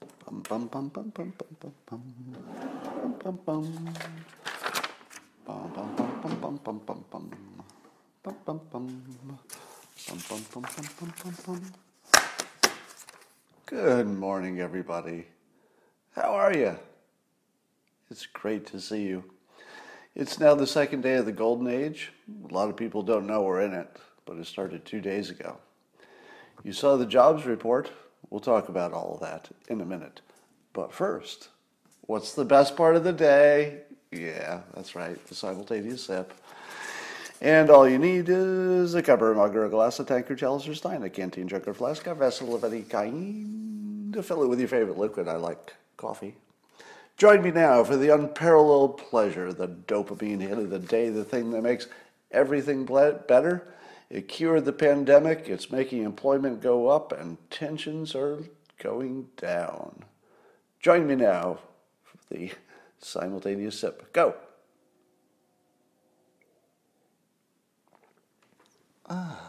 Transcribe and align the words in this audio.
Bum 0.00 0.42
bum 0.48 0.66
bum 0.68 0.88
bum 0.88 1.12
bum 1.14 1.32
bum 1.38 1.54
bum 1.58 1.72
bum 1.86 2.02
bum 3.22 3.38
bum. 3.46 3.64
Bum 5.46 5.70
bum 5.74 5.96
bum 5.96 6.12
bum 6.22 6.36
bum 6.40 6.58
bum 6.64 6.80
bum 6.86 7.04
bum. 7.10 7.30
Bum 8.22 8.36
bum 8.44 8.60
bum. 8.70 8.86
Bum 10.08 10.18
bum 10.28 10.44
bum 10.52 10.62
bum 10.62 10.86
bum 10.98 11.12
bum 11.22 11.34
bum. 11.46 11.62
Good 13.66 14.06
morning, 14.06 14.60
everybody. 14.60 15.26
How 16.14 16.34
are 16.34 16.52
you? 16.52 16.76
It's 18.10 18.26
great 18.26 18.66
to 18.66 18.80
see 18.80 19.02
you. 19.02 19.24
It's 20.14 20.38
now 20.38 20.54
the 20.54 20.66
second 20.66 21.02
day 21.02 21.14
of 21.14 21.26
the 21.26 21.32
Golden 21.32 21.68
Age. 21.68 22.12
A 22.50 22.54
lot 22.54 22.68
of 22.68 22.76
people 22.76 23.02
don't 23.02 23.26
know 23.26 23.42
we're 23.42 23.62
in 23.62 23.72
it, 23.72 23.96
but 24.24 24.36
it 24.36 24.46
started 24.46 24.84
two 24.84 25.00
days 25.00 25.30
ago. 25.30 25.58
You 26.64 26.72
saw 26.72 26.96
the 26.96 27.06
jobs 27.06 27.46
report. 27.46 27.90
We'll 28.30 28.40
talk 28.40 28.68
about 28.68 28.92
all 28.92 29.14
of 29.14 29.20
that 29.20 29.48
in 29.68 29.80
a 29.80 29.84
minute. 29.84 30.20
But 30.72 30.92
first, 30.92 31.48
what's 32.02 32.34
the 32.34 32.44
best 32.44 32.76
part 32.76 32.96
of 32.96 33.04
the 33.04 33.12
day? 33.12 33.80
Yeah, 34.12 34.60
that's 34.74 34.94
right, 34.94 35.24
the 35.26 35.34
simultaneous 35.34 36.04
sip. 36.04 36.32
And 37.40 37.68
all 37.68 37.88
you 37.88 37.98
need 37.98 38.28
is 38.28 38.94
a 38.94 39.02
cup 39.02 39.20
or 39.20 39.34
mug 39.34 39.54
or 39.56 39.66
a 39.66 39.68
glass, 39.68 40.00
a 40.00 40.04
tankard, 40.04 40.38
chalice 40.38 40.66
or 40.66 40.74
stein, 40.74 41.02
a 41.02 41.10
canteen, 41.10 41.48
jug 41.48 41.68
or 41.68 41.74
flask, 41.74 42.06
a 42.06 42.14
vessel 42.14 42.54
of 42.54 42.64
any 42.64 42.82
kind 42.82 44.12
to 44.14 44.22
fill 44.22 44.42
it 44.42 44.48
with 44.48 44.58
your 44.58 44.68
favorite 44.68 44.96
liquid. 44.96 45.28
I 45.28 45.36
like 45.36 45.74
coffee. 45.96 46.34
Join 47.18 47.42
me 47.42 47.50
now 47.50 47.82
for 47.84 47.96
the 47.96 48.08
unparalleled 48.10 48.98
pleasure, 48.98 49.52
the 49.52 49.68
dopamine 49.68 50.40
hit 50.40 50.58
of 50.58 50.70
the 50.70 50.78
day, 50.78 51.08
the 51.08 51.24
thing 51.24 51.50
that 51.50 51.62
makes 51.62 51.88
everything 52.30 52.84
better. 52.84 53.68
It 54.08 54.28
cured 54.28 54.64
the 54.64 54.72
pandemic, 54.72 55.48
it's 55.48 55.70
making 55.70 56.04
employment 56.04 56.60
go 56.60 56.88
up, 56.88 57.12
and 57.12 57.38
tensions 57.50 58.14
are 58.14 58.44
going 58.78 59.28
down. 59.36 60.04
Join 60.80 61.06
me 61.06 61.14
now 61.14 61.58
for 62.02 62.34
the 62.34 62.52
simultaneous 62.98 63.78
sip. 63.78 64.12
Go. 64.12 64.34
Ah. 69.08 69.46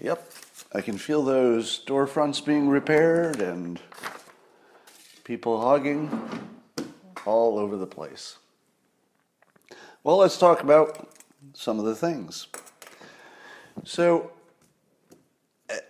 Yep, 0.00 0.32
I 0.72 0.80
can 0.80 0.98
feel 0.98 1.22
those 1.22 1.84
storefronts 1.84 2.44
being 2.44 2.68
repaired 2.68 3.40
and 3.40 3.80
people 5.22 5.60
hogging 5.60 6.10
all 7.24 7.58
over 7.58 7.76
the 7.76 7.86
place. 7.86 8.38
Well, 10.02 10.16
let's 10.16 10.38
talk 10.38 10.62
about 10.62 11.08
some 11.54 11.78
of 11.78 11.84
the 11.84 11.94
things. 11.94 12.48
So, 13.84 14.32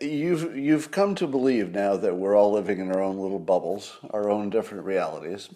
you've 0.01 0.57
you've 0.57 0.91
come 0.91 1.15
to 1.17 1.27
believe 1.27 1.73
now 1.73 1.97
that 1.97 2.17
we're 2.17 2.37
all 2.37 2.53
living 2.53 2.81
in 2.81 2.91
our 2.93 3.03
own 3.03 3.19
little 3.19 3.39
bubbles, 3.39 3.99
our 4.11 4.31
own 4.31 4.51
different 4.51 4.85
realities, 4.85 5.49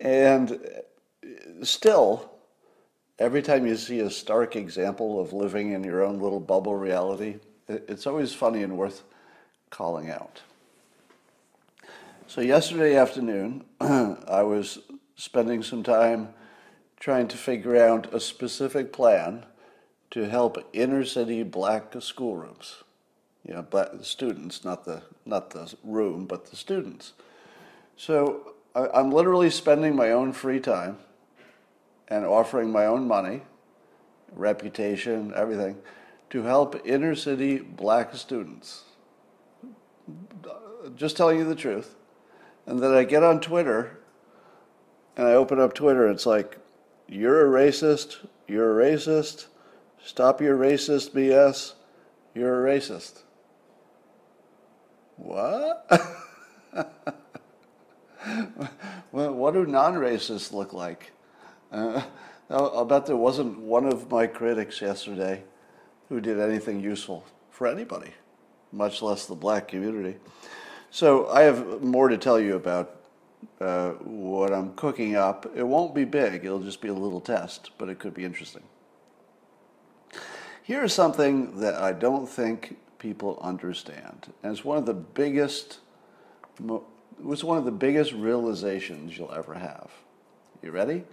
and 0.00 0.52
uh, 0.52 1.64
still, 1.64 2.30
every 3.18 3.42
time 3.42 3.66
you 3.66 3.76
see 3.76 4.00
a 4.00 4.10
stark 4.10 4.56
example 4.56 5.20
of 5.20 5.32
living 5.32 5.72
in 5.72 5.84
your 5.84 6.04
own 6.04 6.18
little 6.18 6.40
bubble 6.40 6.76
reality, 6.76 7.36
it's 7.68 8.06
always 8.06 8.32
funny 8.32 8.62
and 8.62 8.76
worth 8.76 9.02
calling 9.70 10.10
out. 10.10 10.42
So, 12.26 12.40
yesterday 12.40 12.96
afternoon, 12.96 13.64
I 13.80 14.42
was 14.42 14.80
spending 15.16 15.62
some 15.62 15.82
time 15.82 16.28
trying 17.00 17.28
to 17.28 17.36
figure 17.36 17.76
out 17.76 18.12
a 18.12 18.20
specific 18.20 18.92
plan 18.92 19.46
to 20.10 20.28
help 20.28 20.58
inner 20.72 21.04
city 21.04 21.42
black 21.42 21.92
schoolrooms. 22.00 22.82
You 23.46 23.54
know, 23.54 23.62
but 23.62 23.98
the 23.98 24.04
students, 24.04 24.64
not 24.64 24.84
the, 24.84 25.02
not 25.24 25.50
the 25.50 25.74
room, 25.82 26.26
but 26.26 26.50
the 26.50 26.56
students. 26.56 27.12
So, 27.96 28.54
I, 28.74 28.88
I'm 28.94 29.10
literally 29.10 29.50
spending 29.50 29.96
my 29.96 30.10
own 30.10 30.32
free 30.32 30.60
time 30.60 30.98
and 32.08 32.24
offering 32.24 32.70
my 32.70 32.86
own 32.86 33.06
money, 33.06 33.42
reputation, 34.32 35.32
everything, 35.34 35.76
to 36.30 36.42
help 36.42 36.80
inner 36.86 37.14
city 37.14 37.58
black 37.58 38.14
students. 38.14 38.84
Just 40.94 41.16
telling 41.16 41.38
you 41.38 41.44
the 41.44 41.54
truth. 41.54 41.96
And 42.66 42.80
then 42.80 42.92
I 42.92 43.04
get 43.04 43.22
on 43.22 43.40
Twitter 43.40 43.98
and 45.16 45.26
I 45.26 45.32
open 45.32 45.58
up 45.58 45.74
Twitter. 45.74 46.06
and 46.06 46.14
It's 46.14 46.26
like, 46.26 46.58
you're 47.08 47.46
a 47.46 47.66
racist. 47.66 48.26
You're 48.46 48.80
a 48.80 48.90
racist. 48.90 49.46
Stop 50.02 50.40
your 50.40 50.56
racist 50.56 51.10
BS. 51.10 51.72
You're 52.34 52.66
a 52.66 52.78
racist. 52.78 53.22
What? 59.10 59.34
what 59.34 59.54
do 59.54 59.66
non 59.66 59.94
racists 59.94 60.52
look 60.52 60.72
like? 60.72 61.12
Uh, 61.72 62.02
I'll 62.50 62.84
bet 62.84 63.06
there 63.06 63.16
wasn't 63.16 63.58
one 63.58 63.84
of 63.84 64.10
my 64.10 64.26
critics 64.26 64.80
yesterday 64.80 65.42
who 66.08 66.20
did 66.20 66.40
anything 66.40 66.80
useful 66.80 67.24
for 67.50 67.66
anybody, 67.66 68.12
much 68.72 69.02
less 69.02 69.26
the 69.26 69.34
black 69.34 69.68
community. 69.68 70.18
So 70.90 71.28
I 71.28 71.42
have 71.42 71.82
more 71.82 72.08
to 72.08 72.16
tell 72.16 72.40
you 72.40 72.56
about 72.56 72.96
uh, 73.60 73.90
what 73.90 74.52
I'm 74.52 74.72
cooking 74.74 75.16
up. 75.16 75.50
It 75.54 75.66
won't 75.66 75.94
be 75.94 76.04
big, 76.04 76.44
it'll 76.44 76.62
just 76.62 76.80
be 76.80 76.88
a 76.88 76.94
little 76.94 77.20
test, 77.20 77.70
but 77.76 77.88
it 77.88 77.98
could 77.98 78.14
be 78.14 78.24
interesting. 78.24 78.62
Here's 80.62 80.92
something 80.92 81.60
that 81.60 81.74
I 81.74 81.92
don't 81.92 82.28
think 82.28 82.76
people 82.98 83.38
understand, 83.40 84.32
and 84.42 84.52
it's 84.52 84.64
one 84.64 84.78
of 84.78 84.86
the 84.86 84.94
biggest. 84.94 85.80
It's 86.58 87.44
one 87.44 87.58
of 87.58 87.64
the 87.64 87.70
biggest 87.70 88.12
realizations 88.12 89.16
you'll 89.16 89.32
ever 89.32 89.54
have. 89.54 89.90
You 90.62 90.70
ready? 90.70 91.04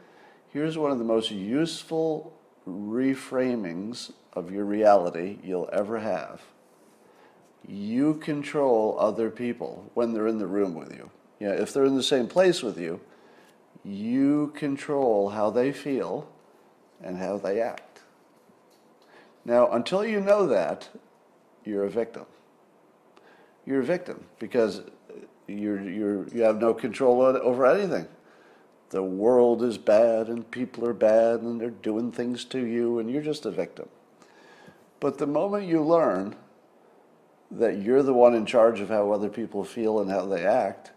Here's 0.51 0.77
one 0.77 0.91
of 0.91 0.99
the 0.99 1.03
most 1.03 1.31
useful 1.31 2.33
reframings 2.67 4.11
of 4.33 4.51
your 4.51 4.65
reality 4.65 5.37
you'll 5.43 5.69
ever 5.71 5.99
have 5.99 6.41
you 7.67 8.15
control 8.15 8.95
other 8.99 9.29
people 9.29 9.89
when 9.93 10.13
they're 10.13 10.27
in 10.27 10.37
the 10.37 10.47
room 10.47 10.75
with 10.75 10.91
you. 10.93 11.09
You 11.39 11.47
know, 11.47 11.53
if 11.53 11.73
they're 11.73 11.85
in 11.85 11.95
the 11.95 12.03
same 12.03 12.27
place 12.27 12.61
with 12.61 12.77
you, 12.77 13.01
you 13.83 14.53
control 14.55 15.29
how 15.29 15.49
they 15.49 15.71
feel 15.71 16.29
and 17.03 17.17
how 17.17 17.37
they 17.37 17.61
act. 17.61 18.01
Now, 19.43 19.69
until 19.71 20.05
you 20.05 20.21
know 20.21 20.47
that, 20.47 20.89
you're 21.65 21.85
a 21.85 21.89
victim. 21.89 22.25
You're 23.65 23.81
a 23.81 23.85
victim 23.85 24.23
because 24.39 24.81
you're, 25.47 25.81
you're, 25.81 26.27
you 26.29 26.43
have 26.43 26.59
no 26.59 26.73
control 26.73 27.21
over 27.21 27.65
anything. 27.65 28.07
The 28.89 29.03
world 29.03 29.63
is 29.63 29.77
bad 29.77 30.27
and 30.27 30.49
people 30.49 30.87
are 30.87 30.93
bad 30.93 31.41
and 31.41 31.59
they're 31.59 31.69
doing 31.71 32.11
things 32.11 32.45
to 32.45 32.65
you 32.65 32.99
and 32.99 33.09
you're 33.09 33.21
just 33.21 33.45
a 33.45 33.51
victim. 33.51 33.89
But 34.99 35.17
the 35.17 35.27
moment 35.27 35.67
you 35.67 35.83
learn 35.83 36.35
that 37.51 37.81
you're 37.81 38.03
the 38.03 38.13
one 38.13 38.35
in 38.35 38.45
charge 38.45 38.79
of 38.79 38.89
how 38.89 39.11
other 39.11 39.29
people 39.29 39.63
feel 39.63 39.99
and 39.99 40.09
how 40.09 40.25
they 40.25 40.45
act, 40.45 40.91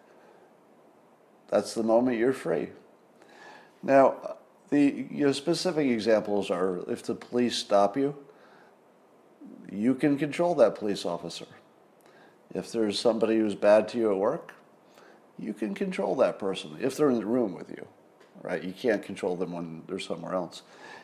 that's 1.48 1.74
the 1.74 1.82
moment 1.82 2.18
you're 2.18 2.32
free. 2.32 2.68
Now, 3.82 4.36
the 4.70 5.06
you 5.10 5.26
know, 5.26 5.32
specific 5.32 5.86
examples 5.88 6.50
are 6.50 6.88
if 6.90 7.02
the 7.02 7.14
police 7.14 7.56
stop 7.56 7.96
you, 7.96 8.14
you 9.70 9.94
can 9.94 10.16
control 10.16 10.54
that 10.56 10.74
police 10.74 11.04
officer. 11.04 11.46
If 12.54 12.72
there's 12.72 12.98
somebody 12.98 13.38
who's 13.38 13.54
bad 13.54 13.88
to 13.88 13.98
you 13.98 14.10
at 14.10 14.16
work, 14.16 14.54
you 15.38 15.52
can 15.52 15.74
control 15.74 16.14
that 16.16 16.38
person 16.38 16.76
if 16.80 16.96
they're 16.96 17.10
in 17.10 17.18
the 17.18 17.26
room 17.26 17.54
with 17.54 17.70
you, 17.70 17.86
right? 18.42 18.62
You 18.62 18.72
can't 18.72 19.02
control 19.02 19.36
them 19.36 19.52
when 19.52 19.82
they're 19.86 19.98
somewhere 19.98 20.34
else. 20.34 20.62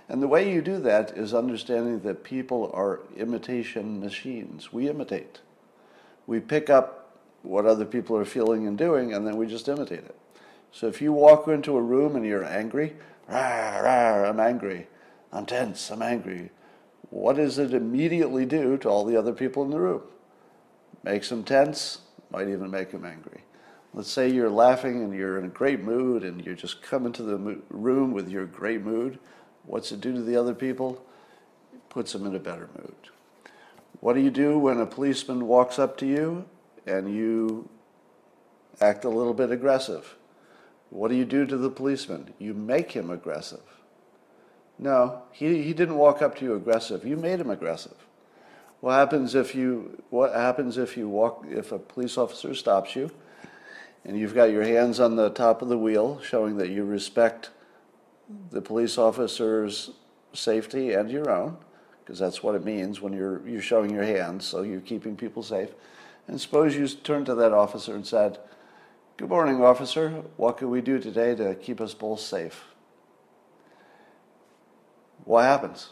And 0.08 0.22
the 0.22 0.28
way 0.28 0.52
you 0.52 0.60
do 0.60 0.78
that 0.80 1.16
is 1.16 1.32
understanding 1.32 2.00
that 2.00 2.24
people 2.24 2.70
are 2.74 3.00
imitation 3.16 4.00
machines. 4.00 4.72
We 4.72 4.88
imitate. 4.88 5.40
We 6.26 6.40
pick 6.40 6.68
up 6.68 7.18
what 7.42 7.66
other 7.66 7.84
people 7.84 8.16
are 8.16 8.24
feeling 8.24 8.66
and 8.66 8.76
doing, 8.76 9.12
and 9.12 9.26
then 9.26 9.36
we 9.36 9.46
just 9.46 9.68
imitate 9.68 10.00
it. 10.00 10.16
So 10.72 10.88
if 10.88 11.00
you 11.00 11.12
walk 11.12 11.46
into 11.46 11.76
a 11.76 11.82
room 11.82 12.16
and 12.16 12.24
you're 12.24 12.44
angry, 12.44 12.96
rah, 13.28 13.78
rah, 13.80 14.28
I'm 14.28 14.40
angry, 14.40 14.88
I'm 15.32 15.46
tense, 15.46 15.90
I'm 15.90 16.02
angry, 16.02 16.50
what 17.14 17.36
does 17.36 17.58
it 17.58 17.74
immediately 17.74 18.44
do 18.44 18.76
to 18.78 18.88
all 18.88 19.04
the 19.04 19.16
other 19.16 19.32
people 19.32 19.62
in 19.62 19.70
the 19.70 19.80
room? 19.80 20.02
Makes 21.02 21.28
them 21.28 21.44
tense, 21.44 21.98
might 22.30 22.48
even 22.48 22.70
make 22.70 22.90
them 22.90 23.04
angry. 23.04 23.42
Let's 23.92 24.10
say 24.10 24.28
you're 24.28 24.50
laughing 24.50 25.04
and 25.04 25.14
you're 25.14 25.38
in 25.38 25.44
a 25.44 25.48
great 25.48 25.82
mood 25.82 26.24
and 26.24 26.44
you 26.44 26.54
just 26.54 26.82
come 26.82 27.06
into 27.06 27.22
the 27.22 27.60
room 27.68 28.12
with 28.12 28.28
your 28.28 28.46
great 28.46 28.82
mood 28.82 29.18
What's 29.66 29.92
it 29.92 30.00
do 30.00 30.12
to 30.12 30.22
the 30.22 30.36
other 30.36 30.54
people? 30.54 31.04
It 31.72 31.88
puts 31.88 32.12
them 32.12 32.26
in 32.26 32.34
a 32.34 32.38
better 32.38 32.68
mood. 32.76 32.94
What 34.00 34.14
do 34.14 34.20
you 34.20 34.30
do 34.30 34.58
when 34.58 34.80
a 34.80 34.86
policeman 34.86 35.46
walks 35.46 35.78
up 35.78 35.96
to 35.98 36.06
you 36.06 36.44
and 36.86 37.14
you 37.14 37.68
act 38.80 39.04
a 39.04 39.08
little 39.08 39.32
bit 39.32 39.50
aggressive? 39.50 40.16
What 40.90 41.08
do 41.08 41.14
you 41.14 41.24
do 41.24 41.46
to 41.46 41.56
the 41.56 41.70
policeman? 41.70 42.34
You 42.38 42.52
make 42.52 42.92
him 42.92 43.10
aggressive. 43.10 43.62
No, 44.78 45.22
he, 45.32 45.62
he 45.62 45.72
didn't 45.72 45.96
walk 45.96 46.22
up 46.22 46.36
to 46.38 46.44
you 46.44 46.54
aggressive. 46.54 47.04
You 47.04 47.16
made 47.16 47.40
him 47.40 47.50
aggressive. 47.50 47.96
What 48.80 48.94
happens 48.94 49.34
if 49.34 49.54
you 49.54 50.02
what 50.10 50.34
happens 50.34 50.76
if 50.76 50.96
you 50.96 51.08
walk 51.08 51.46
if 51.48 51.72
a 51.72 51.78
police 51.78 52.18
officer 52.18 52.54
stops 52.54 52.94
you 52.94 53.10
and 54.04 54.18
you've 54.18 54.34
got 54.34 54.50
your 54.50 54.62
hands 54.62 55.00
on 55.00 55.16
the 55.16 55.30
top 55.30 55.62
of 55.62 55.68
the 55.68 55.78
wheel 55.78 56.20
showing 56.20 56.58
that 56.58 56.68
you 56.68 56.84
respect 56.84 57.48
the 58.50 58.60
police 58.60 58.98
officer's 58.98 59.92
safety 60.34 60.92
and 60.92 61.10
your 61.10 61.30
own 61.30 61.56
because 62.04 62.18
that's 62.18 62.42
what 62.42 62.54
it 62.54 62.62
means 62.62 63.00
when 63.00 63.14
you're 63.14 63.46
you're 63.48 63.62
showing 63.62 63.90
your 63.90 64.04
hands 64.04 64.44
so 64.44 64.60
you're 64.60 64.80
keeping 64.80 65.16
people 65.16 65.42
safe. 65.42 65.70
And 66.28 66.38
suppose 66.38 66.76
you 66.76 66.86
turned 66.88 67.26
to 67.26 67.34
that 67.36 67.52
officer 67.52 67.94
and 67.94 68.06
said, 68.06 68.38
"Good 69.16 69.28
morning, 69.28 69.62
officer. 69.62 70.10
What 70.36 70.58
can 70.58 70.68
we 70.68 70.80
do 70.80 70.98
today 70.98 71.34
to 71.34 71.54
keep 71.54 71.80
us 71.80 71.94
both 71.94 72.20
safe?" 72.20 72.73
What 75.24 75.42
happens? 75.42 75.90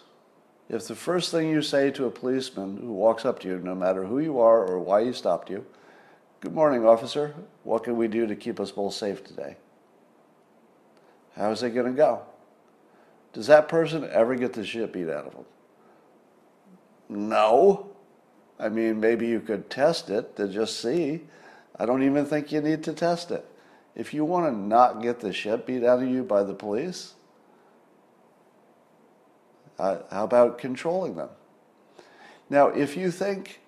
If 0.68 0.88
the 0.88 0.94
first 0.94 1.30
thing 1.30 1.50
you 1.50 1.62
say 1.62 1.90
to 1.90 2.06
a 2.06 2.10
policeman 2.10 2.78
who 2.78 2.92
walks 2.92 3.24
up 3.24 3.40
to 3.40 3.48
you, 3.48 3.58
no 3.58 3.74
matter 3.74 4.04
who 4.04 4.18
you 4.18 4.38
are 4.38 4.64
or 4.64 4.78
why 4.78 5.04
he 5.04 5.12
stopped 5.12 5.50
you, 5.50 5.66
Good 6.42 6.54
morning, 6.54 6.84
officer. 6.84 7.36
What 7.62 7.84
can 7.84 7.96
we 7.96 8.08
do 8.08 8.26
to 8.26 8.34
keep 8.34 8.58
us 8.58 8.72
both 8.72 8.94
safe 8.94 9.22
today? 9.22 9.58
How's 11.36 11.62
it 11.62 11.70
going 11.70 11.86
to 11.86 11.92
go? 11.92 12.22
Does 13.32 13.46
that 13.46 13.68
person 13.68 14.08
ever 14.10 14.34
get 14.34 14.52
the 14.52 14.66
shit 14.66 14.92
beat 14.92 15.08
out 15.08 15.28
of 15.28 15.34
them? 15.34 15.44
No. 17.08 17.92
I 18.58 18.70
mean, 18.70 18.98
maybe 18.98 19.28
you 19.28 19.38
could 19.38 19.70
test 19.70 20.10
it 20.10 20.34
to 20.34 20.48
just 20.48 20.80
see. 20.80 21.20
I 21.78 21.86
don't 21.86 22.02
even 22.02 22.26
think 22.26 22.50
you 22.50 22.60
need 22.60 22.82
to 22.82 22.92
test 22.92 23.30
it. 23.30 23.46
If 23.94 24.12
you 24.12 24.24
want 24.24 24.52
to 24.52 24.58
not 24.58 25.00
get 25.00 25.20
the 25.20 25.32
shit 25.32 25.64
beat 25.64 25.84
out 25.84 26.02
of 26.02 26.08
you 26.08 26.24
by 26.24 26.42
the 26.42 26.54
police, 26.54 27.14
uh, 29.78 29.98
how 30.10 30.24
about 30.24 30.58
controlling 30.58 31.16
them? 31.16 31.30
Now, 32.50 32.68
if 32.68 32.96
you 32.96 33.10
think 33.10 33.60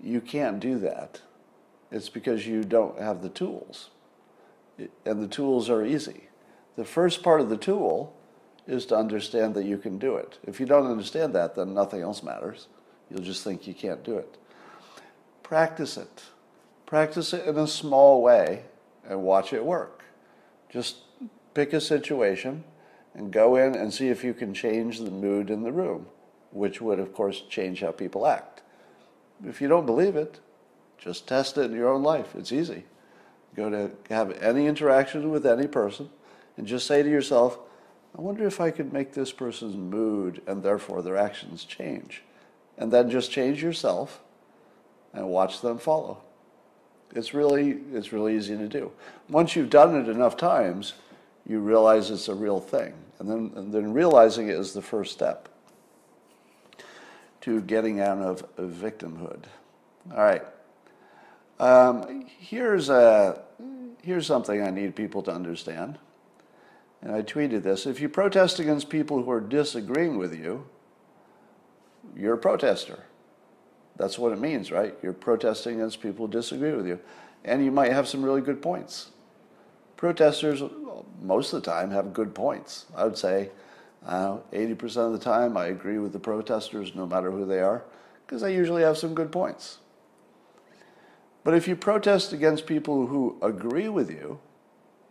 you 0.00 0.20
can't 0.20 0.58
do 0.58 0.78
that, 0.78 1.20
it's 1.90 2.08
because 2.08 2.46
you 2.46 2.64
don't 2.64 2.98
have 2.98 3.22
the 3.22 3.28
tools. 3.28 3.90
And 5.04 5.22
the 5.22 5.28
tools 5.28 5.68
are 5.68 5.84
easy. 5.84 6.28
The 6.76 6.84
first 6.84 7.22
part 7.22 7.40
of 7.40 7.50
the 7.50 7.56
tool 7.58 8.16
is 8.66 8.86
to 8.86 8.96
understand 8.96 9.54
that 9.54 9.66
you 9.66 9.76
can 9.76 9.98
do 9.98 10.16
it. 10.16 10.38
If 10.46 10.58
you 10.58 10.66
don't 10.66 10.86
understand 10.86 11.34
that, 11.34 11.54
then 11.54 11.74
nothing 11.74 12.00
else 12.00 12.22
matters. 12.22 12.68
You'll 13.10 13.22
just 13.22 13.44
think 13.44 13.66
you 13.66 13.74
can't 13.74 14.02
do 14.02 14.16
it. 14.16 14.38
Practice 15.42 15.96
it. 15.96 16.22
Practice 16.86 17.32
it 17.32 17.46
in 17.46 17.58
a 17.58 17.66
small 17.66 18.22
way 18.22 18.64
and 19.06 19.22
watch 19.22 19.52
it 19.52 19.64
work. 19.64 20.04
Just 20.70 20.96
pick 21.52 21.72
a 21.72 21.80
situation 21.80 22.64
and 23.14 23.32
go 23.32 23.56
in 23.56 23.74
and 23.74 23.92
see 23.92 24.08
if 24.08 24.24
you 24.24 24.34
can 24.34 24.54
change 24.54 24.98
the 24.98 25.10
mood 25.10 25.50
in 25.50 25.62
the 25.62 25.72
room, 25.72 26.06
which 26.50 26.80
would, 26.80 26.98
of 26.98 27.12
course, 27.12 27.42
change 27.48 27.80
how 27.80 27.92
people 27.92 28.26
act. 28.26 28.62
If 29.46 29.60
you 29.60 29.68
don't 29.68 29.86
believe 29.86 30.16
it, 30.16 30.40
just 30.98 31.26
test 31.26 31.58
it 31.58 31.70
in 31.70 31.72
your 31.72 31.88
own 31.88 32.02
life. 32.02 32.34
It's 32.34 32.52
easy. 32.52 32.84
Go 33.54 33.68
to 33.68 33.90
have 34.08 34.30
any 34.42 34.66
interaction 34.66 35.30
with 35.30 35.44
any 35.44 35.66
person 35.66 36.08
and 36.56 36.66
just 36.66 36.86
say 36.86 37.02
to 37.02 37.10
yourself, 37.10 37.58
I 38.16 38.20
wonder 38.20 38.46
if 38.46 38.60
I 38.60 38.70
could 38.70 38.92
make 38.92 39.12
this 39.12 39.32
person's 39.32 39.76
mood 39.76 40.42
and 40.46 40.62
therefore 40.62 41.02
their 41.02 41.16
actions 41.16 41.64
change. 41.64 42.22
And 42.78 42.92
then 42.92 43.10
just 43.10 43.30
change 43.30 43.62
yourself 43.62 44.22
and 45.12 45.28
watch 45.28 45.60
them 45.60 45.78
follow. 45.78 46.22
It's 47.14 47.34
really, 47.34 47.78
it's 47.92 48.12
really 48.12 48.36
easy 48.36 48.56
to 48.56 48.68
do. 48.68 48.92
Once 49.28 49.54
you've 49.54 49.70
done 49.70 49.94
it 49.94 50.08
enough 50.08 50.36
times, 50.36 50.94
you 51.46 51.58
realize 51.60 52.10
it's 52.10 52.28
a 52.28 52.34
real 52.34 52.60
thing. 52.60 52.94
And 53.18 53.28
then, 53.28 53.52
and 53.56 53.72
then 53.72 53.92
realizing 53.92 54.48
it 54.48 54.56
is 54.56 54.72
the 54.72 54.82
first 54.82 55.12
step 55.12 55.48
to 57.42 57.60
getting 57.60 58.00
out 58.00 58.18
of 58.18 58.46
victimhood. 58.58 59.44
All 60.10 60.18
right. 60.18 60.42
Um, 61.60 62.26
here's, 62.38 62.88
a, 62.88 63.42
here's 64.02 64.26
something 64.26 64.60
I 64.60 64.70
need 64.70 64.96
people 64.96 65.22
to 65.22 65.32
understand. 65.32 65.98
And 67.00 67.12
I 67.12 67.22
tweeted 67.22 67.62
this. 67.62 67.86
If 67.86 68.00
you 68.00 68.08
protest 68.08 68.58
against 68.58 68.88
people 68.88 69.22
who 69.22 69.30
are 69.30 69.40
disagreeing 69.40 70.18
with 70.18 70.36
you, 70.36 70.66
you're 72.16 72.34
a 72.34 72.38
protester. 72.38 73.04
That's 73.96 74.18
what 74.18 74.32
it 74.32 74.40
means, 74.40 74.72
right? 74.72 74.96
You're 75.02 75.12
protesting 75.12 75.76
against 75.76 76.00
people 76.00 76.26
who 76.26 76.32
disagree 76.32 76.72
with 76.72 76.86
you. 76.86 76.98
And 77.44 77.64
you 77.64 77.70
might 77.70 77.92
have 77.92 78.08
some 78.08 78.24
really 78.24 78.40
good 78.40 78.60
points. 78.60 79.11
Protesters, 80.02 80.60
most 81.22 81.52
of 81.52 81.62
the 81.62 81.70
time, 81.70 81.92
have 81.92 82.12
good 82.12 82.34
points. 82.34 82.86
I 82.96 83.04
would 83.04 83.16
say 83.16 83.50
uh, 84.04 84.38
80% 84.52 84.96
of 84.96 85.12
the 85.12 85.18
time 85.20 85.56
I 85.56 85.66
agree 85.66 86.00
with 86.00 86.12
the 86.12 86.18
protesters, 86.18 86.96
no 86.96 87.06
matter 87.06 87.30
who 87.30 87.46
they 87.46 87.60
are, 87.60 87.84
because 88.26 88.42
they 88.42 88.52
usually 88.52 88.82
have 88.82 88.98
some 88.98 89.14
good 89.14 89.30
points. 89.30 89.78
But 91.44 91.54
if 91.54 91.68
you 91.68 91.76
protest 91.76 92.32
against 92.32 92.66
people 92.66 93.06
who 93.06 93.38
agree 93.40 93.88
with 93.88 94.10
you 94.10 94.40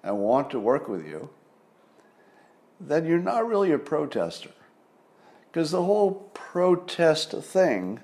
and 0.03 0.17
want 0.17 0.49
to 0.49 0.59
work 0.59 0.89
with 0.89 1.07
you, 1.07 1.29
then 2.77 3.05
you're 3.05 3.17
not 3.17 3.47
really 3.47 3.71
a 3.71 3.79
protester. 3.79 4.51
Because 5.49 5.71
the 5.71 5.83
whole 5.83 6.29
protest 6.33 7.31
thing 7.31 8.01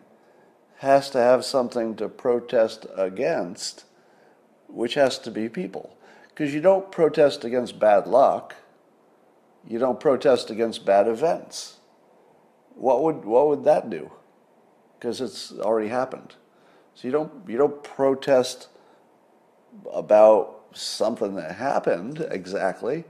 has 0.78 1.10
to 1.10 1.18
have 1.18 1.44
something 1.44 1.98
to 1.98 2.08
protest 2.08 2.86
against, 2.96 3.84
which 4.70 4.94
has 4.94 5.20
to 5.20 5.30
be 5.30 5.50
people. 5.50 5.97
Because 6.38 6.54
you 6.54 6.62
don't 6.62 6.92
protest 6.92 7.44
against 7.44 7.80
bad 7.80 8.06
luck, 8.06 8.54
you 9.68 9.80
don't 9.80 10.00
protest 10.00 10.52
against 10.52 10.86
bad 10.86 11.08
events. 11.08 11.78
What 12.76 13.02
would, 13.02 13.26
what 13.26 13.48
would 13.48 13.64
that 13.64 13.90
do? 13.90 14.12
Because 14.94 15.20
it's 15.20 15.52
already 15.52 15.88
happened. 15.88 16.36
So 16.94 17.08
you 17.08 17.12
don't 17.12 17.32
you 17.48 17.58
don't 17.58 17.84
protest 17.84 18.68
about 19.92 20.66
something 20.74 21.34
that 21.34 21.56
happened 21.56 22.28
exactly. 22.30 23.06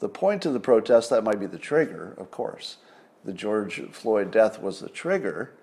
The 0.00 0.08
point 0.08 0.44
of 0.44 0.52
the 0.52 0.58
protest 0.58 1.08
that 1.10 1.22
might 1.22 1.38
be 1.38 1.46
the 1.46 1.58
trigger, 1.58 2.16
of 2.18 2.32
course. 2.32 2.78
The 3.24 3.32
George 3.32 3.80
Floyd 3.92 4.32
death 4.32 4.60
was 4.60 4.80
the 4.80 4.88
trigger, 4.88 5.54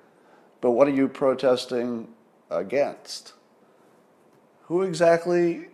but 0.61 0.71
what 0.71 0.87
are 0.87 0.95
you 0.95 1.09
protesting 1.09 2.13
against? 2.49 3.33
Who 4.67 4.83
exactly 4.83 5.69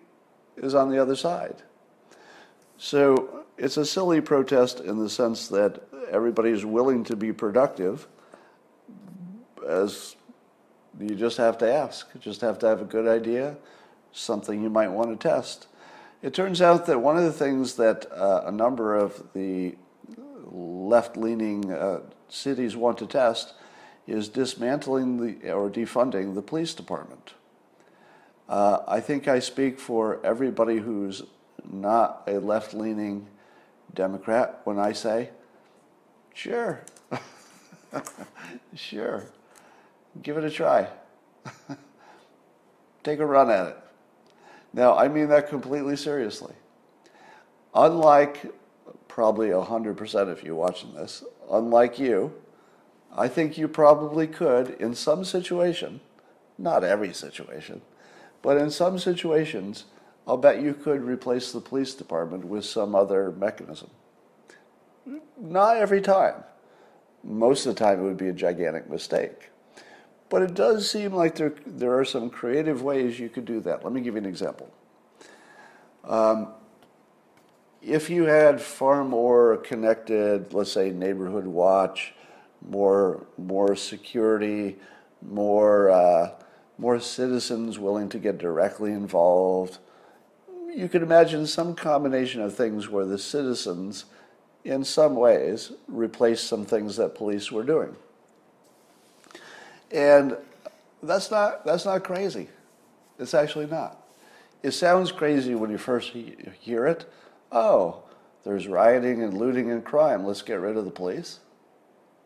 is 0.57 0.75
on 0.75 0.89
the 0.89 1.01
other 1.01 1.15
side? 1.15 1.61
So 2.77 3.45
it's 3.57 3.77
a 3.77 3.85
silly 3.85 4.21
protest 4.21 4.79
in 4.79 4.99
the 4.99 5.09
sense 5.09 5.47
that 5.49 5.81
everybody 6.11 6.49
is 6.49 6.65
willing 6.65 7.03
to 7.05 7.15
be 7.15 7.31
productive 7.31 8.07
as 9.67 10.15
you 10.99 11.15
just 11.15 11.37
have 11.37 11.57
to 11.59 11.71
ask. 11.71 12.07
You 12.13 12.19
just 12.19 12.41
have 12.41 12.59
to 12.59 12.67
have 12.67 12.81
a 12.81 12.85
good 12.85 13.07
idea, 13.07 13.57
something 14.11 14.61
you 14.61 14.69
might 14.69 14.89
want 14.89 15.09
to 15.19 15.27
test. 15.27 15.67
It 16.21 16.33
turns 16.33 16.61
out 16.61 16.85
that 16.85 16.99
one 16.99 17.17
of 17.17 17.23
the 17.23 17.31
things 17.31 17.75
that 17.75 18.11
uh, 18.11 18.43
a 18.45 18.51
number 18.51 18.95
of 18.95 19.21
the 19.33 19.75
left 20.51 21.17
leaning 21.17 21.71
uh, 21.71 22.01
cities 22.29 22.75
want 22.75 22.97
to 22.99 23.05
test 23.05 23.53
is 24.07 24.29
dismantling 24.29 25.17
the, 25.17 25.51
or 25.51 25.69
defunding 25.69 26.35
the 26.35 26.41
police 26.41 26.73
department. 26.73 27.33
Uh, 28.47 28.79
I 28.87 28.99
think 28.99 29.27
I 29.27 29.39
speak 29.39 29.79
for 29.79 30.23
everybody 30.25 30.77
who's 30.77 31.23
not 31.69 32.23
a 32.27 32.39
left 32.39 32.73
leaning 32.73 33.27
Democrat 33.93 34.61
when 34.65 34.77
I 34.77 34.91
say, 34.91 35.29
sure, 36.33 36.81
sure. 38.75 39.25
Give 40.21 40.37
it 40.37 40.43
a 40.43 40.49
try. 40.49 40.87
Take 43.03 43.19
a 43.19 43.25
run 43.25 43.49
at 43.49 43.67
it. 43.67 43.77
Now, 44.73 44.95
I 44.95 45.07
mean 45.07 45.29
that 45.29 45.49
completely 45.49 45.95
seriously. 45.95 46.53
Unlike 47.73 48.53
probably 49.07 49.49
100% 49.49 50.29
of 50.29 50.43
you 50.43 50.55
watching 50.55 50.93
this, 50.93 51.23
unlike 51.49 51.97
you, 51.97 52.33
I 53.15 53.27
think 53.27 53.57
you 53.57 53.67
probably 53.67 54.27
could, 54.27 54.75
in 54.79 54.93
some 54.93 55.23
situation, 55.23 56.01
not 56.57 56.83
every 56.83 57.13
situation, 57.13 57.81
but 58.45 58.57
in 58.57 58.69
some 58.69 58.99
situations, 58.99 59.85
I'll 60.27 60.37
bet 60.37 60.61
you 60.61 60.75
could 60.75 61.01
replace 61.01 61.51
the 61.51 61.59
police 61.59 61.95
department 61.95 62.45
with 62.45 62.63
some 62.63 62.93
other 62.93 63.31
mechanism. 63.31 63.89
Not 65.35 65.77
every 65.77 65.99
time. 65.99 66.43
Most 67.23 67.65
of 67.65 67.73
the 67.73 67.79
time, 67.79 67.99
it 67.99 68.03
would 68.03 68.17
be 68.17 68.27
a 68.27 68.33
gigantic 68.33 68.87
mistake. 68.87 69.49
But 70.29 70.43
it 70.43 70.53
does 70.53 70.87
seem 70.87 71.11
like 71.11 71.33
there, 71.33 71.55
there 71.65 71.97
are 71.97 72.05
some 72.05 72.29
creative 72.29 72.83
ways 72.83 73.19
you 73.19 73.29
could 73.29 73.45
do 73.45 73.61
that. 73.61 73.83
Let 73.83 73.91
me 73.91 74.01
give 74.01 74.13
you 74.13 74.19
an 74.19 74.27
example. 74.27 74.71
Um, 76.03 76.49
if 77.81 78.11
you 78.11 78.25
had 78.25 78.61
far 78.61 79.03
more 79.03 79.57
connected, 79.57 80.53
let's 80.53 80.71
say, 80.71 80.91
neighborhood 80.91 81.47
watch, 81.47 82.13
more, 82.61 83.25
more 83.39 83.75
security, 83.75 84.75
more, 85.23 85.89
uh, 85.89 86.29
more 86.77 86.99
citizens 86.99 87.79
willing 87.79 88.09
to 88.09 88.19
get 88.19 88.37
directly 88.37 88.91
involved, 88.91 89.77
you 90.73 90.89
could 90.89 91.01
imagine 91.01 91.47
some 91.47 91.75
combination 91.75 92.41
of 92.41 92.53
things 92.55 92.89
where 92.89 93.05
the 93.05 93.17
citizens, 93.17 94.05
in 94.63 94.83
some 94.83 95.15
ways, 95.15 95.71
replace 95.87 96.41
some 96.41 96.65
things 96.65 96.97
that 96.97 97.15
police 97.15 97.51
were 97.51 97.63
doing. 97.63 97.95
And 99.91 100.35
That's 101.03 101.29
not, 101.29 101.65
that's 101.65 101.85
not 101.85 102.03
crazy. 102.03 102.49
It's 103.19 103.33
actually 103.33 103.67
not. 103.67 104.01
It 104.63 104.71
sounds 104.71 105.11
crazy 105.11 105.53
when 105.53 105.69
you 105.69 105.77
first 105.77 106.11
hear 106.59 106.87
it. 106.87 107.05
Oh, 107.51 108.03
there's 108.43 108.67
rioting 108.67 109.21
and 109.23 109.37
looting 109.37 109.71
and 109.71 109.85
crime. 109.85 110.25
Let's 110.25 110.41
get 110.41 110.55
rid 110.55 110.77
of 110.77 110.85
the 110.85 110.91
police. 110.91 111.39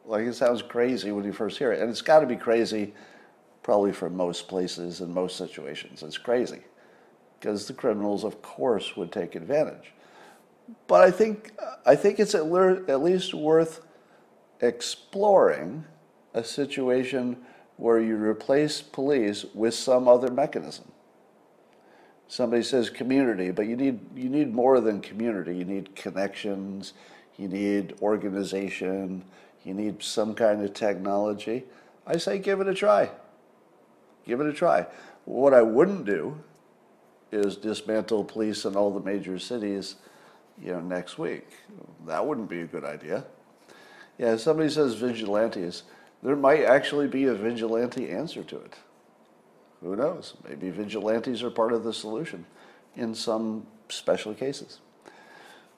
Like 0.05 0.25
it 0.25 0.33
sounds 0.33 0.61
crazy 0.61 1.11
when 1.11 1.25
you 1.25 1.33
first 1.33 1.57
hear 1.57 1.73
it. 1.73 1.81
And 1.81 1.89
it's 1.89 2.01
got 2.01 2.21
to 2.21 2.25
be 2.25 2.37
crazy 2.37 2.93
probably 3.69 3.91
for 3.91 4.09
most 4.09 4.47
places 4.47 4.99
and 4.99 5.13
most 5.13 5.37
situations. 5.37 6.01
It's 6.01 6.17
crazy 6.17 6.61
because 7.39 7.67
the 7.67 7.73
criminals, 7.73 8.23
of 8.23 8.41
course, 8.41 8.97
would 8.97 9.11
take 9.11 9.35
advantage. 9.35 9.93
But 10.87 11.03
I 11.03 11.11
think, 11.11 11.51
I 11.85 11.95
think 11.95 12.19
it's 12.19 12.33
at, 12.33 12.47
le- 12.47 12.83
at 12.87 13.03
least 13.03 13.35
worth 13.35 13.81
exploring 14.59 15.85
a 16.33 16.43
situation 16.43 17.37
where 17.77 17.99
you 17.99 18.15
replace 18.15 18.81
police 18.81 19.45
with 19.53 19.75
some 19.75 20.07
other 20.07 20.31
mechanism. 20.31 20.85
Somebody 22.27 22.63
says 22.63 22.89
community, 22.89 23.51
but 23.51 23.67
you 23.67 23.75
need, 23.75 23.99
you 24.15 24.29
need 24.29 24.51
more 24.51 24.81
than 24.81 24.99
community. 24.99 25.55
You 25.55 25.65
need 25.65 25.95
connections, 25.95 26.93
you 27.37 27.47
need 27.47 27.93
organization, 28.01 29.25
you 29.63 29.75
need 29.75 30.01
some 30.01 30.33
kind 30.33 30.63
of 30.63 30.73
technology. 30.73 31.65
I 32.07 32.17
say 32.17 32.39
give 32.39 32.61
it 32.61 32.67
a 32.67 32.73
try. 32.73 33.11
Give 34.29 34.41
it 34.41 34.47
a 34.47 34.53
try. 34.53 34.85
What 35.25 35.55
I 35.55 35.63
wouldn't 35.63 36.05
do 36.05 36.37
is 37.31 37.57
dismantle 37.57 38.25
police 38.25 38.63
in 38.63 38.75
all 38.75 38.91
the 38.91 38.99
major 38.99 39.39
cities, 39.39 39.95
you 40.61 40.71
know, 40.71 40.81
next 40.81 41.17
week. 41.17 41.47
That 42.05 42.27
wouldn't 42.27 42.47
be 42.47 42.61
a 42.61 42.67
good 42.67 42.83
idea. 42.83 43.25
Yeah, 44.19 44.37
somebody 44.37 44.69
says 44.69 44.93
vigilantes. 44.93 45.81
There 46.21 46.35
might 46.35 46.63
actually 46.63 47.07
be 47.07 47.23
a 47.23 47.33
vigilante 47.33 48.11
answer 48.11 48.43
to 48.43 48.57
it. 48.57 48.75
Who 49.81 49.95
knows? 49.95 50.35
Maybe 50.47 50.69
vigilantes 50.69 51.41
are 51.41 51.49
part 51.49 51.73
of 51.73 51.83
the 51.83 51.93
solution 51.93 52.45
in 52.95 53.15
some 53.15 53.65
special 53.87 54.35
cases. 54.35 54.79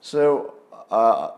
So 0.02 0.56
uh, 0.90 1.30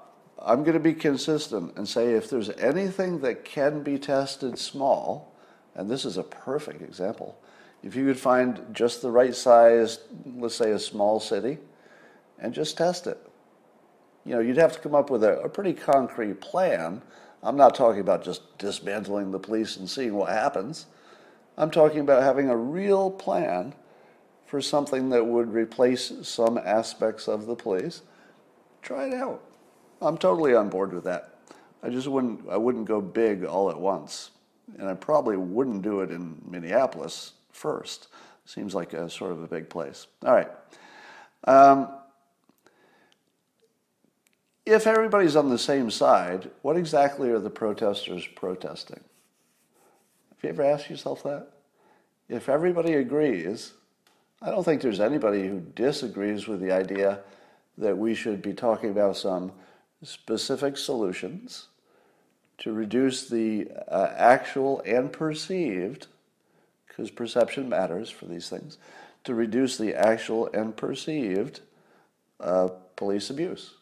I'm 0.43 0.65
going 0.65 0.75
to 0.75 0.81
be 0.81 0.95
consistent 0.95 1.77
and 1.77 1.89
say 1.89 2.15
if 2.15 2.29
there's 2.29 2.51
anything 2.51 3.21
that 3.21 3.45
can 3.45 3.85
be 3.85 4.01
tested 4.01 4.59
small, 4.59 5.31
and 5.75 5.91
this 5.91 6.05
is 6.05 6.17
a 6.17 6.23
perfect 6.23 6.83
example, 6.83 7.39
if 7.83 7.95
you 7.95 8.07
could 8.07 8.19
find 8.19 8.61
just 8.73 9.03
the 9.03 9.11
right 9.11 9.35
size, 9.35 9.99
let's 10.37 10.55
say 10.55 10.71
a 10.71 10.79
small 10.79 11.21
city, 11.21 11.59
and 12.39 12.55
just 12.55 12.77
test 12.77 13.07
it. 13.07 13.19
You 14.25 14.35
know, 14.35 14.41
you'd 14.41 14.57
have 14.57 14.73
to 14.73 14.79
come 14.79 14.95
up 14.95 15.11
with 15.11 15.23
a, 15.23 15.41
a 15.41 15.49
pretty 15.49 15.75
concrete 15.75 16.41
plan. 16.41 17.03
I'm 17.43 17.57
not 17.57 17.75
talking 17.75 18.01
about 18.01 18.25
just 18.25 18.57
dismantling 18.57 19.31
the 19.31 19.39
police 19.39 19.77
and 19.77 19.89
seeing 19.89 20.15
what 20.15 20.31
happens. 20.31 20.87
I'm 21.59 21.71
talking 21.71 22.01
about 22.01 22.23
having 22.23 22.49
a 22.49 22.57
real 22.57 23.11
plan 23.11 23.75
for 24.47 24.61
something 24.61 25.11
that 25.11 25.27
would 25.27 25.53
replace 25.53 26.13
some 26.23 26.59
aspects 26.59 27.29
of 27.29 27.47
the 27.47 27.55
police. 27.55 28.03
Try 28.83 29.09
it 29.09 29.15
out. 29.15 29.43
I'm 30.01 30.19
totally 30.19 30.55
on 30.55 30.69
board 30.69 30.93
with 30.93 31.05
that. 31.05 31.35
I 31.83 31.91
just 31.91 32.09
wouldn't 32.09 32.49
I 32.49 32.57
wouldn't 32.57 32.87
go 32.87 33.01
big 33.01 33.45
all 33.45 33.71
at 33.71 33.79
once. 33.79 34.31
And 34.79 34.89
I 34.89 34.95
probably 34.95 35.37
wouldn't 35.37 35.83
do 35.83 36.01
it 36.01 36.11
in 36.11 36.41
Minneapolis 36.49 37.33
first. 37.53 38.09
Seems 38.47 38.75
like 38.75 38.93
a 38.93 39.09
sort 39.09 39.33
of 39.33 39.43
a 39.43 39.47
big 39.47 39.69
place. 39.69 40.07
All 40.25 40.35
right. 40.35 40.51
Um, 41.45 41.89
if 44.67 44.87
everybody's 44.87 45.37
on 45.37 45.51
the 45.51 45.59
same 45.59 45.91
side, 45.91 46.51
what 46.63 46.77
exactly 46.77 47.31
are 47.31 47.39
the 47.39 47.51
protesters 47.51 48.27
protesting? 48.35 49.01
Have 50.31 50.43
you 50.43 50.49
ever 50.49 50.63
asked 50.63 50.89
yourself 50.89 51.23
that? 51.25 51.49
If 52.29 52.49
everybody 52.49 52.95
agrees, 52.95 53.75
I 54.41 54.51
don't 54.51 54.65
think 54.65 54.81
there's 54.81 55.01
anybody 55.01 55.47
who 55.47 55.61
disagrees 55.61 56.47
with 56.47 56.61
the 56.61 56.73
idea 56.73 57.21
that 57.77 57.97
we 57.97 58.15
should 58.15 58.41
be 58.41 58.55
talking 58.55 58.91
about 58.91 59.17
some 59.17 59.53
specific 60.03 60.77
solutions 60.77 61.69
to 62.59 62.73
reduce 62.73 63.29
the 63.29 63.69
uh, 63.89 64.13
actual 64.17 64.81
and 64.87 65.13
perceived 65.13 66.07
because 66.87 67.11
perception 67.11 67.69
matters 67.69 68.09
for 68.09 68.27
these 68.27 68.49
things, 68.49 68.79
to 69.25 69.35
reduce 69.35 69.77
the 69.77 69.95
actual 69.95 70.49
and 70.55 70.77
perceived 70.77 71.61
uh, 72.39 72.69
police 72.95 73.31
abuse. 73.31 73.75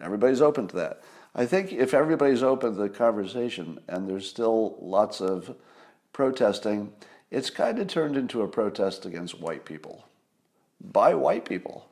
Everybody's 0.00 0.40
open 0.40 0.66
to 0.68 0.76
that. 0.76 1.02
I 1.34 1.46
think 1.46 1.72
if 1.72 1.94
everybody's 1.94 2.42
open 2.42 2.74
to 2.74 2.82
the 2.82 2.88
conversation 2.88 3.78
and 3.88 4.08
there's 4.08 4.28
still 4.28 4.76
lots 4.80 5.20
of 5.20 5.54
protesting, 6.12 6.92
it's 7.30 7.48
kind 7.48 7.78
of 7.78 7.86
turned 7.86 8.16
into 8.16 8.42
a 8.42 8.48
protest 8.48 9.06
against 9.06 9.40
white 9.40 9.64
people 9.64 10.04
by 10.80 11.14
white 11.14 11.44
people, 11.44 11.86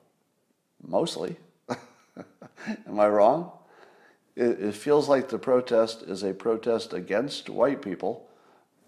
mostly. 0.84 1.37
Am 1.68 2.99
I 2.99 3.08
wrong? 3.08 3.52
It, 4.40 4.59
it 4.59 4.75
feels 4.75 5.06
like 5.06 5.28
the 5.28 5.38
protest 5.38 6.02
is 6.02 6.23
a 6.23 6.32
protest 6.32 6.94
against 6.94 7.50
white 7.50 7.82
people 7.82 8.26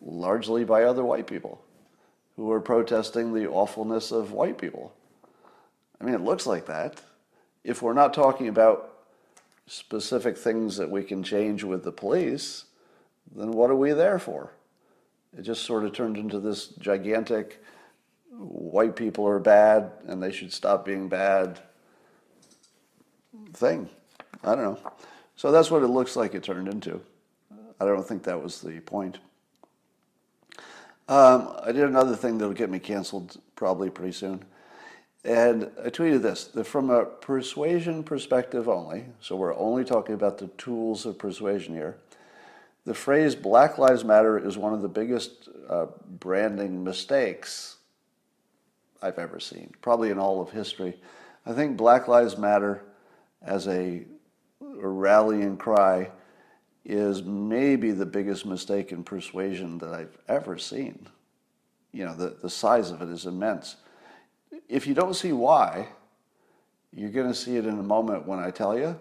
largely 0.01 0.65
by 0.65 0.85
other 0.85 1.05
white 1.05 1.27
people 1.27 1.63
who 2.37 2.51
are 2.51 2.61
protesting 2.61 3.35
the 3.35 3.47
awfulness 3.47 4.13
of 4.13 4.33
white 4.33 4.57
people. 4.57 4.95
I 6.01 6.05
mean, 6.05 6.15
it 6.15 6.23
looks 6.23 6.47
like 6.47 6.65
that. 6.67 7.03
If 7.65 7.83
we're 7.83 7.93
not 7.93 8.15
talking 8.15 8.49
about 8.49 8.95
specific 9.67 10.39
things 10.39 10.79
that 10.79 10.91
we 10.91 11.03
can 11.03 11.23
change 11.23 11.63
with 11.63 11.85
the 11.85 11.93
police, 11.93 12.65
then 13.37 13.53
what 13.53 13.69
are 13.69 13.77
we 13.77 13.93
there 13.93 14.19
for? 14.19 14.55
It 15.37 15.43
just 15.43 15.65
sort 15.65 15.85
of 15.85 15.93
turned 15.93 16.17
into 16.17 16.41
this 16.41 16.69
gigantic 16.69 17.63
white 18.31 18.97
people 18.97 19.29
are 19.29 19.39
bad 19.39 19.91
and 20.07 20.23
they 20.23 20.33
should 20.33 20.51
stop 20.51 20.87
being 20.87 21.11
bad 21.11 21.61
thing. 23.53 23.91
I 24.43 24.55
don't 24.55 24.65
know. 24.65 24.93
So 25.37 25.51
that's 25.51 25.71
what 25.71 25.83
it 25.83 25.89
looks 25.89 26.17
like 26.17 26.35
it 26.35 26.43
turned 26.43 26.69
into. 26.69 27.01
I 27.81 27.85
don't 27.85 28.07
think 28.07 28.23
that 28.25 28.43
was 28.43 28.61
the 28.61 28.81
point. 28.81 29.19
Um, 31.09 31.55
I 31.63 31.73
did 31.73 31.85
another 31.85 32.15
thing 32.15 32.39
that'll 32.39 32.55
get 32.55 32.71
me 32.71 32.79
canceled 32.79 33.41
probably 33.57 33.91
pretty 33.91 34.13
soon. 34.13 34.45
And 35.25 35.71
I 35.85 35.89
tweeted 35.91 36.23
this 36.23 36.51
from 36.67 36.91
a 36.91 37.05
persuasion 37.05 38.03
perspective 38.03 38.69
only, 38.69 39.07
so 39.21 39.37
we're 39.37 39.57
only 39.57 39.85
talking 39.85 40.15
about 40.15 40.39
the 40.39 40.49
tools 40.59 41.07
of 41.07 41.19
persuasion 41.19 41.75
here, 41.75 41.97
the 42.85 42.95
phrase 42.95 43.37
Black 43.37 43.79
Lives 43.79 44.05
Matter 44.05 44.39
is 44.39 44.59
one 44.59 44.75
of 44.75 44.83
the 44.83 44.89
biggest 44.89 45.49
uh, 45.69 45.87
branding 46.19 46.83
mistakes 46.83 47.77
I've 49.01 49.19
ever 49.19 49.39
seen, 49.39 49.73
probably 49.81 50.11
in 50.11 50.19
all 50.19 50.41
of 50.41 50.51
history. 50.51 50.97
I 51.47 51.53
think 51.53 51.77
Black 51.77 52.09
Lives 52.09 52.37
Matter 52.37 52.83
as 53.41 53.69
a 53.69 54.03
rallying 54.63 55.57
cry 55.57 56.11
is 56.85 57.23
maybe 57.23 57.93
the 57.93 58.07
biggest 58.07 58.45
mistake 58.45 58.93
in 58.93 59.05
persuasion 59.05 59.79
that 59.79 59.93
I've 59.93 60.17
ever 60.29 60.59
seen. 60.59 61.07
You 61.93 62.07
know, 62.07 62.15
the, 62.15 62.37
the 62.43 62.51
size 62.51 62.91
of 62.91 63.03
it 63.03 63.09
is 63.09 63.27
immense. 63.27 63.77
If 64.69 64.87
you 64.87 64.95
don't 64.95 65.15
see 65.15 65.33
why, 65.33 65.89
you're 66.93 67.11
going 67.11 67.29
to 67.29 67.35
see 67.35 67.57
it 67.57 67.67
in 67.67 67.79
a 67.79 67.83
moment 67.83 68.27
when 68.27 68.39
I 68.39 68.51
tell 68.51 68.77
you. 68.77 68.99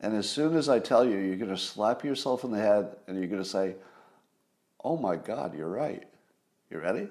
And 0.00 0.14
as 0.14 0.28
soon 0.28 0.56
as 0.56 0.68
I 0.68 0.78
tell 0.78 1.04
you, 1.04 1.16
you're 1.16 1.36
going 1.36 1.50
to 1.50 1.56
slap 1.56 2.04
yourself 2.04 2.44
in 2.44 2.50
the 2.50 2.58
head 2.58 2.96
and 3.06 3.18
you're 3.18 3.26
going 3.26 3.42
to 3.42 3.48
say, 3.48 3.74
Oh 4.84 4.96
my 4.96 5.16
God, 5.16 5.56
you're 5.56 5.68
right. 5.68 6.04
You 6.70 6.78
ready? 6.78 7.08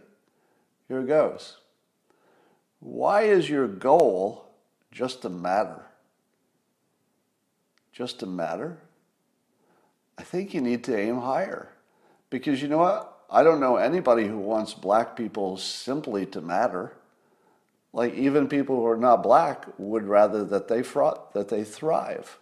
Here 0.88 1.02
it 1.02 1.08
goes. 1.08 1.58
Why 2.80 3.24
is 3.24 3.50
your 3.50 3.68
goal 3.68 4.50
just 4.92 5.22
to 5.24 5.30
matter? 5.30 5.84
Just 7.98 8.20
to 8.20 8.28
matter? 8.28 8.78
I 10.20 10.22
think 10.22 10.54
you 10.54 10.62
need 10.62 10.84
to 10.84 10.96
aim 10.96 11.20
higher. 11.20 11.70
Because 12.30 12.62
you 12.62 12.68
know 12.68 12.78
what? 12.78 13.24
I 13.28 13.42
don't 13.42 13.60
know 13.60 13.78
anybody 13.78 14.28
who 14.28 14.38
wants 14.38 14.76
black 14.76 15.16
people 15.16 15.58
simply 15.58 16.28
to 16.28 16.40
matter. 16.40 16.94
Like 17.94 18.14
even 18.14 18.48
people 18.48 18.76
who 18.76 18.86
are 18.86 18.98
not 18.98 19.24
black 19.24 19.66
would 19.80 20.04
rather 20.04 20.44
that 20.44 20.68
they 20.68 20.84
fr- 20.84 21.18
that 21.34 21.50
they 21.50 21.64
thrive. 21.64 22.38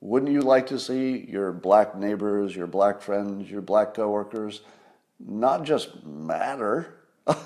Wouldn't 0.00 0.32
you 0.32 0.40
like 0.40 0.66
to 0.68 0.80
see 0.80 1.24
your 1.28 1.52
black 1.52 1.96
neighbors, 1.96 2.56
your 2.56 2.66
black 2.66 3.00
friends, 3.00 3.48
your 3.48 3.62
black 3.62 3.94
coworkers 3.94 4.62
not 5.20 5.62
just 5.62 6.04
matter? 6.04 6.96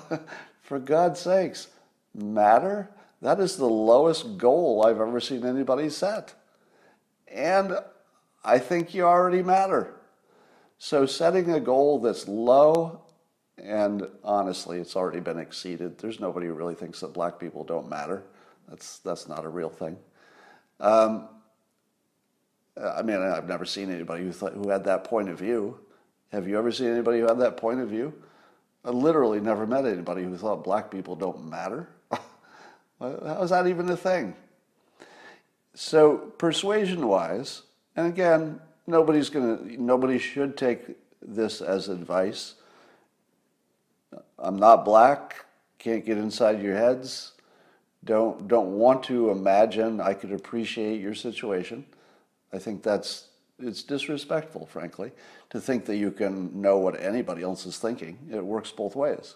For 0.63 0.79
God's 0.79 1.19
sakes, 1.19 1.67
matter? 2.15 2.89
That 3.21 3.39
is 3.39 3.55
the 3.55 3.69
lowest 3.69 4.39
goal 4.39 4.83
I've 4.83 4.99
ever 4.99 5.19
seen 5.19 5.45
anybody 5.45 5.91
set. 5.91 6.33
And 7.27 7.77
I 8.43 8.59
think 8.59 8.93
you 8.93 9.03
already 9.03 9.41
matter. 9.41 9.93
So 10.77 11.05
setting 11.05 11.51
a 11.51 11.59
goal 11.59 11.99
that's 11.99 12.27
low, 12.27 13.01
and 13.57 14.07
honestly, 14.23 14.79
it's 14.79 14.95
already 14.95 15.19
been 15.19 15.39
exceeded. 15.39 15.97
There's 15.97 16.19
nobody 16.19 16.47
who 16.47 16.53
really 16.53 16.75
thinks 16.75 16.99
that 16.99 17.13
black 17.13 17.39
people 17.39 17.63
don't 17.63 17.89
matter. 17.89 18.23
That's 18.67 18.99
that's 18.99 19.27
not 19.27 19.45
a 19.45 19.49
real 19.49 19.69
thing. 19.69 19.97
Um, 20.79 21.29
I 22.75 23.01
mean, 23.01 23.17
I've 23.17 23.47
never 23.47 23.65
seen 23.65 23.91
anybody 23.91 24.23
who 24.23 24.31
who 24.31 24.69
had 24.69 24.83
that 24.85 25.03
point 25.03 25.29
of 25.29 25.37
view. 25.39 25.79
Have 26.31 26.47
you 26.47 26.57
ever 26.57 26.71
seen 26.71 26.87
anybody 26.87 27.19
who 27.19 27.27
had 27.27 27.39
that 27.39 27.57
point 27.57 27.79
of 27.79 27.89
view? 27.89 28.13
I 28.83 28.89
literally 28.89 29.39
never 29.39 29.65
met 29.65 29.85
anybody 29.85 30.23
who 30.23 30.35
thought 30.35 30.63
black 30.63 30.91
people 30.91 31.15
don't 31.15 31.49
matter. 31.49 31.87
How 32.99 33.41
is 33.41 33.51
that 33.51 33.67
even 33.67 33.89
a 33.89 33.95
thing? 33.95 34.35
So 35.75 36.17
persuasion 36.17 37.07
wise, 37.07 37.63
and 37.95 38.07
again, 38.07 38.59
nobody's 38.85 39.29
gonna 39.29 39.59
nobody 39.63 40.19
should 40.19 40.55
take 40.57 40.97
this 41.21 41.61
as 41.61 41.89
advice. 41.89 42.55
I'm 44.37 44.57
not 44.57 44.85
black, 44.85 45.45
can't 45.79 46.05
get 46.05 46.17
inside 46.17 46.61
your 46.61 46.75
heads, 46.75 47.31
don't 48.03 48.47
don't 48.47 48.77
want 48.77 49.03
to 49.03 49.31
imagine 49.31 49.99
I 49.99 50.13
could 50.13 50.31
appreciate 50.31 51.01
your 51.01 51.15
situation. 51.15 51.85
I 52.51 52.59
think 52.59 52.83
that's 52.83 53.29
it's 53.59 53.83
disrespectful, 53.83 54.65
frankly, 54.65 55.11
to 55.49 55.61
think 55.61 55.85
that 55.85 55.95
you 55.95 56.11
can 56.11 56.61
know 56.61 56.77
what 56.77 56.99
anybody 56.99 57.43
else 57.43 57.65
is 57.65 57.77
thinking. 57.77 58.17
It 58.31 58.43
works 58.43 58.71
both 58.71 58.95
ways. 58.95 59.35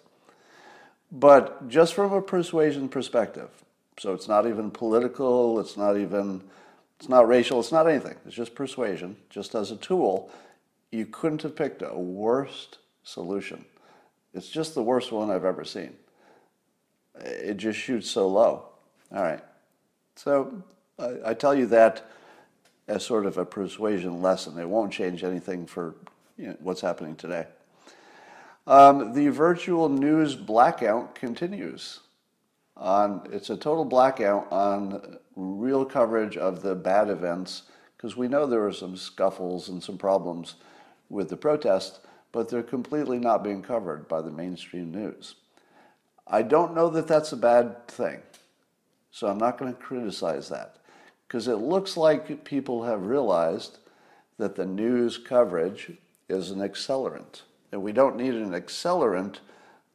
But 1.12 1.68
just 1.70 1.94
from 1.94 2.12
a 2.12 2.22
persuasion 2.22 2.90
perspective, 2.90 3.50
so 3.98 4.14
it's 4.14 4.28
not 4.28 4.48
even 4.48 4.72
political, 4.72 5.60
it's 5.60 5.78
not 5.78 5.98
even, 5.98 6.42
it's 7.00 7.10
not 7.10 7.28
racial, 7.28 7.60
it's 7.60 7.72
not 7.72 7.88
anything. 7.88 8.16
It's 8.26 8.36
just 8.36 8.56
persuasion, 8.56 9.18
just 9.30 9.56
as 9.56 9.72
a 9.72 9.76
tool. 9.78 10.30
You 10.92 11.06
couldn't 11.06 11.42
have 11.42 11.56
picked 11.56 11.82
a 11.82 11.98
worst 11.98 12.78
solution. 13.04 13.66
It's 14.34 14.50
just 14.50 14.76
the 14.76 14.84
worst 14.84 15.12
one 15.12 15.32
I've 15.32 15.46
ever 15.46 15.66
seen. 15.66 15.96
It 17.16 17.58
just 17.58 17.80
shoots 17.80 18.10
so 18.10 18.28
low. 18.28 18.70
All 19.14 19.24
right. 19.24 19.44
So 20.16 20.64
I, 21.00 21.16
I 21.28 21.34
tell 21.34 21.56
you 21.56 21.66
that 21.68 22.06
as 22.88 23.04
sort 23.04 23.26
of 23.26 23.38
a 23.38 23.46
persuasion 23.46 24.22
lesson. 24.22 24.58
It 24.58 24.70
won't 24.70 24.94
change 24.94 25.24
anything 25.24 25.66
for 25.66 25.96
you 26.38 26.48
know, 26.48 26.58
what's 26.60 26.82
happening 26.82 27.16
today. 27.16 27.48
Um, 28.66 29.14
the 29.14 29.30
virtual 29.30 29.90
news 29.90 30.36
blackout 30.36 31.16
continues. 31.16 32.02
On, 32.78 33.28
it's 33.32 33.50
a 33.50 33.58
total 33.58 33.86
blackout 33.86 34.48
on 34.52 35.18
real 35.36 35.84
coverage 35.84 36.38
of 36.38 36.62
the 36.62 36.76
bad 36.76 37.10
events 37.10 37.64
because 37.96 38.16
we 38.16 38.28
know 38.28 38.46
there 38.46 38.62
were 38.62 38.72
some 38.72 38.96
scuffles 38.96 39.70
and 39.70 39.82
some 39.82 39.98
problems 39.98 40.56
with 41.10 41.30
the 41.30 41.38
protest, 41.38 42.00
but 42.32 42.50
they're 42.50 42.62
completely 42.62 43.18
not 43.18 43.44
being 43.44 43.64
covered 43.64 44.08
by 44.08 44.22
the 44.22 44.32
mainstream 44.32 44.92
news. 44.92 45.36
I 46.28 46.44
don't 46.44 46.76
know 46.76 46.90
that 46.90 47.08
that's 47.08 47.32
a 47.32 47.38
bad 47.38 47.88
thing, 47.88 48.22
so 49.12 49.28
I'm 49.28 49.38
not 49.38 49.58
going 49.58 49.74
to 49.74 49.82
criticize 49.82 50.50
that 50.50 50.76
because 51.28 51.48
it 51.48 51.56
looks 51.56 51.98
like 51.98 52.46
people 52.46 52.84
have 52.84 53.06
realized 53.06 53.80
that 54.38 54.56
the 54.56 54.66
news 54.66 55.18
coverage 55.18 55.92
is 56.30 56.52
an 56.52 56.60
accelerant. 56.60 57.42
And 57.72 57.82
we 57.82 57.92
don't 57.92 58.18
need 58.18 58.34
an 58.34 58.52
accelerant 58.52 59.40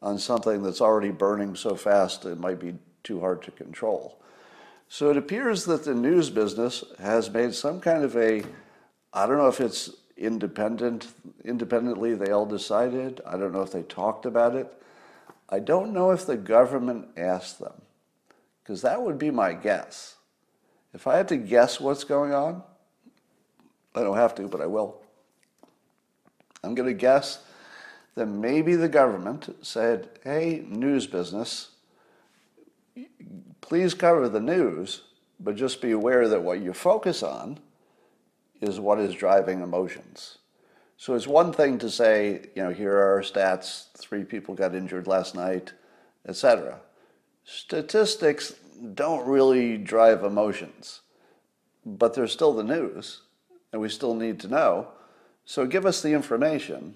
on 0.03 0.19
something 0.19 0.63
that's 0.63 0.81
already 0.81 1.11
burning 1.11 1.55
so 1.55 1.77
fast 1.77 2.27
it 2.27 2.39
might 2.39 2.59
be 2.59 2.75
too 3.05 3.21
hard 3.21 3.43
to 3.43 3.51
control. 3.53 4.19
So 4.89 5.11
it 5.11 5.17
appears 5.17 5.65
that 5.65 5.85
the 5.85 5.95
news 5.95 6.29
business 6.29 6.85
has 6.99 7.31
made 7.31 7.55
some 7.55 7.81
kind 7.81 8.05
of 8.05 8.15
a, 8.17 8.45
I 9.13 9.27
don't 9.27 9.39
know 9.39 9.49
if 9.49 9.61
it's 9.61 9.91
independent, 10.17 11.09
independently 11.45 12.15
they 12.15 12.31
all 12.31 12.45
decided. 12.45 13.21
I 13.27 13.39
don't 13.39 13.53
know 13.53 13.63
if 13.63 13.73
they 13.73 13.83
talked 13.83 14.27
about 14.27 14.55
it. 14.55 14.71
I 15.49 15.61
don't 15.61 15.93
know 15.93 16.11
if 16.11 16.27
the 16.27 16.37
government 16.37 17.09
asked 17.17 17.59
them, 17.59 17.81
because 18.63 18.83
that 18.83 19.03
would 19.03 19.19
be 19.19 19.31
my 19.31 19.53
guess. 19.53 20.17
If 20.95 21.07
I 21.07 21.17
had 21.17 21.29
to 21.29 21.37
guess 21.37 21.81
what's 21.81 22.05
going 22.05 22.35
on, 22.35 22.63
I 23.95 24.01
don't 24.03 24.17
have 24.17 24.35
to, 24.37 24.49
but 24.49 24.61
I 24.61 24.67
will. 24.67 25.01
I'm 26.65 26.75
going 26.75 26.89
to 26.89 26.95
guess 26.95 27.43
that 28.15 28.27
maybe 28.27 28.75
the 28.75 28.89
government 28.89 29.57
said, 29.63 30.09
hey, 30.23 30.65
news 30.69 31.07
business, 31.07 31.71
please 33.61 33.95
cover 33.95 34.29
the 34.29 34.41
news, 34.41 35.03
but 35.41 35.57
just 35.57 35.81
be 35.81 35.93
aware 35.93 36.29
that 36.29 36.43
what 36.43 36.61
you 36.61 36.73
focus 36.73 37.23
on 37.23 37.59
is 38.61 38.79
what 38.79 38.99
is 39.01 39.15
driving 39.15 39.61
emotions. 39.61 40.39
So 40.97 41.15
it's 41.15 41.27
one 41.27 41.53
thing 41.53 41.79
to 41.79 41.91
say, 41.91 42.43
you 42.55 42.63
know, 42.63 42.71
here 42.71 42.93
are 42.93 43.15
our 43.15 43.23
stats, 43.23 43.91
three 43.97 44.25
people 44.25 44.55
got 44.55 44.75
injured 44.75 45.07
last 45.07 45.35
night, 45.35 45.73
etc. 46.29 46.79
Statistics 47.45 48.55
don't 48.95 49.27
really 49.27 49.79
drive 49.79 50.23
emotions, 50.23 51.01
but 51.85 52.15
they're 52.15 52.29
still 52.29 52.53
the 52.53 52.63
news, 52.63 53.23
and 53.73 53.81
we 53.81 53.89
still 53.89 54.15
need 54.15 54.39
to 54.41 54.49
know. 54.49 54.89
So 55.45 55.67
give 55.67 55.87
us 55.87 56.03
the 56.03 56.13
information, 56.13 56.95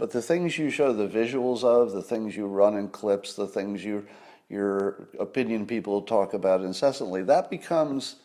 but 0.00 0.12
the 0.12 0.22
things 0.22 0.56
you 0.56 0.70
show 0.70 0.94
the 0.94 1.06
visuals 1.06 1.62
of, 1.62 1.92
the 1.92 2.00
things 2.00 2.34
you 2.34 2.46
run 2.46 2.74
in 2.74 2.88
clips, 2.88 3.34
the 3.34 3.46
things 3.46 3.84
you, 3.84 4.06
your 4.48 5.10
opinion 5.18 5.66
people 5.66 6.00
talk 6.00 6.32
about 6.32 6.62
incessantly, 6.62 7.22
that 7.24 7.50
becomes 7.50 8.16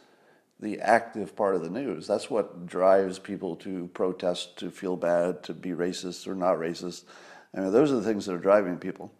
the 0.61 0.79
active 0.79 1.35
part 1.35 1.53
of 1.53 1.61
the 1.61 1.69
news. 1.69 2.07
That's 2.07 2.29
what 2.29 2.65
drives 2.65 3.19
people 3.19 3.57
to 3.57 3.87
protest, 3.87 4.57
to 4.59 4.71
feel 4.71 4.95
bad, 4.95 5.43
to 5.43 5.53
be 5.53 5.71
racist 5.71 6.27
or 6.27 6.33
not 6.33 6.59
racist. 6.59 7.03
I 7.53 7.59
mean, 7.59 7.73
those 7.73 7.91
are 7.91 7.95
the 7.95 8.03
things 8.03 8.25
that 8.27 8.35
are 8.35 8.37
driving 8.37 8.77
people. 8.77 9.11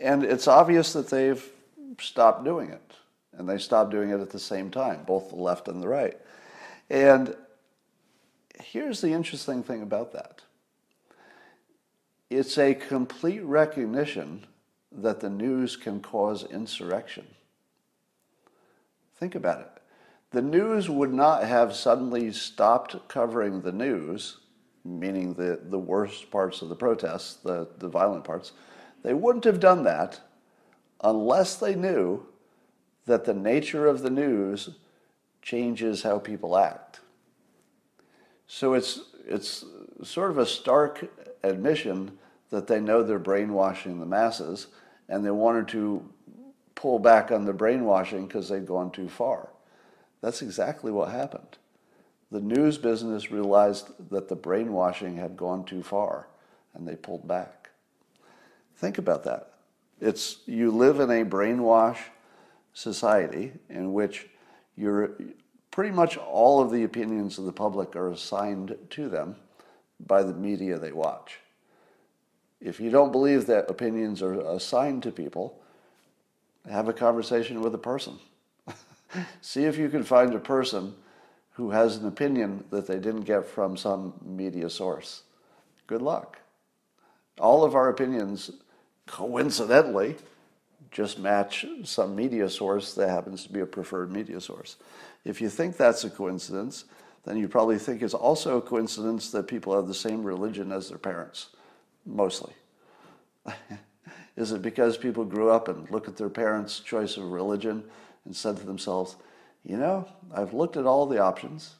And 0.00 0.24
it's 0.24 0.48
obvious 0.48 0.94
that 0.94 1.10
they've 1.10 1.46
stopped 2.00 2.42
doing 2.42 2.70
it. 2.70 2.94
And 3.34 3.46
they 3.46 3.58
stopped 3.58 3.90
doing 3.90 4.08
it 4.08 4.20
at 4.20 4.30
the 4.30 4.38
same 4.38 4.70
time, 4.70 5.04
both 5.04 5.28
the 5.28 5.36
left 5.36 5.68
and 5.68 5.82
the 5.82 5.88
right. 5.88 6.16
And 6.88 7.36
here's 8.62 9.02
the 9.02 9.12
interesting 9.12 9.62
thing 9.62 9.82
about 9.82 10.14
that 10.14 10.35
it's 12.30 12.58
a 12.58 12.74
complete 12.74 13.42
recognition 13.42 14.46
that 14.92 15.20
the 15.20 15.30
news 15.30 15.76
can 15.76 16.00
cause 16.00 16.44
insurrection. 16.44 17.26
Think 19.18 19.34
about 19.34 19.60
it. 19.60 19.70
The 20.30 20.42
news 20.42 20.90
would 20.90 21.12
not 21.12 21.44
have 21.44 21.74
suddenly 21.74 22.32
stopped 22.32 23.08
covering 23.08 23.60
the 23.60 23.72
news, 23.72 24.38
meaning 24.84 25.34
the, 25.34 25.60
the 25.62 25.78
worst 25.78 26.30
parts 26.30 26.62
of 26.62 26.68
the 26.68 26.76
protests, 26.76 27.34
the, 27.34 27.68
the 27.78 27.88
violent 27.88 28.24
parts. 28.24 28.52
They 29.02 29.14
wouldn't 29.14 29.44
have 29.44 29.60
done 29.60 29.84
that 29.84 30.20
unless 31.02 31.56
they 31.56 31.74
knew 31.74 32.26
that 33.06 33.24
the 33.24 33.34
nature 33.34 33.86
of 33.86 34.02
the 34.02 34.10
news 34.10 34.70
changes 35.42 36.02
how 36.02 36.18
people 36.18 36.56
act. 36.56 37.00
So 38.48 38.74
it's, 38.74 39.00
it's 39.26 39.64
sort 40.02 40.30
of 40.30 40.38
a 40.38 40.46
stark 40.46 41.08
admission 41.46 42.18
that 42.50 42.66
they 42.66 42.80
know 42.80 43.02
they're 43.02 43.18
brainwashing 43.18 43.98
the 43.98 44.06
masses 44.06 44.68
and 45.08 45.24
they 45.24 45.30
wanted 45.30 45.68
to 45.68 46.08
pull 46.74 46.98
back 46.98 47.30
on 47.30 47.44
the 47.44 47.52
brainwashing 47.52 48.26
because 48.26 48.48
they'd 48.48 48.66
gone 48.66 48.90
too 48.90 49.08
far. 49.08 49.48
That's 50.20 50.42
exactly 50.42 50.92
what 50.92 51.10
happened. 51.10 51.58
The 52.30 52.40
news 52.40 52.78
business 52.78 53.30
realized 53.30 54.10
that 54.10 54.28
the 54.28 54.36
brainwashing 54.36 55.16
had 55.16 55.36
gone 55.36 55.64
too 55.64 55.82
far 55.82 56.28
and 56.74 56.86
they 56.86 56.96
pulled 56.96 57.26
back. 57.26 57.70
Think 58.76 58.98
about 58.98 59.24
that. 59.24 59.52
It's 60.00 60.38
you 60.46 60.70
live 60.70 61.00
in 61.00 61.10
a 61.10 61.24
brainwash 61.24 61.98
society 62.74 63.52
in 63.70 63.92
which 63.92 64.28
you're 64.76 65.16
pretty 65.70 65.90
much 65.90 66.16
all 66.16 66.60
of 66.60 66.70
the 66.70 66.84
opinions 66.84 67.38
of 67.38 67.44
the 67.44 67.52
public 67.52 67.96
are 67.96 68.10
assigned 68.10 68.76
to 68.90 69.08
them 69.08 69.36
by 70.04 70.22
the 70.22 70.34
media 70.34 70.78
they 70.78 70.92
watch. 70.92 71.38
If 72.60 72.80
you 72.80 72.90
don't 72.90 73.12
believe 73.12 73.46
that 73.46 73.70
opinions 73.70 74.22
are 74.22 74.40
assigned 74.40 75.02
to 75.04 75.12
people, 75.12 75.60
have 76.70 76.88
a 76.88 76.92
conversation 76.92 77.60
with 77.60 77.74
a 77.74 77.78
person. 77.78 78.18
See 79.40 79.64
if 79.64 79.78
you 79.78 79.88
can 79.88 80.02
find 80.02 80.34
a 80.34 80.38
person 80.38 80.94
who 81.52 81.70
has 81.70 81.96
an 81.96 82.06
opinion 82.06 82.64
that 82.70 82.86
they 82.86 82.98
didn't 82.98 83.22
get 83.22 83.46
from 83.46 83.76
some 83.76 84.14
media 84.24 84.68
source. 84.68 85.22
Good 85.86 86.02
luck. 86.02 86.38
All 87.38 87.64
of 87.64 87.74
our 87.74 87.88
opinions, 87.88 88.50
coincidentally, 89.06 90.16
just 90.90 91.18
match 91.18 91.64
some 91.84 92.16
media 92.16 92.48
source 92.48 92.94
that 92.94 93.08
happens 93.08 93.44
to 93.44 93.52
be 93.52 93.60
a 93.60 93.66
preferred 93.66 94.10
media 94.10 94.40
source. 94.40 94.76
If 95.24 95.40
you 95.40 95.48
think 95.48 95.76
that's 95.76 96.04
a 96.04 96.10
coincidence, 96.10 96.84
then 97.26 97.36
you 97.36 97.48
probably 97.48 97.78
think 97.78 98.02
it's 98.02 98.14
also 98.14 98.56
a 98.56 98.62
coincidence 98.62 99.30
that 99.32 99.48
people 99.48 99.74
have 99.74 99.88
the 99.88 99.94
same 99.94 100.22
religion 100.22 100.70
as 100.70 100.88
their 100.88 100.98
parents, 100.98 101.48
mostly. 102.06 102.52
Is 104.36 104.52
it 104.52 104.62
because 104.62 104.96
people 104.96 105.24
grew 105.24 105.50
up 105.50 105.68
and 105.68 105.90
looked 105.90 106.08
at 106.08 106.16
their 106.16 106.28
parents' 106.28 106.78
choice 106.78 107.16
of 107.16 107.32
religion 107.32 107.82
and 108.24 108.34
said 108.34 108.56
to 108.58 108.64
themselves, 108.64 109.16
you 109.64 109.76
know, 109.76 110.08
I've 110.32 110.54
looked 110.54 110.76
at 110.76 110.86
all 110.86 111.06
the 111.06 111.18
options 111.18 111.74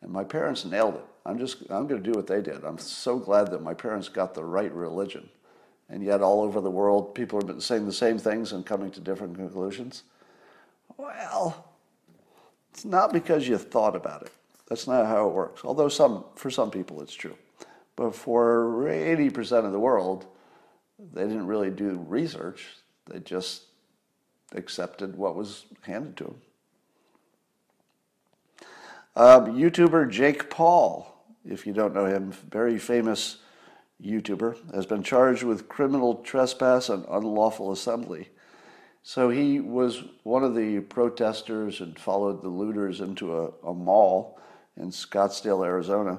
and 0.00 0.10
my 0.10 0.24
parents 0.24 0.64
nailed 0.64 0.94
it. 0.94 1.04
I'm 1.26 1.38
just, 1.38 1.60
I'm 1.68 1.86
going 1.86 2.02
to 2.02 2.10
do 2.10 2.16
what 2.16 2.26
they 2.26 2.40
did. 2.40 2.64
I'm 2.64 2.78
so 2.78 3.18
glad 3.18 3.50
that 3.50 3.62
my 3.62 3.74
parents 3.74 4.08
got 4.08 4.32
the 4.32 4.44
right 4.44 4.72
religion. 4.72 5.28
And 5.90 6.02
yet, 6.02 6.22
all 6.22 6.40
over 6.40 6.60
the 6.60 6.70
world, 6.70 7.14
people 7.14 7.38
are 7.38 7.60
saying 7.60 7.84
the 7.84 7.92
same 7.92 8.16
things 8.16 8.52
and 8.52 8.64
coming 8.64 8.92
to 8.92 9.00
different 9.00 9.36
conclusions. 9.36 10.04
Well, 10.96 11.66
it's 12.72 12.84
not 12.84 13.12
because 13.12 13.48
you 13.48 13.58
thought 13.58 13.96
about 13.96 14.22
it. 14.22 14.32
That's 14.70 14.86
not 14.86 15.04
how 15.06 15.28
it 15.28 15.34
works. 15.34 15.62
Although 15.64 15.88
some, 15.88 16.24
for 16.36 16.48
some 16.48 16.70
people, 16.70 17.02
it's 17.02 17.12
true. 17.12 17.36
But 17.96 18.14
for 18.14 18.84
80% 18.86 19.66
of 19.66 19.72
the 19.72 19.80
world, 19.80 20.26
they 21.12 21.24
didn't 21.24 21.48
really 21.48 21.70
do 21.70 22.02
research. 22.08 22.66
They 23.10 23.18
just 23.18 23.64
accepted 24.54 25.16
what 25.16 25.34
was 25.34 25.66
handed 25.82 26.16
to 26.18 26.24
them. 26.24 26.36
Um, 29.16 29.58
YouTuber 29.58 30.08
Jake 30.08 30.48
Paul, 30.48 31.14
if 31.44 31.66
you 31.66 31.72
don't 31.72 31.92
know 31.92 32.06
him, 32.06 32.30
very 32.30 32.78
famous 32.78 33.38
YouTuber, 34.02 34.72
has 34.72 34.86
been 34.86 35.02
charged 35.02 35.42
with 35.42 35.68
criminal 35.68 36.14
trespass 36.22 36.88
and 36.88 37.04
unlawful 37.10 37.72
assembly. 37.72 38.28
So 39.02 39.30
he 39.30 39.58
was 39.58 40.04
one 40.22 40.44
of 40.44 40.54
the 40.54 40.78
protesters 40.80 41.80
and 41.80 41.98
followed 41.98 42.40
the 42.40 42.48
looters 42.48 43.00
into 43.00 43.36
a, 43.36 43.50
a 43.66 43.74
mall 43.74 44.38
in 44.80 44.90
Scottsdale, 44.90 45.64
Arizona. 45.64 46.18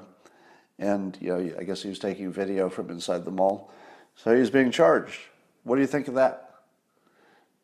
And 0.78 1.16
you 1.20 1.28
know, 1.28 1.54
I 1.58 1.64
guess 1.64 1.82
he 1.82 1.88
was 1.88 1.98
taking 1.98 2.32
video 2.32 2.68
from 2.68 2.90
inside 2.90 3.24
the 3.24 3.30
mall. 3.30 3.70
So 4.16 4.34
he's 4.36 4.50
being 4.50 4.70
charged. 4.70 5.18
What 5.64 5.76
do 5.76 5.80
you 5.80 5.86
think 5.86 6.08
of 6.08 6.14
that? 6.14 6.54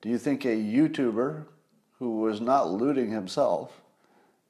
Do 0.02 0.08
you 0.08 0.18
think 0.18 0.44
a 0.44 0.48
YouTuber 0.48 1.44
who 1.98 2.20
was 2.20 2.40
not 2.40 2.70
looting 2.70 3.10
himself, 3.10 3.80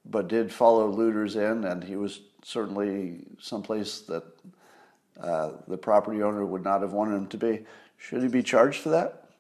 but 0.05 0.29
did 0.29 0.53
follow 0.53 0.89
looters 0.89 1.37
in, 1.37 1.65
and 1.65 1.83
he 1.83 1.97
was 1.97 2.21
certainly 2.43 3.25
someplace 3.41 4.01
that 4.01 4.25
uh, 5.21 5.53
the 5.67 5.77
property 5.77 6.23
owner 6.23 6.45
would 6.45 6.63
not 6.63 6.83
have 6.83 6.93
wanted 6.93 7.17
him 7.17 7.27
to 7.29 7.37
be, 7.37 7.65
should 7.97 8.23
he 8.23 8.29
be 8.29 8.43
charged 8.43 8.81
for 8.81 8.91
that? 8.91 9.31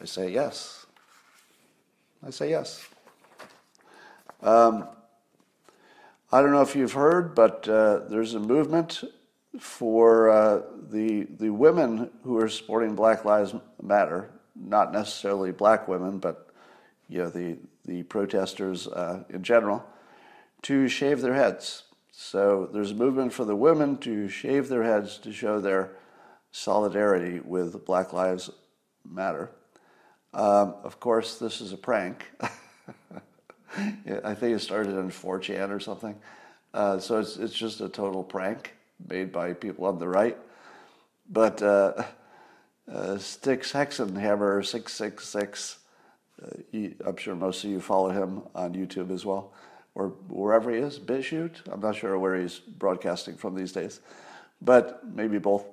I 0.00 0.04
say 0.04 0.30
yes. 0.30 0.86
I 2.26 2.30
say 2.30 2.50
yes. 2.50 2.84
Um, 4.44 4.88
I 6.30 6.42
don't 6.42 6.52
know 6.52 6.60
if 6.60 6.76
you've 6.76 6.92
heard, 6.92 7.34
but 7.34 7.66
uh, 7.66 8.00
there's 8.10 8.34
a 8.34 8.40
movement 8.40 9.02
for 9.58 10.28
uh, 10.28 10.62
the 10.90 11.26
the 11.38 11.48
women 11.48 12.10
who 12.24 12.36
are 12.38 12.48
supporting 12.50 12.94
Black 12.94 13.24
Lives 13.24 13.54
Matter, 13.82 14.30
not 14.54 14.92
necessarily 14.92 15.50
black 15.50 15.88
women, 15.88 16.18
but 16.18 16.50
you 17.08 17.22
know 17.22 17.30
the 17.30 17.56
the 17.86 18.02
protesters 18.02 18.86
uh, 18.86 19.24
in 19.30 19.42
general, 19.42 19.82
to 20.62 20.88
shave 20.88 21.22
their 21.22 21.34
heads. 21.34 21.84
So 22.10 22.68
there's 22.70 22.90
a 22.90 22.96
movement 22.96 23.32
for 23.32 23.46
the 23.46 23.56
women 23.56 23.96
to 23.98 24.28
shave 24.28 24.68
their 24.68 24.82
heads 24.82 25.16
to 25.18 25.32
show 25.32 25.58
their 25.58 25.96
solidarity 26.50 27.40
with 27.40 27.86
Black 27.86 28.12
Lives 28.12 28.50
Matter. 29.10 29.50
Um, 30.34 30.74
of 30.84 31.00
course, 31.00 31.38
this 31.38 31.62
is 31.62 31.72
a 31.72 31.78
prank. 31.78 32.30
I 34.24 34.34
think 34.34 34.56
it 34.56 34.60
started 34.60 34.96
on 34.96 35.10
4chan 35.10 35.70
or 35.70 35.80
something. 35.80 36.16
Uh, 36.72 36.98
so 36.98 37.18
it's, 37.18 37.36
it's 37.36 37.54
just 37.54 37.80
a 37.80 37.88
total 37.88 38.22
prank 38.22 38.74
made 39.08 39.32
by 39.32 39.52
people 39.52 39.86
on 39.86 39.98
the 39.98 40.08
right. 40.08 40.36
But 41.30 41.62
uh, 41.62 42.04
uh, 42.90 43.18
Styx 43.18 43.72
Hexenhammer 43.72 44.64
666, 44.64 45.78
uh, 46.42 47.06
I'm 47.06 47.16
sure 47.16 47.34
most 47.34 47.64
of 47.64 47.70
you 47.70 47.80
follow 47.80 48.10
him 48.10 48.42
on 48.54 48.74
YouTube 48.74 49.10
as 49.10 49.24
well, 49.24 49.52
or 49.94 50.08
wherever 50.28 50.70
he 50.70 50.78
is, 50.78 50.98
BitChute. 50.98 51.70
I'm 51.70 51.80
not 51.80 51.96
sure 51.96 52.18
where 52.18 52.36
he's 52.36 52.58
broadcasting 52.58 53.36
from 53.36 53.54
these 53.54 53.72
days, 53.72 54.00
but 54.60 55.02
maybe 55.14 55.38
both. 55.38 55.64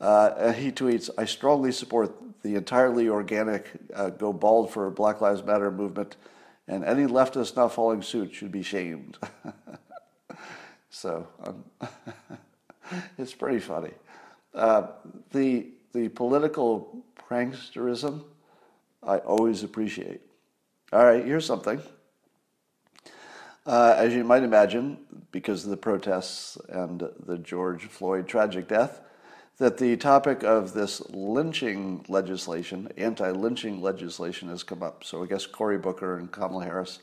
Uh, 0.00 0.52
he 0.52 0.70
tweets, 0.70 1.08
I 1.16 1.24
strongly 1.24 1.72
support 1.72 2.14
the 2.42 2.54
entirely 2.54 3.08
organic 3.08 3.70
uh, 3.94 4.10
Go 4.10 4.32
Bald 4.32 4.70
for 4.70 4.88
Black 4.90 5.20
Lives 5.20 5.42
Matter 5.42 5.70
movement, 5.70 6.16
and 6.68 6.84
any 6.84 7.04
leftist 7.04 7.56
not 7.56 7.72
following 7.72 8.02
suit 8.02 8.34
should 8.34 8.52
be 8.52 8.62
shamed. 8.62 9.18
so 10.90 11.26
um, 11.44 11.64
it's 13.18 13.34
pretty 13.34 13.60
funny. 13.60 13.92
Uh, 14.54 14.88
the, 15.32 15.68
the 15.92 16.08
political 16.08 17.04
pranksterism, 17.28 18.24
I 19.02 19.18
always 19.18 19.62
appreciate. 19.62 20.22
All 20.92 21.04
right, 21.04 21.24
here's 21.24 21.46
something. 21.46 21.80
Uh, 23.66 23.94
as 23.96 24.14
you 24.14 24.22
might 24.22 24.44
imagine, 24.44 24.98
because 25.32 25.64
of 25.64 25.70
the 25.70 25.76
protests 25.76 26.56
and 26.68 27.02
the 27.26 27.36
George 27.38 27.86
Floyd 27.86 28.28
tragic 28.28 28.68
death, 28.68 29.00
that 29.58 29.78
the 29.78 29.96
topic 29.96 30.42
of 30.42 30.74
this 30.74 31.00
lynching 31.10 32.04
legislation, 32.08 32.90
anti 32.96 33.30
lynching 33.30 33.80
legislation, 33.80 34.48
has 34.48 34.62
come 34.62 34.82
up. 34.82 35.02
So 35.04 35.22
I 35.22 35.26
guess 35.26 35.46
Cory 35.46 35.78
Booker 35.78 36.18
and 36.18 36.30
Kamala 36.30 36.64
Harris 36.64 36.98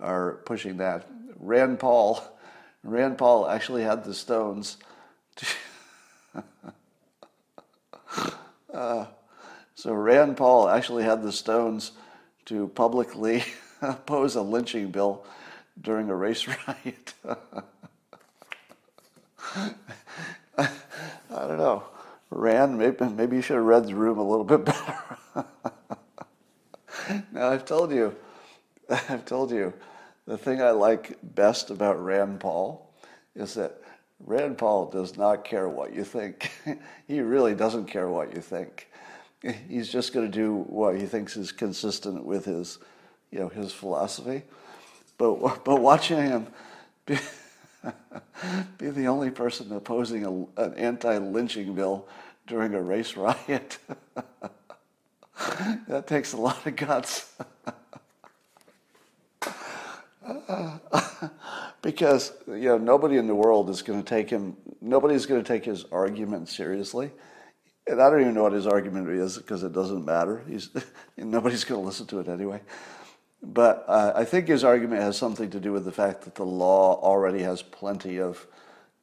are 0.00 0.32
pushing 0.44 0.78
that. 0.78 1.06
Rand 1.38 1.78
Paul, 1.78 2.22
Rand 2.82 3.18
Paul 3.18 3.48
actually 3.48 3.82
had 3.82 4.04
the 4.04 4.14
stones. 4.14 4.78
To 5.36 5.46
uh, 8.72 9.06
so 9.74 9.92
Rand 9.92 10.38
Paul 10.38 10.68
actually 10.68 11.04
had 11.04 11.22
the 11.22 11.32
stones 11.32 11.92
to 12.46 12.68
publicly 12.68 13.44
oppose 13.82 14.34
a 14.34 14.42
lynching 14.42 14.90
bill 14.90 15.26
during 15.80 16.08
a 16.08 16.16
race 16.16 16.46
riot. 16.66 17.12
I 21.36 21.46
don't 21.46 21.58
know. 21.58 21.84
Rand, 22.30 22.78
maybe, 22.78 23.04
maybe 23.04 23.36
you 23.36 23.42
should 23.42 23.56
have 23.56 23.64
read 23.64 23.86
the 23.86 23.94
room 23.94 24.18
a 24.18 24.28
little 24.28 24.44
bit 24.44 24.64
better. 24.64 25.44
now, 27.32 27.50
I've 27.50 27.64
told 27.64 27.92
you, 27.92 28.16
I've 28.90 29.24
told 29.26 29.50
you, 29.50 29.72
the 30.26 30.38
thing 30.38 30.62
I 30.62 30.70
like 30.70 31.18
best 31.22 31.70
about 31.70 32.02
Rand 32.02 32.40
Paul 32.40 32.90
is 33.34 33.54
that 33.54 33.80
Rand 34.24 34.56
Paul 34.56 34.86
does 34.90 35.16
not 35.16 35.44
care 35.44 35.68
what 35.68 35.94
you 35.94 36.04
think. 36.04 36.50
he 37.06 37.20
really 37.20 37.54
doesn't 37.54 37.84
care 37.84 38.08
what 38.08 38.34
you 38.34 38.40
think. 38.40 38.88
He's 39.68 39.88
just 39.88 40.12
going 40.12 40.26
to 40.26 40.32
do 40.32 40.54
what 40.54 40.96
he 40.96 41.06
thinks 41.06 41.36
is 41.36 41.52
consistent 41.52 42.24
with 42.24 42.46
his, 42.46 42.78
you 43.30 43.38
know, 43.38 43.48
his 43.48 43.72
philosophy. 43.72 44.42
But 45.18 45.62
but 45.64 45.80
watching 45.80 46.16
him. 46.16 46.46
Be, 48.78 48.90
the 48.90 49.06
only 49.06 49.30
person 49.30 49.72
opposing 49.72 50.24
a, 50.24 50.62
an 50.62 50.74
anti-lynching 50.74 51.74
bill 51.74 52.06
during 52.46 52.74
a 52.74 52.82
race 52.82 53.16
riot. 53.16 53.78
that 55.88 56.06
takes 56.06 56.32
a 56.32 56.36
lot 56.36 56.64
of 56.66 56.76
guts. 56.76 57.32
because 61.82 62.32
you 62.46 62.64
know 62.64 62.78
nobody 62.78 63.16
in 63.16 63.26
the 63.26 63.34
world 63.34 63.70
is 63.70 63.82
going 63.82 64.02
to 64.02 64.08
take 64.08 64.30
him. 64.30 64.56
Nobody's 64.80 65.26
going 65.26 65.42
to 65.42 65.46
take 65.46 65.64
his 65.64 65.84
argument 65.92 66.48
seriously, 66.48 67.10
and 67.86 68.02
I 68.02 68.10
don't 68.10 68.20
even 68.20 68.34
know 68.34 68.42
what 68.42 68.52
his 68.52 68.66
argument 68.66 69.08
is 69.10 69.38
because 69.38 69.62
it 69.62 69.72
doesn't 69.72 70.04
matter. 70.04 70.42
He's 70.48 70.70
nobody's 71.16 71.64
going 71.64 71.80
to 71.80 71.86
listen 71.86 72.06
to 72.08 72.20
it 72.20 72.28
anyway. 72.28 72.60
But 73.52 73.84
uh, 73.86 74.12
I 74.16 74.24
think 74.24 74.48
his 74.48 74.64
argument 74.64 75.02
has 75.02 75.16
something 75.16 75.50
to 75.50 75.60
do 75.60 75.72
with 75.72 75.84
the 75.84 75.92
fact 75.92 76.22
that 76.22 76.34
the 76.34 76.44
law 76.44 77.00
already 77.00 77.42
has 77.42 77.62
plenty 77.62 78.18
of, 78.18 78.44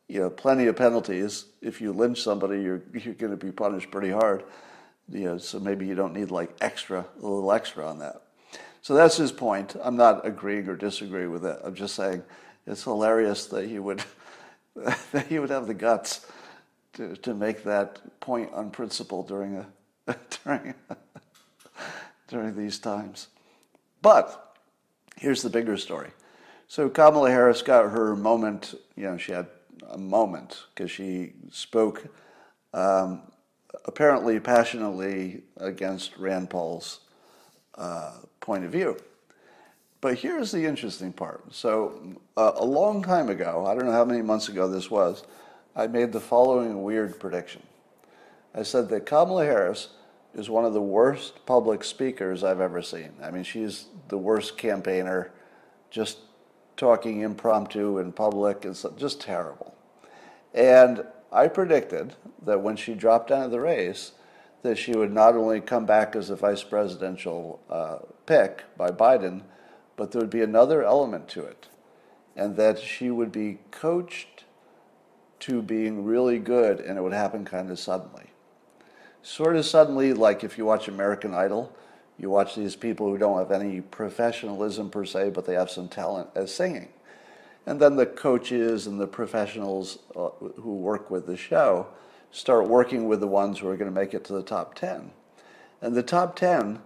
you 0.10 0.19
know, 0.19 0.29
plenty 0.29 0.67
of 0.67 0.75
penalties. 0.75 1.45
If 1.62 1.79
you 1.79 1.93
lynch 1.93 2.21
somebody, 2.21 2.62
you're 2.62 2.82
you're 2.93 3.13
going 3.13 3.32
to 3.32 3.45
be 3.45 3.53
punished 3.53 3.89
pretty 3.89 4.10
hard. 4.10 4.43
You 5.10 5.25
know, 5.25 5.38
so 5.38 5.60
maybe 5.60 5.86
you 5.86 5.95
don't 5.95 6.13
need 6.13 6.29
like 6.29 6.53
extra, 6.60 7.06
a 7.21 7.21
little 7.21 7.51
extra 7.53 7.88
on 7.88 7.99
that. 7.99 8.21
So 8.82 8.95
that's 8.95 9.15
his 9.15 9.32
point. 9.32 9.77
I'm 9.82 9.95
not 9.95 10.25
agreeing 10.25 10.67
or 10.67 10.75
disagreeing 10.75 11.32
with 11.32 11.45
it. 11.45 11.58
I'm 11.63 11.73
just 11.73 11.95
saying 11.95 12.21
it's 12.67 12.84
hilarious 12.84 13.45
that 13.47 13.65
he 13.65 13.79
would 13.79 14.03
that 14.75 15.27
he 15.27 15.39
would 15.39 15.51
have 15.51 15.67
the 15.67 15.73
guts 15.73 16.27
to 16.93 17.15
to 17.17 17.34
make 17.34 17.63
that 17.63 18.19
point 18.19 18.51
on 18.51 18.71
principle 18.71 19.23
during 19.23 19.56
a 19.56 20.15
during 20.43 20.73
during 22.27 22.58
these 22.58 22.77
times. 22.77 23.27
But 24.04 24.58
here's 25.16 25.42
the 25.42 25.50
bigger 25.50 25.78
story. 25.78 26.10
So 26.68 26.89
Kamala 26.89 27.32
Harris 27.32 27.62
got 27.62 27.89
her 27.89 28.16
moment, 28.16 28.76
you 28.96 29.06
know, 29.06 29.18
she 29.18 29.32
had 29.32 29.48
a 29.89 29.98
moment 29.98 30.63
because 30.76 30.92
she 30.92 31.34
spoke 31.52 32.06
um, 32.74 33.22
apparently 33.86 34.39
passionately 34.39 35.44
against 35.58 36.18
Rand 36.18 36.50
Paul's 36.50 37.00
uh, 37.76 38.18
point 38.42 38.66
of 38.66 38.72
view. 38.72 38.98
But 40.02 40.20
here's 40.20 40.52
the 40.52 40.66
interesting 40.66 41.13
part. 41.13 41.54
So, 41.54 42.18
uh, 42.36 42.52
a 42.58 42.66
long 42.66 43.04
time 43.04 43.30
ago, 43.30 43.66
I 43.66 43.74
don't 43.74 43.86
know 43.86 43.94
how 43.94 44.04
many 44.04 44.22
months 44.22 44.50
ago 44.50 44.68
this 44.68 44.92
was, 44.92 45.24
I 45.78 45.88
made 45.88 46.12
the 46.12 46.20
following 46.20 46.84
weird 46.84 47.20
prediction. 47.22 47.63
I 48.54 48.63
said 48.63 48.89
that 48.89 49.06
Kamala 49.06 49.46
Harris 49.46 49.89
is 50.36 50.50
one 50.50 50.65
of 50.65 50.74
the 50.74 50.82
worst 50.82 51.46
public 51.46 51.84
speakers 51.84 52.43
I've 52.43 52.62
ever 52.62 52.82
seen. 52.82 53.12
I 53.22 53.32
mean, 53.32 53.43
she's 53.43 53.88
the 54.10 54.17
worst 54.17 54.58
campaigner, 54.58 55.32
just 55.91 56.19
talking 56.78 57.22
impromptu 57.22 58.00
in 58.00 58.12
public 58.12 58.65
and 58.65 58.76
so, 58.76 58.93
just 58.98 59.22
terrible. 59.22 59.76
And 60.54 61.06
I 61.32 61.48
predicted 61.48 62.15
that 62.46 62.62
when 62.62 62.76
she 62.76 62.93
dropped 62.96 63.32
out 63.32 63.46
of 63.46 63.52
the 63.52 63.60
race, 63.60 64.13
that 64.63 64.78
she 64.78 64.93
would 64.93 65.12
not 65.13 65.36
only 65.36 65.62
come 65.62 65.86
back 65.86 66.15
as 66.15 66.30
a 66.30 66.36
vice 66.36 66.63
presidential 66.63 67.60
uh, 67.69 68.00
pick 68.26 68.63
by 68.78 68.89
Biden, 68.91 69.43
but 69.98 70.12
there 70.12 70.22
would 70.22 70.30
be 70.30 70.41
another 70.41 70.84
element 70.84 71.28
to 71.30 71.43
it. 71.46 71.67
and 72.36 72.56
that 72.58 72.80
she 72.80 73.12
would 73.12 73.32
be 73.32 73.60
coached 73.72 74.46
to 75.39 75.62
being 75.62 76.04
really 76.06 76.39
good, 76.39 76.80
and 76.80 76.98
it 76.98 77.02
would 77.02 77.13
happen 77.13 77.46
kind 77.46 77.69
of 77.69 77.80
suddenly. 77.80 78.33
Sort 79.23 79.55
of 79.55 79.65
suddenly, 79.65 80.13
like 80.13 80.43
if 80.43 80.57
you 80.57 80.65
watch 80.65 80.89
American 80.89 81.33
Idol, 81.33 81.73
you 82.19 82.29
watch 82.29 82.55
these 82.55 82.75
people 82.75 83.09
who 83.09 83.17
don't 83.17 83.39
have 83.39 83.51
any 83.51 83.79
professionalism 83.79 84.89
per 84.89 85.05
se, 85.05 85.29
but 85.31 85.45
they 85.45 85.53
have 85.53 85.71
some 85.71 85.88
talent 85.88 86.29
as 86.36 86.53
singing. 86.53 86.89
And 87.65 87.79
then 87.79 87.95
the 87.95 88.05
coaches 88.05 88.86
and 88.86 88.99
the 88.99 89.07
professionals 89.07 89.99
uh, 90.15 90.29
who 90.57 90.75
work 90.75 91.09
with 91.09 91.25
the 91.25 91.38
show 91.38 91.88
start 92.31 92.67
working 92.67 93.07
with 93.07 93.21
the 93.21 93.27
ones 93.27 93.59
who 93.59 93.69
are 93.69 93.77
going 93.77 93.89
to 93.91 93.99
make 93.99 94.13
it 94.13 94.25
to 94.25 94.33
the 94.33 94.43
top 94.43 94.75
10. 94.75 95.12
And 95.81 95.95
the 95.95 96.03
top 96.03 96.36
10 96.36 96.79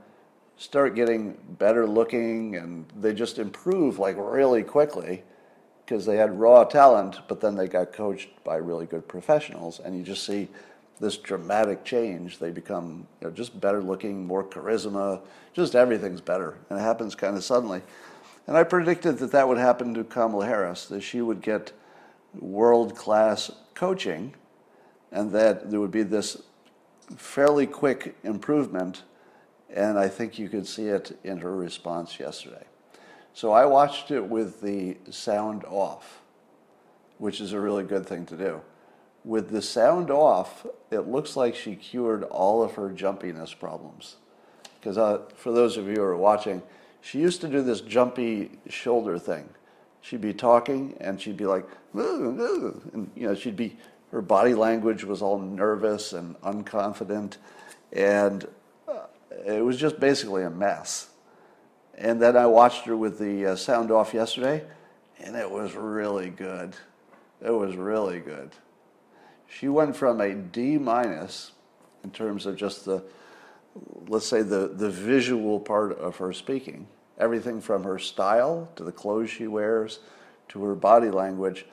start 0.58 0.93
getting 0.93 1.38
better 1.58 1.88
looking 1.88 2.56
and 2.56 2.86
they 2.95 3.13
just 3.13 3.39
improve 3.39 3.97
like 3.97 4.15
really 4.17 4.63
quickly 4.63 5.23
because 5.86 6.06
they 6.06 6.17
had 6.17 6.38
raw 6.38 6.63
talent, 6.63 7.19
but 7.28 7.41
then 7.41 7.56
they 7.56 7.67
got 7.67 7.93
coached 7.93 8.30
by 8.43 8.58
really 8.58 8.86
good 8.86 9.08
professionals. 9.08 9.80
And 9.80 9.97
you 9.97 10.04
just 10.04 10.26
see 10.26 10.50
this 11.00 11.18
dramatic 11.18 11.84
change. 11.84 12.40
They 12.40 12.52
become 12.52 13.08
you 13.22 13.28
know, 13.28 13.34
just 13.34 13.60
better 13.60 13.82
looking, 13.82 14.26
more 14.26 14.44
charisma, 14.44 15.22
just 15.54 15.76
everything's 15.76 16.22
better. 16.22 16.58
And 16.70 16.80
it 16.80 16.82
happens 16.82 17.16
kind 17.16 17.36
of 17.36 17.44
suddenly. 17.44 17.82
And 18.48 18.58
I 18.58 18.64
predicted 18.64 19.18
that 19.20 19.32
that 19.32 19.48
would 19.48 19.58
happen 19.58 19.94
to 19.94 20.04
Kamala 20.04 20.46
Harris, 20.46 20.86
that 20.86 21.02
she 21.02 21.22
would 21.22 21.42
get 21.42 21.74
world 22.40 22.96
class 22.96 23.52
coaching 23.76 24.34
and 25.12 25.32
that 25.32 25.70
there 25.70 25.80
would 25.80 25.92
be 25.92 26.04
this 26.04 26.42
fairly 27.16 27.68
quick 27.68 28.16
improvement. 28.24 29.04
And 29.70 29.98
I 29.98 30.08
think 30.08 30.40
you 30.40 30.50
could 30.50 30.66
see 30.66 30.88
it 30.88 31.18
in 31.24 31.40
her 31.40 31.56
response 31.56 32.20
yesterday. 32.20 32.64
So 33.34 33.52
I 33.52 33.66
watched 33.66 34.12
it 34.12 34.26
with 34.26 34.62
the 34.62 34.98
sound 35.10 35.64
off, 35.66 36.22
which 37.18 37.40
is 37.40 37.54
a 37.54 37.60
really 37.60 37.84
good 37.84 38.06
thing 38.06 38.26
to 38.28 38.36
do. 38.36 38.62
With 39.28 39.50
the 39.50 39.62
sound 39.62 40.10
off, 40.10 40.66
it 40.90 41.02
looks 41.02 41.36
like 41.36 41.54
she 41.54 41.76
cured 41.76 42.24
all 42.24 42.63
of 42.63 42.76
her 42.76 42.90
jumpiness 42.92 43.54
problems. 43.54 44.16
Because 44.80 44.98
uh, 44.98 45.24
for 45.36 45.52
those 45.52 45.76
of 45.76 45.86
you 45.86 45.96
who 45.96 46.02
are 46.02 46.16
watching, 46.16 46.62
she 47.02 47.20
used 47.20 47.42
to 47.42 47.50
do 47.50 47.62
this 47.62 47.82
jumpy 47.82 48.52
shoulder 48.70 49.20
thing. 49.20 49.50
She'd 50.00 50.22
be 50.22 50.34
talking 50.34 50.96
and 51.02 51.20
she'd 51.20 51.36
be 51.36 51.46
like, 51.46 51.68
ooh, 51.94 52.40
ooh, 52.40 52.82
and 52.94 53.12
you 53.18 53.28
know, 53.28 53.36
she'd 53.36 53.58
be 53.58 53.76
her 54.13 54.22
body 54.22 54.54
language 54.54 55.04
was 55.04 55.22
all 55.22 55.40
nervous 55.40 56.13
and 56.13 56.40
unconfident, 56.40 57.36
and 57.92 58.48
uh, 58.88 59.08
it 59.46 59.62
was 59.62 59.76
just 59.76 60.00
basically 60.00 60.44
a 60.44 60.50
mess. 60.50 61.10
And 61.98 62.22
then 62.22 62.38
I 62.38 62.46
watched 62.46 62.86
her 62.86 62.96
with 62.96 63.20
the 63.20 63.48
uh, 63.48 63.56
sound 63.58 63.92
off 63.92 64.13
yesterday, 64.13 64.63
and 65.20 65.36
it 65.36 65.52
was 65.52 65.76
really 65.76 66.30
good. 66.30 66.78
It 67.46 67.52
was 67.52 67.76
really 67.76 68.22
good. 68.22 68.52
She 69.48 69.68
went 69.68 69.96
from 69.96 70.22
a 70.22 70.34
D 70.34 70.78
minus 70.78 71.52
in 72.04 72.12
terms 72.12 72.46
of 72.46 72.56
just 72.56 72.86
the, 72.86 73.04
let's 74.08 74.28
say, 74.28 74.42
the, 74.42 74.68
the 74.68 74.90
visual 74.90 75.60
part 75.60 75.98
of 75.98 76.18
her 76.18 76.34
speaking 76.34 76.88
everything 77.18 77.62
from 77.62 77.84
her 77.84 78.00
style 78.00 78.70
to 78.76 78.84
the 78.84 78.92
clothes 78.92 79.30
she 79.30 79.48
wears 79.48 80.00
to 80.50 80.64
her 80.64 80.76
body 80.76 81.10
language, 81.10 81.66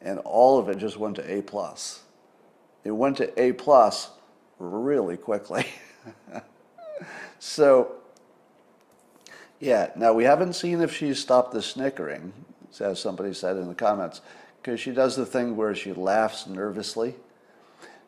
and 0.00 0.18
all 0.20 0.58
of 0.58 0.68
it 0.68 0.78
just 0.78 0.96
went 0.96 1.16
to 1.16 1.32
A 1.32 1.42
plus. 1.42 2.02
It 2.84 2.92
went 2.92 3.16
to 3.18 3.40
A 3.40 3.52
plus 3.52 4.10
really 4.58 5.16
quickly. 5.16 5.66
so, 7.38 7.92
yeah. 9.58 9.90
Now 9.96 10.12
we 10.12 10.24
haven't 10.24 10.52
seen 10.52 10.80
if 10.80 10.94
she's 10.94 11.18
stopped 11.18 11.52
the 11.52 11.62
snickering, 11.62 12.32
as 12.78 13.00
somebody 13.00 13.34
said 13.34 13.56
in 13.56 13.68
the 13.68 13.74
comments, 13.74 14.20
because 14.60 14.80
she 14.80 14.90
does 14.90 15.16
the 15.16 15.26
thing 15.26 15.56
where 15.56 15.74
she 15.74 15.92
laughs 15.92 16.46
nervously. 16.46 17.14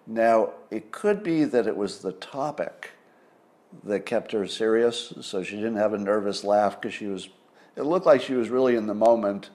Now 0.07 0.51
it 0.71 0.93
could 0.93 1.23
be 1.23 1.45
that 1.45 1.67
it 1.67 1.77
was 1.77 2.01
the 2.01 2.13
topic 2.13 2.91
that 3.85 4.05
kept 4.05 4.33
her 4.33 4.47
serious, 4.47 5.15
so 5.23 5.43
she 5.43 5.57
didn't 5.57 5.77
have 5.77 5.95
a 5.95 5.99
nervous 5.99 6.45
laugh 6.45 6.81
because 6.81 6.95
she 6.95 7.07
was. 7.07 7.29
It 7.77 7.83
looked 7.83 8.05
like 8.05 8.21
she 8.21 8.35
was 8.35 8.51
really 8.51 8.77
in 8.77 8.87
the 8.87 8.95
moment, 8.95 9.49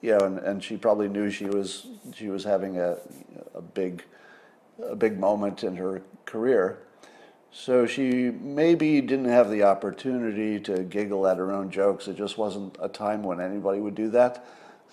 you 0.00 0.12
know, 0.12 0.26
and, 0.26 0.38
and 0.38 0.64
she 0.64 0.76
probably 0.76 1.08
knew 1.08 1.30
she 1.30 1.46
was 1.46 1.86
she 2.14 2.28
was 2.28 2.42
having 2.42 2.78
a 2.78 2.96
a 3.54 3.62
big 3.62 4.04
a 4.82 4.96
big 4.96 5.18
moment 5.18 5.62
in 5.62 5.76
her 5.76 6.02
career. 6.24 6.78
So 7.52 7.86
she 7.86 8.30
maybe 8.30 9.00
didn't 9.00 9.26
have 9.26 9.48
the 9.48 9.62
opportunity 9.62 10.58
to 10.60 10.82
giggle 10.82 11.24
at 11.28 11.36
her 11.36 11.52
own 11.52 11.70
jokes. 11.70 12.08
It 12.08 12.16
just 12.16 12.36
wasn't 12.36 12.76
a 12.80 12.88
time 12.88 13.22
when 13.22 13.40
anybody 13.40 13.78
would 13.78 13.94
do 13.94 14.10
that. 14.10 14.44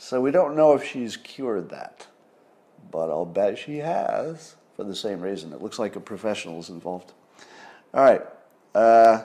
So 0.02 0.20
we 0.20 0.32
don't 0.32 0.56
know 0.56 0.74
if 0.74 0.84
she's 0.84 1.16
cured 1.16 1.70
that. 1.70 2.08
But 2.90 3.12
I'll 3.12 3.24
bet 3.24 3.60
she 3.60 3.78
has 3.78 4.56
for 4.76 4.84
the 4.84 4.96
same 4.96 5.22
reason. 5.22 5.54
It 5.54 5.62
looks 5.62 5.78
like 5.78 5.96
a 5.96 6.00
professional 6.00 6.60
is 6.60 6.70
involved. 6.70 7.14
All 7.94 8.04
right. 8.04 8.24
Uh, 8.74 9.22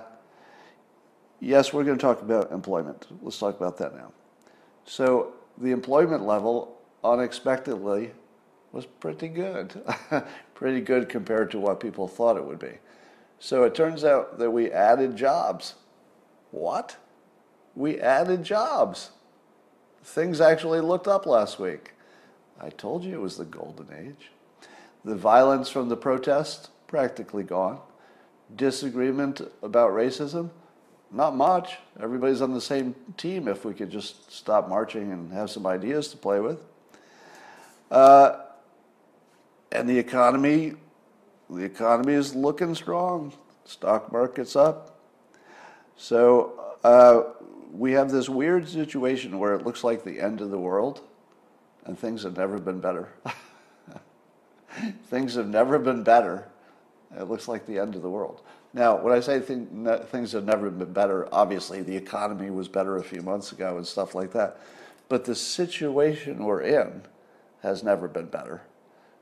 yes, 1.41 1.73
we're 1.73 1.83
going 1.83 1.97
to 1.97 2.01
talk 2.01 2.21
about 2.21 2.53
employment. 2.53 3.07
Let's 3.23 3.39
talk 3.39 3.57
about 3.57 3.79
that 3.79 3.97
now. 3.97 4.13
So 4.85 5.33
the 5.57 5.71
employment 5.71 6.27
level 6.27 6.77
unexpectedly 7.03 8.11
was 8.71 8.85
pretty 8.85 9.29
good. 9.29 9.83
pretty 10.55 10.83
good 10.83 11.09
compared 11.09 11.51
to 11.53 11.59
what 11.59 11.81
people 11.81 12.07
thought 12.07 12.37
it 12.37 12.45
would 12.45 12.59
be. 12.59 12.75
So 13.39 13.65
it 13.65 13.75
turns 13.75 14.05
out 14.05 14.39
that 14.39 14.51
we 14.51 14.71
added 14.71 15.17
jobs. 15.17 15.75
What? 16.51 16.99
We 17.75 17.99
added 17.99 18.45
jobs. 18.45 19.13
Things 20.07 20.41
actually 20.41 20.81
looked 20.81 21.09
up 21.09 21.27
last 21.27 21.59
week. 21.59 21.93
I 22.61 22.71
told 22.71 23.05
you 23.05 23.15
it 23.15 23.21
was 23.21 23.37
the 23.37 23.45
golden 23.45 23.89
age. 23.93 24.31
The 25.05 25.17
violence 25.17 25.69
from 25.69 25.89
the 25.89 25.97
protest, 25.97 26.71
practically 26.87 27.43
gone 27.43 27.81
disagreement 28.55 29.41
about 29.63 29.91
racism? 29.91 30.51
Not 31.11 31.35
much. 31.35 31.79
Everybody's 32.01 32.41
on 32.41 32.55
the 32.55 32.61
same 32.61 32.95
team 33.17 33.49
if 33.49 33.65
we 33.65 33.75
could 33.75 33.91
just 33.91 34.31
stop 34.33 34.69
marching 34.69 35.13
and 35.13 35.33
have 35.33 35.51
some 35.51 35.67
ideas 35.67 36.09
to 36.09 36.17
play 36.17 36.41
with. 36.41 36.61
Uh, 37.91 38.41
and 39.73 39.89
the 39.89 39.99
economy, 39.99 40.75
the 41.51 41.65
economy 41.65 42.15
is 42.15 42.35
looking 42.35 42.75
strong. 42.75 43.33
Stock 43.65 44.13
market's 44.13 44.57
up. 44.57 44.99
So 45.97 46.77
uh, 46.85 47.23
we 47.77 47.93
have 47.93 48.11
this 48.11 48.29
weird 48.29 48.69
situation 48.69 49.39
where 49.39 49.55
it 49.55 49.65
looks 49.65 49.85
like 49.85 50.05
the 50.05 50.21
end 50.21 50.41
of 50.41 50.51
the 50.51 50.59
world, 50.59 51.03
and 51.85 51.99
things 51.99 52.23
have 52.23 52.37
never 52.37 52.59
been 52.59 52.81
better. 52.81 53.09
things 55.09 55.35
have 55.35 55.49
never 55.49 55.79
been 55.79 56.03
better 56.03 56.49
it 57.15 57.25
looks 57.25 57.49
like 57.49 57.67
the 57.67 57.79
end 57.79 57.95
of 57.95 58.03
the 58.03 58.11
world. 58.11 58.43
Now, 58.73 58.97
when 58.97 59.13
I 59.13 59.21
say 59.21 59.41
things 59.41 60.33
have 60.33 60.45
never 60.45 60.71
been 60.71 60.93
better, 60.93 61.29
obviously 61.33 61.83
the 61.83 61.97
economy 61.97 62.51
was 62.51 62.69
better 62.69 62.97
a 62.97 63.03
few 63.03 63.23
months 63.23 63.53
ago 63.53 63.77
and 63.77 63.87
stuff 63.87 64.15
like 64.15 64.33
that. 64.33 64.61
But 65.09 65.25
the 65.25 65.35
situation 65.35 66.45
we're 66.45 66.63
in 66.63 67.03
has 67.63 67.83
never 67.83 68.09
been 68.09 68.27
better 68.27 68.63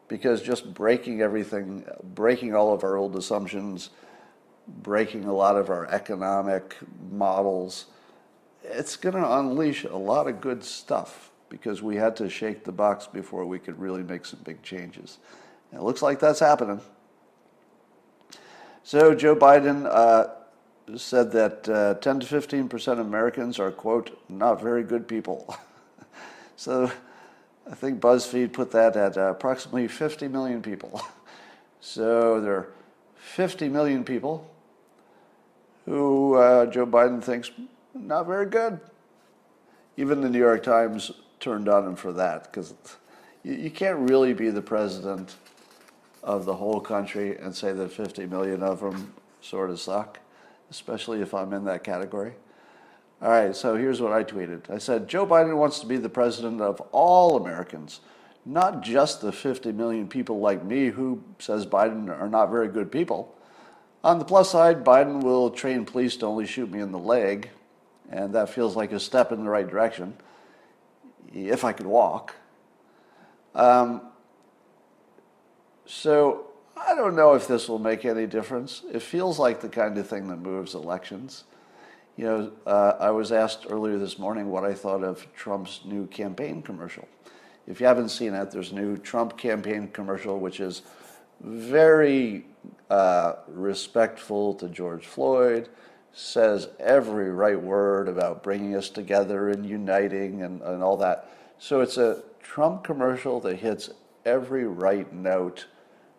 because 0.09 0.43
just 0.43 0.75
breaking 0.75 1.21
everything, 1.21 1.85
breaking 2.03 2.55
all 2.55 2.73
of 2.73 2.85
our 2.85 2.97
old 2.97 3.17
assumptions, 3.17 3.91
breaking 4.67 5.25
a 5.25 5.33
lot 5.33 5.57
of 5.57 5.71
our 5.71 5.87
economic 5.87 6.77
models, 7.13 7.87
it's 8.65 8.97
going 8.97 9.15
to 9.15 9.39
unleash 9.39 9.85
a 9.85 9.97
lot 9.97 10.27
of 10.27 10.41
good 10.41 10.65
stuff 10.65 11.31
because 11.49 11.83
we 11.83 11.97
had 11.97 12.17
to 12.17 12.29
shake 12.29 12.65
the 12.65 12.73
box 12.73 13.07
before 13.07 13.45
we 13.45 13.59
could 13.59 13.79
really 13.79 14.03
make 14.03 14.25
some 14.25 14.41
big 14.45 14.63
changes. 14.63 15.19
And 15.71 15.81
it 15.81 15.85
looks 15.85 16.03
like 16.03 16.19
that's 16.19 16.41
happening. 16.41 16.81
So 18.83 19.15
Joe 19.15 19.37
Biden 19.37 19.87
uh, 19.89 20.27
said 20.97 21.33
that 21.33 21.69
uh, 21.69 21.95
10 21.95 22.21
to 22.21 22.27
15 22.27 22.69
percent 22.69 23.01
of 23.01 23.07
Americans 23.07 23.59
are, 23.59 23.71
quote, 23.71 24.19
not 24.29 24.61
very 24.61 24.83
good 24.83 25.07
people. 25.07 25.57
so 26.57 26.91
I 27.71 27.75
think 27.75 28.01
BuzzFeed 28.01 28.53
put 28.53 28.71
that 28.73 28.97
at 28.97 29.17
uh, 29.17 29.31
approximately 29.31 29.89
50 29.89 30.29
million 30.29 30.61
people. 30.61 31.01
so 31.81 32.41
there 32.41 32.55
are 32.55 32.69
50 33.17 33.69
million 33.69 34.05
people 34.05 34.51
who 35.87 36.35
uh, 36.35 36.67
Joe 36.67 36.87
Biden 36.87 37.23
thinks 37.23 37.51
not 37.95 38.27
very 38.27 38.47
good. 38.47 38.81
Even 39.97 40.21
the 40.21 40.29
New 40.29 40.39
York 40.39 40.63
Times 40.63 41.13
turned 41.41 41.69
on 41.69 41.87
him 41.87 41.97
for 41.97 42.13
that 42.13 42.45
because 42.45 42.75
you, 43.43 43.55
you 43.55 43.71
can't 43.71 43.99
really 44.11 44.33
be 44.33 44.51
the 44.51 44.63
president 44.63 45.37
of 46.23 46.45
the 46.45 46.55
whole 46.55 46.81
country 46.81 47.37
and 47.39 47.55
say 47.55 47.73
that 47.73 47.93
50 47.93 48.27
million 48.27 48.63
of 48.63 48.81
them 48.81 49.15
sort 49.41 49.71
of 49.71 49.79
suck, 49.79 50.19
especially 50.71 51.21
if 51.21 51.35
I'm 51.35 51.53
in 51.53 51.65
that 51.65 51.85
category. 51.85 52.33
All 53.23 53.31
right, 53.31 53.55
so 53.55 53.77
here's 53.77 54.01
what 54.01 54.13
I 54.13 54.25
tweeted. 54.25 54.69
I 54.71 54.79
said, 54.79 55.09
Joe 55.09 55.27
Biden 55.27 55.57
wants 55.57 55.79
to 55.81 55.87
be 55.87 55.97
the 55.97 56.09
president 56.09 56.61
of 56.61 56.81
all 56.93 57.37
Americans, 57.37 58.01
not 58.45 58.83
just 58.83 59.21
the 59.21 59.33
50 59.33 59.73
million 59.73 60.09
people 60.09 60.41
like 60.41 60.65
me 60.65 60.89
who 60.89 61.23
says 61.39 61.65
Biden 61.65 62.09
are 62.09 62.29
not 62.29 62.51
very 62.51 62.69
good 62.69 62.91
people. 62.91 63.35
On 64.03 64.19
the 64.19 64.25
plus 64.25 64.51
side, 64.51 64.85
Biden 64.85 65.23
will 65.23 65.51
train 65.51 65.87
police 65.87 66.17
to 66.19 66.27
only 66.27 66.47
shoot 66.47 66.71
me 66.71 66.81
in 66.81 66.93
the 66.93 66.99
leg, 66.99 67.51
and 68.15 68.33
that 68.33 68.49
feels 68.49 68.77
like 68.77 68.93
a 68.93 69.01
step 69.01 69.33
in 69.33 69.43
the 69.43 69.51
right 69.51 69.69
direction. 69.69 70.15
if 71.33 71.65
I 71.65 71.73
could 71.73 71.87
walk. 71.87 72.37
Um, 73.57 74.03
so 75.85 76.47
I 76.77 76.95
don't 76.95 77.17
know 77.17 77.35
if 77.35 77.49
this 77.49 77.69
will 77.69 77.81
make 77.81 78.05
any 78.05 78.27
difference. 78.27 78.83
It 78.93 79.03
feels 79.03 79.41
like 79.41 79.61
the 79.61 79.69
kind 79.69 79.99
of 79.99 80.09
thing 80.09 80.29
that 80.29 80.37
moves 80.37 80.77
elections. 80.77 81.43
You 82.17 82.25
know, 82.25 82.53
uh, 82.65 82.93
I 83.01 83.11
was 83.11 83.33
asked 83.33 83.67
earlier 83.69 83.99
this 83.99 84.17
morning 84.17 84.49
what 84.49 84.65
I 84.65 84.75
thought 84.75 85.03
of 85.03 85.27
Trump's 85.35 85.81
new 85.85 86.07
campaign 86.07 86.63
commercial. 86.63 87.09
If 87.67 87.81
you 87.81 87.87
haven't 87.87 88.11
seen 88.11 88.33
it, 88.35 88.53
there's 88.53 88.71
a 88.71 88.77
new 88.77 88.97
Trump 88.97 89.37
campaign 89.37 89.89
commercial, 89.89 90.39
which 90.39 90.61
is 90.61 90.83
very 91.41 92.47
uh, 92.91 93.35
respectful 93.49 94.55
to 94.55 94.69
George 94.69 95.05
Floyd, 95.05 95.69
says 96.15 96.69
every 96.79 97.31
right 97.31 97.61
word 97.61 98.09
about 98.09 98.43
bringing 98.43 98.77
us 98.77 98.89
together 98.89 99.51
and 99.51 99.69
uniting 99.69 100.43
and, 100.43 100.63
and 100.63 100.83
all 100.83 100.97
that. 100.97 101.29
So 101.59 101.81
it's 101.81 101.99
a 101.99 102.23
Trump 102.41 102.85
commercial 102.85 103.41
that 103.41 103.57
hits 103.57 103.91
every 104.25 104.65
right 104.65 105.13
note 105.13 105.67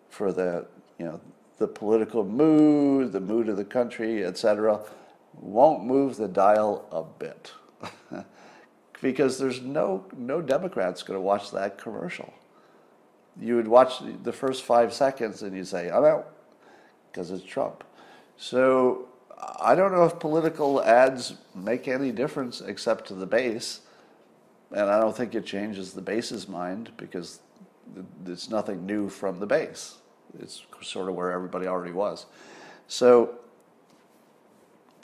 for 0.10 0.34
the, 0.34 0.68
you 1.00 1.06
know, 1.06 1.22
the 1.58 1.68
political 1.68 2.26
mood, 2.26 3.14
the 3.14 3.22
mood 3.22 3.48
of 3.48 3.56
the 3.56 3.66
country, 3.66 4.26
etc. 4.26 4.82
Won't 5.34 5.86
move 5.86 6.18
the 6.18 6.28
dial 6.28 6.86
a 6.92 7.04
bit. 7.04 7.54
because 9.02 9.38
there's 9.38 9.62
no, 9.62 10.06
no 10.18 10.42
Democrats 10.42 11.04
going 11.04 11.18
to 11.18 11.22
watch 11.22 11.52
that 11.52 11.78
commercial. 11.78 12.34
You 13.40 13.56
would 13.56 13.68
watch 13.68 14.02
the 14.24 14.34
first 14.34 14.64
five 14.64 14.94
seconds 14.94 15.42
and 15.42 15.56
you'd 15.56 15.68
say, 15.68 15.90
I'm 15.90 16.04
out, 16.04 16.34
because 17.12 17.32
it's 17.32 17.44
Trump. 17.46 17.86
So 18.38 19.08
I 19.60 19.76
don't 19.76 19.92
know 19.92 20.06
if 20.06 20.20
political 20.20 20.82
ads 20.82 21.36
make 21.54 21.88
any 21.88 22.12
difference 22.12 22.62
except 22.62 23.08
to 23.10 23.14
the 23.14 23.26
base. 23.26 23.82
And 24.72 24.90
I 24.90 25.00
don't 25.00 25.16
think 25.16 25.36
it 25.36 25.46
changes 25.46 25.94
the 25.94 26.02
base's 26.02 26.48
mind 26.48 26.92
because 26.98 27.40
it's 28.26 28.50
nothing 28.50 28.86
new 28.86 29.10
from 29.10 29.40
the 29.40 29.46
base. 29.46 29.96
It's 30.40 30.64
sort 30.82 31.10
of 31.10 31.16
where 31.16 31.32
everybody 31.32 31.68
already 31.68 31.94
was. 31.94 32.26
So 32.88 33.36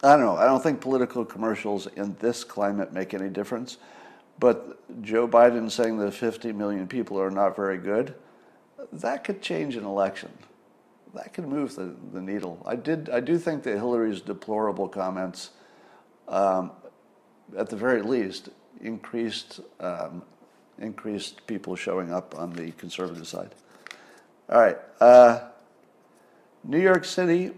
I 0.03 0.15
don't 0.15 0.25
know. 0.25 0.35
I 0.35 0.45
don't 0.45 0.61
think 0.61 0.81
political 0.81 1.23
commercials 1.23 1.87
in 1.95 2.15
this 2.19 2.43
climate 2.43 2.91
make 2.91 3.13
any 3.13 3.29
difference. 3.29 3.77
But 4.39 4.79
Joe 5.03 5.27
Biden 5.27 5.69
saying 5.69 5.99
that 5.99 6.13
50 6.13 6.51
million 6.53 6.87
people 6.87 7.21
are 7.21 7.29
not 7.29 7.55
very 7.55 7.77
good, 7.77 8.15
that 8.91 9.23
could 9.23 9.41
change 9.41 9.75
an 9.75 9.85
election. 9.85 10.31
That 11.13 11.33
could 11.33 11.47
move 11.47 11.75
the, 11.75 11.93
the 12.13 12.21
needle. 12.21 12.61
I 12.65 12.75
did. 12.75 13.09
I 13.09 13.19
do 13.19 13.37
think 13.37 13.63
that 13.63 13.75
Hillary's 13.75 14.21
deplorable 14.21 14.87
comments, 14.87 15.49
um, 16.27 16.71
at 17.57 17.69
the 17.69 17.75
very 17.75 18.01
least, 18.01 18.49
increased 18.79 19.59
um, 19.79 20.23
increased 20.79 21.45
people 21.47 21.75
showing 21.75 22.11
up 22.13 22.37
on 22.37 22.53
the 22.53 22.71
conservative 22.71 23.27
side. 23.27 23.53
All 24.49 24.59
right. 24.59 24.77
Uh, 24.99 25.41
New 26.63 26.79
York 26.79 27.05
City 27.05 27.51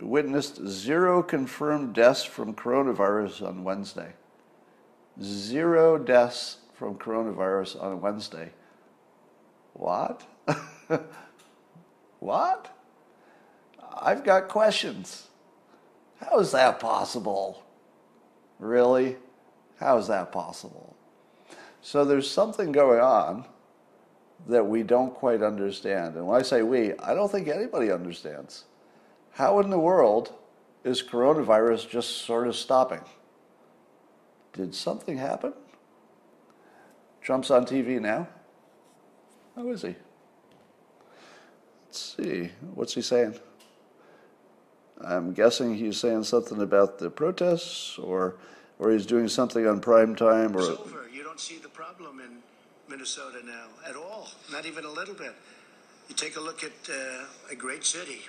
witnessed 0.00 0.66
zero 0.66 1.22
confirmed 1.22 1.94
deaths 1.94 2.24
from 2.24 2.54
coronavirus 2.54 3.46
on 3.46 3.64
Wednesday. 3.64 4.12
Zero 5.22 5.98
deaths 5.98 6.58
from 6.74 6.96
coronavirus 6.96 7.80
on 7.82 8.00
Wednesday. 8.00 8.50
What? 9.74 10.26
what? 12.24 12.74
I've 14.00 14.24
got 14.24 14.48
questions. 14.48 15.28
How 16.20 16.38
is 16.38 16.52
that 16.52 16.80
possible? 16.80 17.62
Really? 18.58 19.16
How 19.78 19.98
is 19.98 20.06
that 20.08 20.32
possible? 20.32 20.96
So 21.82 22.04
there's 22.04 22.30
something 22.30 22.72
going 22.72 23.00
on 23.00 23.44
that 24.48 24.66
we 24.66 24.82
don't 24.82 25.14
quite 25.14 25.42
understand. 25.42 26.16
And 26.16 26.26
when 26.26 26.40
I 26.40 26.42
say 26.42 26.62
we, 26.62 26.94
I 26.98 27.14
don't 27.14 27.30
think 27.30 27.46
anybody 27.46 27.90
understands. 27.90 28.64
How 29.32 29.60
in 29.60 29.68
the 29.68 29.78
world 29.78 30.32
is 30.82 31.02
coronavirus 31.02 31.90
just 31.90 32.22
sort 32.22 32.48
of 32.48 32.56
stopping? 32.56 33.02
Did 34.54 34.74
something 34.74 35.18
happen? 35.18 35.52
Trump's 37.20 37.50
on 37.50 37.66
TV 37.66 38.00
now. 38.00 38.28
How 39.56 39.68
is 39.68 39.82
he? 39.82 39.94
Let's 41.94 42.16
see. 42.16 42.50
What's 42.74 42.92
he 42.92 43.02
saying? 43.02 43.36
I'm 45.00 45.32
guessing 45.32 45.76
he's 45.76 45.96
saying 45.96 46.24
something 46.24 46.60
about 46.60 46.98
the 46.98 47.08
protests, 47.08 48.00
or 48.00 48.34
or 48.80 48.90
he's 48.90 49.06
doing 49.06 49.28
something 49.28 49.64
on 49.64 49.78
prime 49.78 50.16
time, 50.16 50.56
or. 50.56 50.72
It's 50.72 50.80
over. 50.80 51.08
You 51.08 51.22
don't 51.22 51.38
see 51.38 51.58
the 51.58 51.68
problem 51.68 52.18
in 52.18 52.38
Minnesota 52.90 53.46
now 53.46 53.66
at 53.88 53.94
all. 53.94 54.26
Not 54.50 54.66
even 54.66 54.84
a 54.84 54.90
little 54.90 55.14
bit. 55.14 55.36
You 56.08 56.16
take 56.16 56.34
a 56.34 56.40
look 56.40 56.64
at 56.64 56.72
uh, 56.90 57.26
a 57.52 57.54
great 57.54 57.84
city 57.84 58.22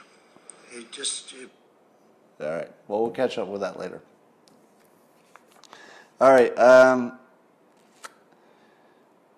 it 0.72 0.92
just. 0.92 1.34
It... 1.34 1.50
All 2.40 2.52
right. 2.52 2.72
Well, 2.88 3.02
we'll 3.02 3.10
catch 3.10 3.40
up 3.40 3.48
with 3.48 3.62
that 3.62 3.80
later. 3.80 4.00
All 6.22 6.30
right. 6.32 6.56
Um, 6.60 7.18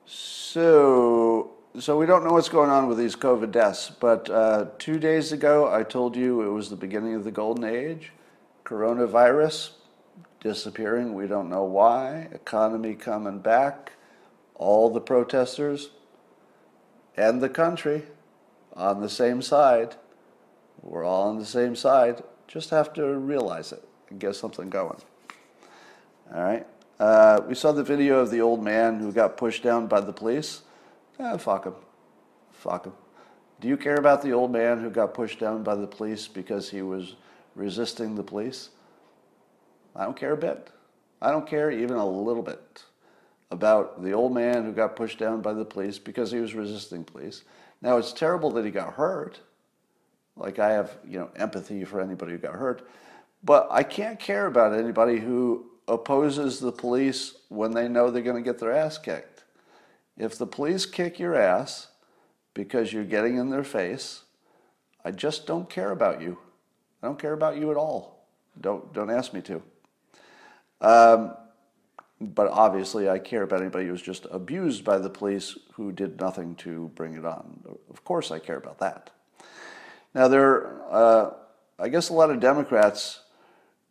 so, 0.06 1.52
so 1.80 1.98
we 1.98 2.06
don't 2.06 2.24
know 2.24 2.32
what's 2.32 2.50
going 2.50 2.70
on 2.70 2.88
with 2.88 2.98
these 2.98 3.16
COVID 3.16 3.52
deaths, 3.52 3.92
but 4.00 4.30
uh, 4.30 4.66
two 4.80 4.98
days 4.98 5.32
ago 5.32 5.72
I 5.72 5.84
told 5.84 6.16
you 6.16 6.42
it 6.42 6.50
was 6.50 6.70
the 6.70 6.76
beginning 6.76 7.14
of 7.14 7.24
the 7.24 7.32
golden 7.32 7.66
age. 7.66 8.12
Coronavirus 8.66 9.72
disappearing. 10.40 11.14
We 11.14 11.28
don't 11.28 11.50
know 11.50 11.64
why. 11.64 12.30
Economy 12.32 12.96
coming 12.96 13.40
back. 13.40 13.92
All 14.56 14.90
the 14.90 15.02
protesters 15.02 15.92
and 17.16 17.42
the 17.42 17.50
country 17.50 18.04
on 18.74 19.02
the 19.02 19.10
same 19.10 19.42
side. 19.42 19.96
We're 20.82 21.04
all 21.04 21.30
on 21.30 21.38
the 21.38 21.46
same 21.46 21.76
side. 21.76 22.24
Just 22.48 22.72
have 22.72 22.92
to 22.94 23.06
realize 23.06 23.72
it 23.72 23.88
and 24.10 24.20
get 24.20 24.36
something 24.36 24.70
going. 24.70 24.98
All 26.34 26.44
right. 26.44 26.66
Uh, 27.00 27.42
we 27.48 27.54
saw 27.54 27.72
the 27.72 27.84
video 27.84 28.20
of 28.20 28.32
the 28.32 28.42
old 28.42 28.64
man 28.64 29.00
who 29.00 29.12
got 29.12 29.38
pushed 29.38 29.62
down 29.62 29.86
by 29.86 30.02
the 30.02 30.14
police. 30.14 30.62
Eh, 31.20 31.38
fuck 31.38 31.66
him. 31.66 31.76
Fuck 32.52 32.86
him. 32.86 32.94
Do 33.60 33.68
you 33.68 33.78
care 33.78 33.96
about 33.96 34.22
the 34.22 34.32
old 34.32 34.52
man 34.52 34.82
who 34.82 34.90
got 34.90 35.14
pushed 35.14 35.40
down 35.40 35.64
by 35.64 35.76
the 35.76 35.88
police 35.88 36.28
because 36.28 36.70
he 36.70 36.82
was 36.82 37.16
resisting 37.56 38.16
the 38.16 38.24
police? 38.24 38.70
I 39.96 40.04
don't 40.04 40.18
care 40.18 40.34
a 40.34 40.38
bit. 40.38 40.70
I 41.22 41.32
don't 41.32 41.48
care 41.48 41.72
even 41.72 41.98
a 41.98 42.08
little 42.08 42.44
bit 42.44 42.84
about 43.50 44.04
the 44.04 44.12
old 44.12 44.34
man 44.34 44.64
who 44.64 44.72
got 44.72 44.96
pushed 44.96 45.18
down 45.18 45.42
by 45.42 45.54
the 45.54 45.66
police 45.66 45.98
because 45.98 46.32
he 46.32 46.40
was 46.40 46.54
resisting 46.54 47.04
police. 47.04 47.44
Now, 47.82 47.98
it's 47.98 48.14
terrible 48.14 48.52
that 48.52 48.66
he 48.66 48.72
got 48.72 48.94
hurt. 48.94 49.40
Like 50.36 50.60
I 50.60 50.72
have, 50.72 50.98
you 51.08 51.18
know, 51.18 51.30
empathy 51.36 51.84
for 51.84 52.00
anybody 52.00 52.34
who 52.34 52.38
got 52.38 52.54
hurt, 52.54 52.88
but 53.44 53.68
I 53.72 53.82
can't 53.82 54.20
care 54.20 54.46
about 54.46 54.74
anybody 54.74 55.20
who 55.20 55.66
opposes 55.88 56.60
the 56.60 56.72
police 56.72 57.36
when 57.50 57.72
they 57.72 57.88
know 57.88 58.12
they're 58.12 58.22
going 58.22 58.36
to 58.36 58.48
get 58.48 58.60
their 58.60 58.74
ass 58.74 59.00
kicked. 59.00 59.37
If 60.18 60.38
the 60.38 60.48
police 60.48 60.86
kick 60.86 61.20
your 61.20 61.36
ass 61.36 61.88
because 62.54 62.92
you're 62.92 63.04
getting 63.04 63.38
in 63.38 63.50
their 63.50 63.64
face, 63.64 64.24
I 65.06 65.12
just 65.12 65.46
don't 65.46 65.70
care 65.70 65.92
about 65.92 66.22
you. 66.22 66.38
I 67.02 67.08
don't 67.08 67.20
care 67.20 67.34
about 67.34 67.58
you 67.58 67.72
at 67.72 67.78
all. 67.78 68.26
Don't 68.60 68.92
don't 68.94 69.12
ask 69.12 69.34
me 69.34 69.42
to. 69.42 69.62
Um, 70.82 71.36
but 72.20 72.48
obviously, 72.48 73.08
I 73.10 73.20
care 73.20 73.44
about 73.44 73.62
anybody 73.62 73.88
who's 73.88 74.02
just 74.02 74.26
abused 74.32 74.84
by 74.84 74.98
the 74.98 75.10
police 75.10 75.58
who 75.74 75.92
did 75.92 76.20
nothing 76.20 76.56
to 76.56 76.92
bring 76.96 77.14
it 77.14 77.26
on. 77.26 77.60
Of 77.92 78.04
course, 78.04 78.32
I 78.32 78.40
care 78.40 78.58
about 78.58 78.80
that. 78.80 79.12
Now, 80.16 80.28
there, 80.28 80.82
uh, 80.90 81.32
I 81.78 81.90
guess 81.90 82.10
a 82.10 82.14
lot 82.14 82.32
of 82.32 82.40
Democrats 82.40 83.22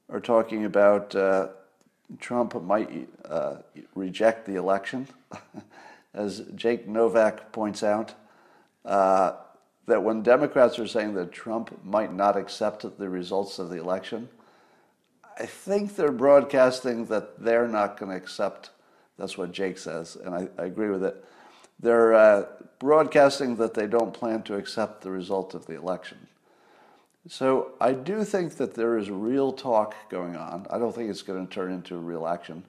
are 0.09 0.19
talking 0.19 0.65
about 0.65 1.15
uh, 1.15 1.49
Trump 2.19 2.61
might 2.62 3.09
uh, 3.29 3.57
reject 3.95 4.47
the 4.47 4.57
election. 4.57 5.07
As 6.17 6.41
Jake 6.55 6.89
Novak 6.89 7.53
points 7.53 7.83
out, 7.83 8.14
uh, 8.85 9.35
that 9.87 10.03
when 10.03 10.23
Democrats 10.23 10.79
are 10.79 10.87
saying 10.87 11.14
that 11.14 11.31
Trump 11.31 11.85
might 11.85 12.12
not 12.12 12.37
accept 12.37 12.85
the 12.99 13.09
results 13.09 13.59
of 13.59 13.69
the 13.69 13.79
election, 13.79 14.29
I 15.39 15.47
think 15.47 15.95
they're 15.95 16.11
broadcasting 16.11 17.05
that 17.07 17.39
they're 17.39 17.69
not 17.69 17.99
going 17.99 18.11
to 18.11 18.17
accept. 18.17 18.71
That's 19.19 19.37
what 19.37 19.53
Jake 19.53 19.79
says, 19.79 20.17
and 20.17 20.35
I, 20.35 20.49
I 20.59 20.64
agree 20.64 20.89
with 20.89 21.05
it. 21.05 21.23
They're 21.79 22.14
uh, 22.14 22.47
broadcasting 22.79 23.57
that 23.57 23.75
they 23.75 23.87
don't 23.87 24.14
plan 24.14 24.43
to 24.45 24.57
accept 24.57 25.03
the 25.03 25.11
result 25.11 25.55
of 25.55 25.67
the 25.67 25.75
election. 25.75 26.27
So 27.29 27.73
I 27.81 27.93
do 27.93 28.25
think 28.25 28.57
that 28.57 28.75
there 28.75 28.97
is 28.97 29.11
real 29.11 29.53
talk 29.53 29.95
going 30.09 30.37
on. 30.37 30.67
I 30.71 30.79
don't 30.79 30.95
think 30.95 31.11
it's 31.11 31.23
going 31.23 31.47
to 31.47 31.53
turn 31.53 31.73
into 31.73 31.97
real 31.97 32.27
action. 32.27 32.64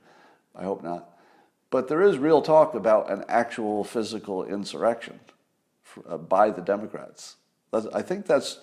I 0.55 0.63
hope 0.63 0.83
not. 0.83 1.16
But 1.69 1.87
there 1.87 2.01
is 2.01 2.17
real 2.17 2.41
talk 2.41 2.75
about 2.75 3.11
an 3.11 3.25
actual 3.27 3.83
physical 3.83 4.43
insurrection 4.43 5.19
uh, 6.07 6.17
by 6.17 6.49
the 6.49 6.61
Democrats. 6.61 7.35
I 7.73 8.01
think 8.01 8.25
that's, 8.25 8.59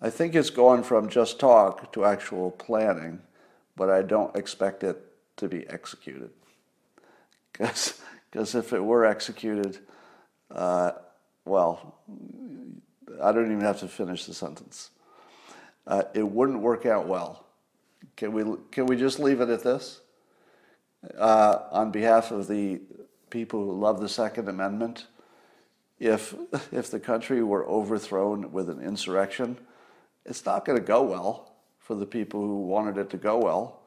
I 0.00 0.10
think 0.10 0.34
it's 0.34 0.50
gone 0.50 0.82
from 0.84 1.08
just 1.08 1.40
talk 1.40 1.92
to 1.92 2.04
actual 2.04 2.52
planning, 2.52 3.20
but 3.76 3.90
I 3.90 4.02
don't 4.02 4.34
expect 4.36 4.84
it 4.84 5.04
to 5.38 5.48
be 5.48 5.68
executed. 5.68 6.30
Because 7.52 8.54
if 8.54 8.72
it 8.72 8.82
were 8.82 9.04
executed, 9.04 9.78
uh, 10.50 10.92
well, 11.44 11.96
I 13.20 13.32
don't 13.32 13.46
even 13.46 13.62
have 13.62 13.80
to 13.80 13.88
finish 13.88 14.24
the 14.24 14.34
sentence. 14.34 14.90
Uh, 15.86 16.04
it 16.14 16.26
wouldn't 16.26 16.60
work 16.60 16.86
out 16.86 17.08
well. 17.08 17.44
Can 18.16 18.32
we, 18.32 18.44
can 18.70 18.86
we 18.86 18.96
just 18.96 19.18
leave 19.18 19.40
it 19.40 19.48
at 19.48 19.64
this? 19.64 20.00
Uh, 21.16 21.60
on 21.70 21.90
behalf 21.90 22.30
of 22.30 22.46
the 22.46 22.80
people 23.30 23.64
who 23.64 23.78
love 23.78 24.00
the 24.00 24.08
Second 24.08 24.48
Amendment, 24.48 25.06
if, 25.98 26.34
if 26.72 26.90
the 26.90 27.00
country 27.00 27.42
were 27.42 27.66
overthrown 27.66 28.52
with 28.52 28.68
an 28.68 28.80
insurrection, 28.80 29.58
it's 30.26 30.44
not 30.44 30.64
going 30.64 30.78
to 30.78 30.84
go 30.84 31.02
well 31.02 31.52
for 31.78 31.94
the 31.94 32.06
people 32.06 32.40
who 32.40 32.60
wanted 32.62 32.98
it 32.98 33.10
to 33.10 33.16
go 33.16 33.38
well. 33.38 33.80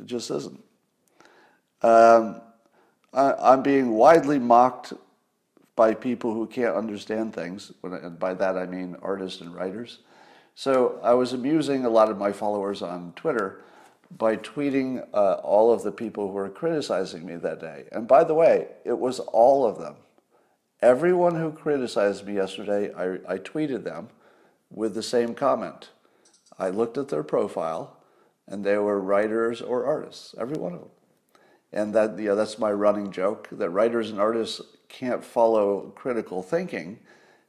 It 0.00 0.06
just 0.06 0.30
isn't. 0.30 0.62
Um, 1.82 2.40
I, 3.12 3.54
am 3.54 3.62
being 3.62 3.92
widely 3.92 4.38
mocked 4.38 4.92
by 5.74 5.94
people 5.94 6.32
who 6.32 6.46
can't 6.46 6.74
understand 6.74 7.34
things, 7.34 7.72
and 7.82 8.18
by 8.18 8.34
that 8.34 8.56
I 8.56 8.66
mean 8.66 8.96
artists 9.02 9.40
and 9.40 9.54
writers. 9.54 9.98
So 10.54 10.98
I 11.02 11.12
was 11.12 11.34
amusing 11.34 11.84
a 11.84 11.90
lot 11.90 12.10
of 12.10 12.16
my 12.16 12.32
followers 12.32 12.80
on 12.80 13.12
Twitter 13.14 13.62
by 14.10 14.36
tweeting 14.36 15.06
uh, 15.12 15.34
all 15.34 15.72
of 15.72 15.82
the 15.82 15.92
people 15.92 16.28
who 16.28 16.34
were 16.34 16.48
criticizing 16.48 17.26
me 17.26 17.36
that 17.36 17.60
day. 17.60 17.84
And 17.92 18.06
by 18.06 18.24
the 18.24 18.34
way, 18.34 18.68
it 18.84 18.98
was 18.98 19.18
all 19.18 19.66
of 19.66 19.78
them. 19.78 19.96
Everyone 20.80 21.34
who 21.34 21.50
criticized 21.52 22.26
me 22.26 22.34
yesterday, 22.34 22.92
I, 22.94 23.34
I 23.34 23.38
tweeted 23.38 23.84
them 23.84 24.08
with 24.70 24.94
the 24.94 25.02
same 25.02 25.34
comment. 25.34 25.90
I 26.58 26.68
looked 26.70 26.98
at 26.98 27.08
their 27.08 27.22
profile, 27.22 27.96
and 28.46 28.64
they 28.64 28.76
were 28.76 29.00
writers 29.00 29.60
or 29.60 29.84
artists, 29.84 30.34
every 30.38 30.56
one 30.56 30.74
of 30.74 30.80
them. 30.80 30.90
And 31.72 31.94
that, 31.94 32.18
you 32.18 32.26
know, 32.26 32.36
that's 32.36 32.58
my 32.58 32.72
running 32.72 33.10
joke 33.10 33.48
that 33.52 33.70
writers 33.70 34.10
and 34.10 34.20
artists 34.20 34.60
can't 34.88 35.24
follow 35.24 35.92
critical 35.96 36.42
thinking. 36.42 37.00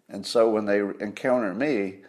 And 0.09 0.25
so 0.25 0.49
when 0.49 0.65
they 0.65 0.79
encounter 0.79 1.53
me, 1.53 1.99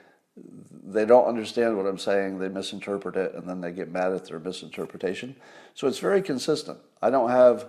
they 0.93 1.05
don't 1.05 1.27
understand 1.27 1.77
what 1.77 1.87
I'm 1.87 1.99
saying, 1.99 2.39
they 2.39 2.49
misinterpret 2.49 3.17
it, 3.17 3.35
and 3.35 3.49
then 3.49 3.61
they 3.61 3.73
get 3.73 3.91
mad 3.91 4.13
at 4.13 4.27
their 4.27 4.39
misinterpretation. 4.39 5.37
So 5.75 5.87
it's 5.87 5.99
very 5.99 6.23
consistent. 6.23 6.79
I 7.03 7.11
don't 7.11 7.31
have, 7.31 7.69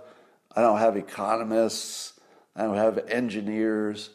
I 0.56 0.62
don't 0.62 0.80
have 0.80 0.96
economists, 0.96 2.20
I 2.56 2.64
don't 2.64 2.78
have 2.78 2.98
engineers 3.10 4.12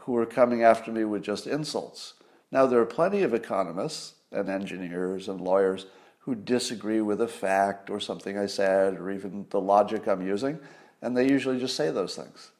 who 0.00 0.16
are 0.16 0.26
coming 0.26 0.62
after 0.62 0.92
me 0.92 1.04
with 1.04 1.22
just 1.22 1.46
insults. 1.46 2.14
Now 2.52 2.66
there 2.66 2.80
are 2.80 2.86
plenty 2.86 3.22
of 3.22 3.32
economists 3.32 4.14
and 4.32 4.48
engineers 4.48 5.28
and 5.28 5.40
lawyers 5.40 5.86
who 6.20 6.34
disagree 6.34 7.00
with 7.00 7.20
a 7.20 7.28
fact 7.28 7.90
or 7.90 8.00
something 8.00 8.38
I 8.38 8.46
said 8.46 8.94
or 8.94 9.10
even 9.10 9.46
the 9.50 9.60
logic 9.60 10.06
I'm 10.06 10.26
using, 10.26 10.58
and 11.00 11.16
they 11.16 11.28
usually 11.28 11.58
just 11.58 11.76
say 11.76 11.90
those 11.90 12.14
things. 12.14 12.50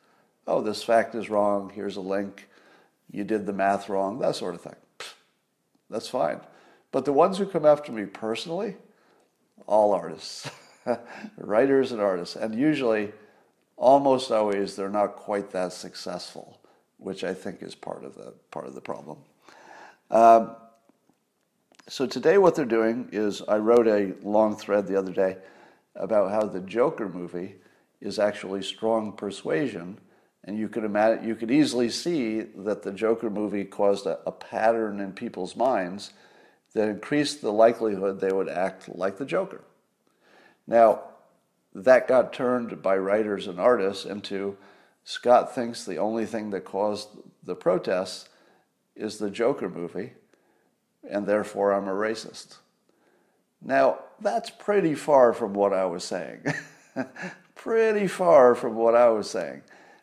Oh, 0.46 0.62
this 0.62 0.82
fact 0.82 1.14
is 1.14 1.28
wrong. 1.28 1.70
Here's 1.74 1.96
a 1.96 2.00
link. 2.00 2.48
You 3.10 3.24
did 3.24 3.46
the 3.46 3.52
math 3.52 3.88
wrong. 3.88 4.18
That 4.18 4.36
sort 4.36 4.54
of 4.54 4.62
thing. 4.62 4.76
That's 5.90 6.08
fine. 6.08 6.40
But 6.92 7.04
the 7.04 7.12
ones 7.12 7.38
who 7.38 7.46
come 7.46 7.66
after 7.66 7.92
me 7.92 8.06
personally, 8.06 8.76
all 9.66 9.92
artists, 9.92 10.50
writers 11.36 11.92
and 11.92 12.00
artists, 12.00 12.36
and 12.36 12.54
usually, 12.54 13.12
almost 13.76 14.30
always, 14.30 14.76
they're 14.76 14.88
not 14.88 15.16
quite 15.16 15.50
that 15.50 15.72
successful, 15.72 16.60
which 16.98 17.24
I 17.24 17.34
think 17.34 17.62
is 17.62 17.74
part 17.74 18.04
of 18.04 18.14
the 18.14 18.34
part 18.50 18.66
of 18.66 18.74
the 18.74 18.80
problem. 18.80 19.18
Um, 20.10 20.56
so 21.88 22.06
today, 22.06 22.38
what 22.38 22.54
they're 22.54 22.64
doing 22.64 23.08
is, 23.12 23.42
I 23.42 23.56
wrote 23.56 23.86
a 23.86 24.14
long 24.22 24.56
thread 24.56 24.86
the 24.86 24.96
other 24.96 25.12
day 25.12 25.38
about 25.96 26.30
how 26.30 26.46
the 26.46 26.60
Joker 26.60 27.08
movie 27.08 27.56
is 28.00 28.18
actually 28.18 28.62
strong 28.62 29.12
persuasion 29.12 29.98
and 30.44 30.58
you 30.58 30.68
could 30.68 30.84
imagine, 30.84 31.26
you 31.26 31.34
could 31.34 31.50
easily 31.50 31.90
see 31.90 32.40
that 32.40 32.82
the 32.82 32.92
Joker 32.92 33.30
movie 33.30 33.64
caused 33.64 34.06
a, 34.06 34.18
a 34.26 34.32
pattern 34.32 35.00
in 35.00 35.12
people's 35.12 35.54
minds 35.54 36.12
that 36.72 36.88
increased 36.88 37.40
the 37.40 37.52
likelihood 37.52 38.20
they 38.20 38.32
would 38.32 38.48
act 38.48 38.88
like 38.88 39.18
the 39.18 39.24
Joker. 39.24 39.62
Now, 40.66 41.02
that 41.74 42.08
got 42.08 42.32
turned 42.32 42.82
by 42.82 42.96
writers 42.96 43.46
and 43.46 43.60
artists 43.60 44.04
into 44.04 44.56
Scott 45.04 45.54
thinks 45.54 45.84
the 45.84 45.98
only 45.98 46.26
thing 46.26 46.50
that 46.50 46.64
caused 46.64 47.08
the 47.42 47.54
protests 47.54 48.28
is 48.94 49.18
the 49.18 49.30
Joker 49.30 49.68
movie, 49.68 50.12
and 51.08 51.26
therefore 51.26 51.72
I'm 51.72 51.88
a 51.88 51.92
racist. 51.92 52.58
Now, 53.62 53.98
that's 54.20 54.50
pretty 54.50 54.94
far 54.94 55.32
from 55.32 55.54
what 55.54 55.72
I 55.72 55.84
was 55.86 56.04
saying. 56.04 56.44
pretty 57.54 58.06
far 58.06 58.54
from 58.54 58.74
what 58.74 58.94
I 58.94 59.08
was 59.08 59.28
saying. 59.28 59.62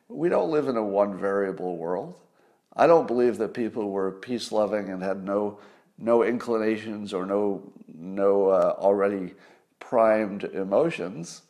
We 0.09 0.29
don't 0.29 0.51
live 0.51 0.67
in 0.67 0.77
a 0.77 0.83
one 0.83 1.17
variable 1.17 1.77
world. 1.77 2.19
I 2.75 2.87
don't 2.87 3.07
believe 3.07 3.37
that 3.37 3.53
people 3.53 3.89
were 3.89 4.11
peace 4.11 4.51
loving 4.51 4.89
and 4.89 5.01
had 5.01 5.23
no 5.23 5.59
no 5.97 6.23
inclinations 6.23 7.13
or 7.13 7.25
no 7.25 7.73
no 7.93 8.49
uh, 8.49 8.75
already 8.77 9.33
primed 9.79 10.43
emotions. 10.43 11.41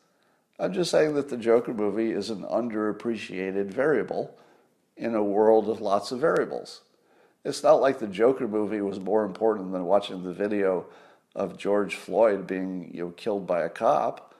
I'm 0.60 0.74
just 0.74 0.90
saying 0.90 1.14
that 1.16 1.30
the 1.30 1.38
Joker 1.38 1.74
movie 1.74 2.12
is 2.12 2.30
an 2.30 2.44
underappreciated 2.44 3.68
variable 3.68 4.36
in 4.96 5.14
a 5.14 5.24
world 5.24 5.70
of 5.70 5.82
lots 5.82 6.12
of 6.12 6.20
variables. 6.20 6.82
It's 7.46 7.62
not 7.62 7.82
like 7.82 8.00
the 8.00 8.08
Joker 8.08 8.48
movie 8.48 8.82
was 8.82 9.00
more 9.00 9.24
important 9.24 9.72
than 9.72 9.86
watching 9.86 10.24
the 10.24 10.34
video 10.34 10.88
of 11.36 11.58
George 11.58 11.96
Floyd 11.96 12.48
being 12.48 12.92
you 12.94 13.06
know, 13.06 13.12
killed 13.12 13.46
by 13.46 13.62
a 13.62 13.70
cop. 13.70 14.34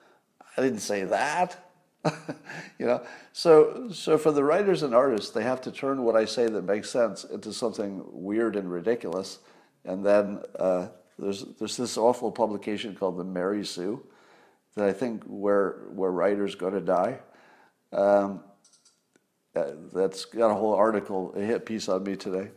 I 0.58 0.62
didn't 0.62 0.80
say 0.80 1.04
that. 1.04 1.67
you 2.80 2.86
know, 2.86 3.04
so 3.34 3.90
so 3.92 4.18
for 4.18 4.32
the 4.32 4.44
writers 4.44 4.84
and 4.84 4.94
artists, 4.94 5.32
they 5.32 5.44
have 5.44 5.62
to 5.62 5.72
turn 5.72 6.04
what 6.04 6.16
I 6.16 6.26
say 6.26 6.48
that 6.48 6.64
makes 6.64 6.90
sense 6.90 7.24
into 7.24 7.54
something 7.54 8.04
weird 8.08 8.56
and 8.56 8.72
ridiculous, 8.72 9.40
and 9.86 10.06
then 10.06 10.40
uh, 10.60 10.88
there's 11.20 11.44
there's 11.60 11.78
this 11.78 11.98
awful 11.98 12.32
publication 12.32 12.96
called 12.96 13.18
the 13.18 13.24
Mary 13.24 13.66
Sue, 13.66 14.04
that 14.76 14.88
I 14.88 14.94
think 14.94 15.24
where 15.26 15.84
where 15.90 16.12
writers 16.12 16.56
go 16.56 16.70
to 16.70 16.82
die. 16.82 17.20
Um, 17.92 18.44
uh, 19.56 19.72
that's 19.92 20.26
got 20.26 20.52
a 20.52 20.54
whole 20.54 20.76
article, 20.76 21.34
a 21.36 21.42
hit 21.42 21.66
piece 21.66 21.90
on 21.90 22.04
me 22.04 22.16
today. 22.16 22.52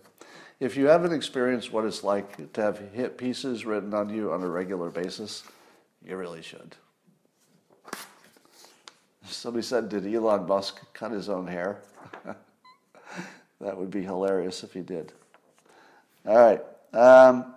If 0.58 0.76
you 0.76 0.88
haven't 0.88 1.12
experienced 1.12 1.72
what 1.72 1.86
it's 1.86 2.04
like 2.04 2.52
to 2.52 2.62
have 2.62 2.78
hit 2.92 3.16
pieces 3.16 3.64
written 3.64 3.94
on 3.94 4.10
you 4.10 4.32
on 4.32 4.42
a 4.42 4.48
regular 4.48 4.90
basis, 4.90 5.42
you 6.04 6.16
really 6.16 6.42
should. 6.42 6.76
Somebody 9.32 9.62
said, 9.62 9.88
Did 9.88 10.06
Elon 10.06 10.46
Musk 10.46 10.80
cut 10.92 11.12
his 11.12 11.28
own 11.28 11.46
hair? 11.46 11.82
that 13.60 13.76
would 13.76 13.90
be 13.90 14.02
hilarious 14.02 14.62
if 14.64 14.72
he 14.72 14.80
did. 14.80 15.12
All 16.26 16.36
right. 16.36 16.62
Um, 16.92 17.54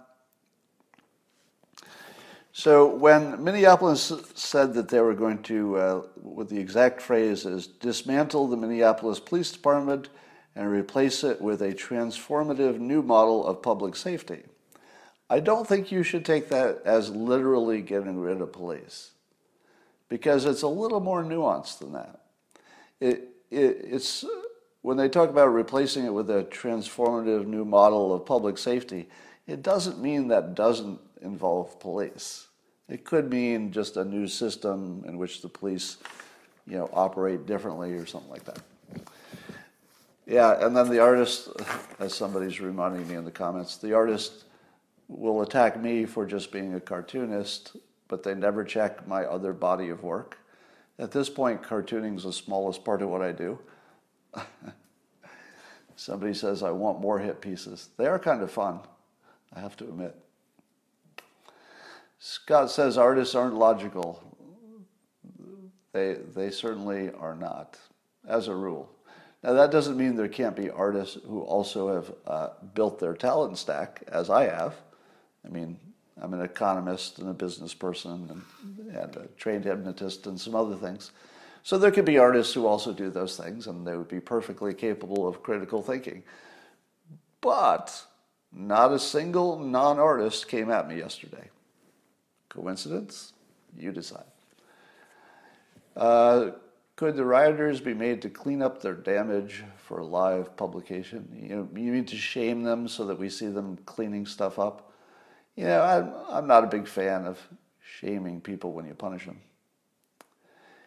so 2.52 2.88
when 2.88 3.44
Minneapolis 3.44 4.14
said 4.36 4.76
that 4.76 4.88
they 4.88 5.00
were 5.00 5.16
going 5.16 5.42
to, 5.44 5.78
uh, 5.78 5.96
what 6.22 6.50
the 6.50 6.60
exact 6.60 7.02
phrase 7.02 7.46
is, 7.46 7.66
dismantle 7.66 8.48
the 8.48 8.58
Minneapolis 8.58 9.20
Police 9.20 9.52
Department 9.52 10.10
and 10.56 10.70
replace 10.70 11.24
it 11.24 11.42
with 11.42 11.64
a 11.64 11.74
transformative 11.74 12.80
new 12.80 13.02
model 13.02 13.46
of 13.48 13.64
public 13.64 13.96
safety, 13.96 14.44
I 15.30 15.40
don't 15.40 15.68
think 15.68 15.92
you 15.92 16.04
should 16.04 16.26
take 16.26 16.50
that 16.50 16.84
as 16.86 17.10
literally 17.10 17.82
getting 17.82 18.20
rid 18.20 18.40
of 18.40 18.54
police 18.54 19.13
because 20.14 20.46
it's 20.46 20.62
a 20.62 20.68
little 20.68 21.00
more 21.00 21.24
nuanced 21.24 21.80
than 21.80 21.94
that. 21.94 22.20
It, 23.00 23.30
it, 23.50 23.78
it's 23.84 24.24
when 24.84 24.96
they 24.96 25.10
talk 25.10 25.32
about 25.32 25.48
replacing 25.48 26.06
it 26.06 26.14
with 26.14 26.30
a 26.30 26.44
transformative 26.44 27.48
new 27.48 27.66
model 27.66 28.14
of 28.14 28.24
public 28.24 28.60
safety, 28.60 29.10
it 29.48 29.64
doesn't 29.64 30.00
mean 30.00 30.28
that 30.28 30.54
doesn't 30.54 31.00
involve 31.24 31.80
police. 31.80 32.46
It 32.88 33.06
could 33.06 33.32
mean 33.32 33.72
just 33.72 33.98
a 33.98 34.06
new 34.06 34.28
system 34.28 35.04
in 35.08 35.18
which 35.18 35.42
the 35.42 35.50
police, 35.50 35.98
you 36.68 36.78
know, 36.78 36.92
operate 36.94 37.48
differently 37.48 37.94
or 37.94 38.06
something 38.06 38.30
like 38.30 38.44
that. 38.44 38.60
Yeah, 40.28 40.64
and 40.64 40.78
then 40.78 40.92
the 40.92 41.00
artist, 41.00 41.50
as 41.98 42.14
somebody's 42.14 42.62
reminding 42.62 43.08
me 43.08 43.16
in 43.16 43.26
the 43.26 43.32
comments, 43.32 43.78
the 43.78 43.94
artist 43.94 44.44
will 45.08 45.42
attack 45.42 45.82
me 45.82 46.06
for 46.06 46.24
just 46.24 46.52
being 46.52 46.76
a 46.76 46.80
cartoonist 46.80 47.78
but 48.14 48.22
they 48.22 48.36
never 48.36 48.64
check 48.64 49.08
my 49.08 49.26
other 49.26 49.54
body 49.54 49.90
of 49.90 50.04
work. 50.04 50.38
At 51.00 51.10
this 51.10 51.32
point, 51.32 51.64
cartooning 51.64 52.16
is 52.16 52.26
the 52.26 52.32
smallest 52.32 52.86
part 52.86 53.02
of 53.02 53.10
what 53.10 53.24
I 53.24 53.32
do. 53.32 53.58
Somebody 55.96 56.36
says, 56.36 56.62
I 56.62 56.70
want 56.70 57.02
more 57.02 57.18
hit 57.18 57.42
pieces. 57.42 57.90
They 57.98 58.06
are 58.06 58.20
kind 58.20 58.44
of 58.44 58.52
fun, 58.52 58.82
I 59.52 59.62
have 59.62 59.76
to 59.78 59.86
admit. 59.86 60.16
Scott 62.20 62.70
says 62.70 63.00
artists 63.00 63.34
aren't 63.34 63.56
logical. 63.56 64.22
They, 65.92 66.18
they 66.36 66.52
certainly 66.52 67.10
are 67.14 67.36
not, 67.36 67.80
as 68.28 68.48
a 68.48 68.54
rule. 68.54 68.92
Now, 69.42 69.54
that 69.54 69.72
doesn't 69.72 69.98
mean 69.98 70.16
there 70.16 70.28
can't 70.28 70.56
be 70.56 70.70
artists 70.70 71.18
who 71.26 71.42
also 71.42 71.96
have 71.96 72.14
uh, 72.28 72.50
built 72.76 73.00
their 73.00 73.16
talent 73.16 73.58
stack, 73.58 74.04
as 74.08 74.30
I 74.30 74.44
have. 74.44 74.76
I 75.44 75.50
mean, 75.50 75.80
I'm 76.22 76.34
an 76.34 76.42
economist 76.42 77.20
and 77.20 77.30
a 77.30 77.34
business 77.34 77.74
person 77.74 78.30
and, 78.30 78.96
and 78.96 79.16
a 79.16 79.28
trained 79.38 79.66
hypnotist 79.66 80.28
and 80.28 80.40
some 80.40 80.56
other 80.56 80.76
things. 80.76 81.12
So 81.64 81.78
there 81.78 81.92
could 81.92 82.06
be 82.06 82.18
artists 82.18 82.54
who 82.54 82.68
also 82.68 82.94
do 82.94 83.10
those 83.10 83.38
things, 83.38 83.68
and 83.68 83.88
they 83.88 83.96
would 83.96 84.10
be 84.10 84.20
perfectly 84.20 84.74
capable 84.74 85.28
of 85.28 85.42
critical 85.42 85.82
thinking. 85.82 86.24
But 87.42 88.06
not 88.52 88.92
a 88.92 89.00
single 89.00 89.58
non 89.58 89.98
artist 89.98 90.48
came 90.48 90.70
at 90.70 90.88
me 90.88 90.98
yesterday. 90.98 91.50
Coincidence? 92.50 93.34
You 93.78 93.92
decide. 93.92 94.26
Uh, 95.96 96.52
could 96.96 97.16
the 97.16 97.26
rioters 97.26 97.82
be 97.82 97.94
made 97.94 98.22
to 98.22 98.30
clean 98.30 98.62
up 98.62 98.82
their 98.82 98.94
damage 98.94 99.64
for 99.78 100.04
live 100.04 100.56
publication? 100.56 101.28
You, 101.34 101.70
you 101.76 101.92
mean 101.92 102.06
to 102.06 102.16
shame 102.16 102.64
them 102.64 102.88
so 102.88 103.06
that 103.06 103.18
we 103.18 103.30
see 103.30 103.48
them 103.48 103.78
cleaning 103.86 104.26
stuff 104.26 104.60
up? 104.60 104.93
You 105.56 105.66
know, 105.66 105.82
I'm, 105.82 106.14
I'm 106.30 106.48
not 106.48 106.64
a 106.64 106.68
big 106.68 106.88
fan 106.88 107.26
of 107.26 107.40
shaming 107.80 108.42
people 108.42 108.72
when 108.74 108.86
you 108.86 108.94
punish 108.94 109.26
them. 109.26 109.40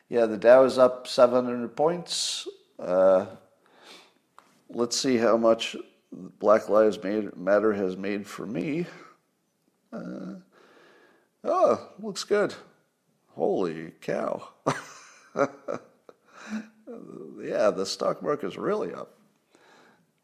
Yeah, 0.08 0.26
the 0.26 0.36
Dow 0.36 0.64
is 0.64 0.78
up 0.78 1.06
700 1.06 1.74
points. 1.76 2.46
Uh, 2.78 3.26
let's 4.68 4.98
see 4.98 5.16
how 5.16 5.36
much 5.36 5.76
Black 6.12 6.68
Lives 6.68 6.98
Matter 7.36 7.72
has 7.72 7.96
made 7.96 8.26
for 8.26 8.46
me. 8.46 8.86
Uh, 9.92 10.34
oh, 11.44 11.88
looks 11.98 12.24
good. 12.24 12.54
Holy 13.34 13.92
cow. 14.00 14.48
yeah, 17.42 17.70
the 17.70 17.84
stock 17.84 18.22
market 18.22 18.46
is 18.46 18.56
really 18.56 18.94
up. 18.94 19.18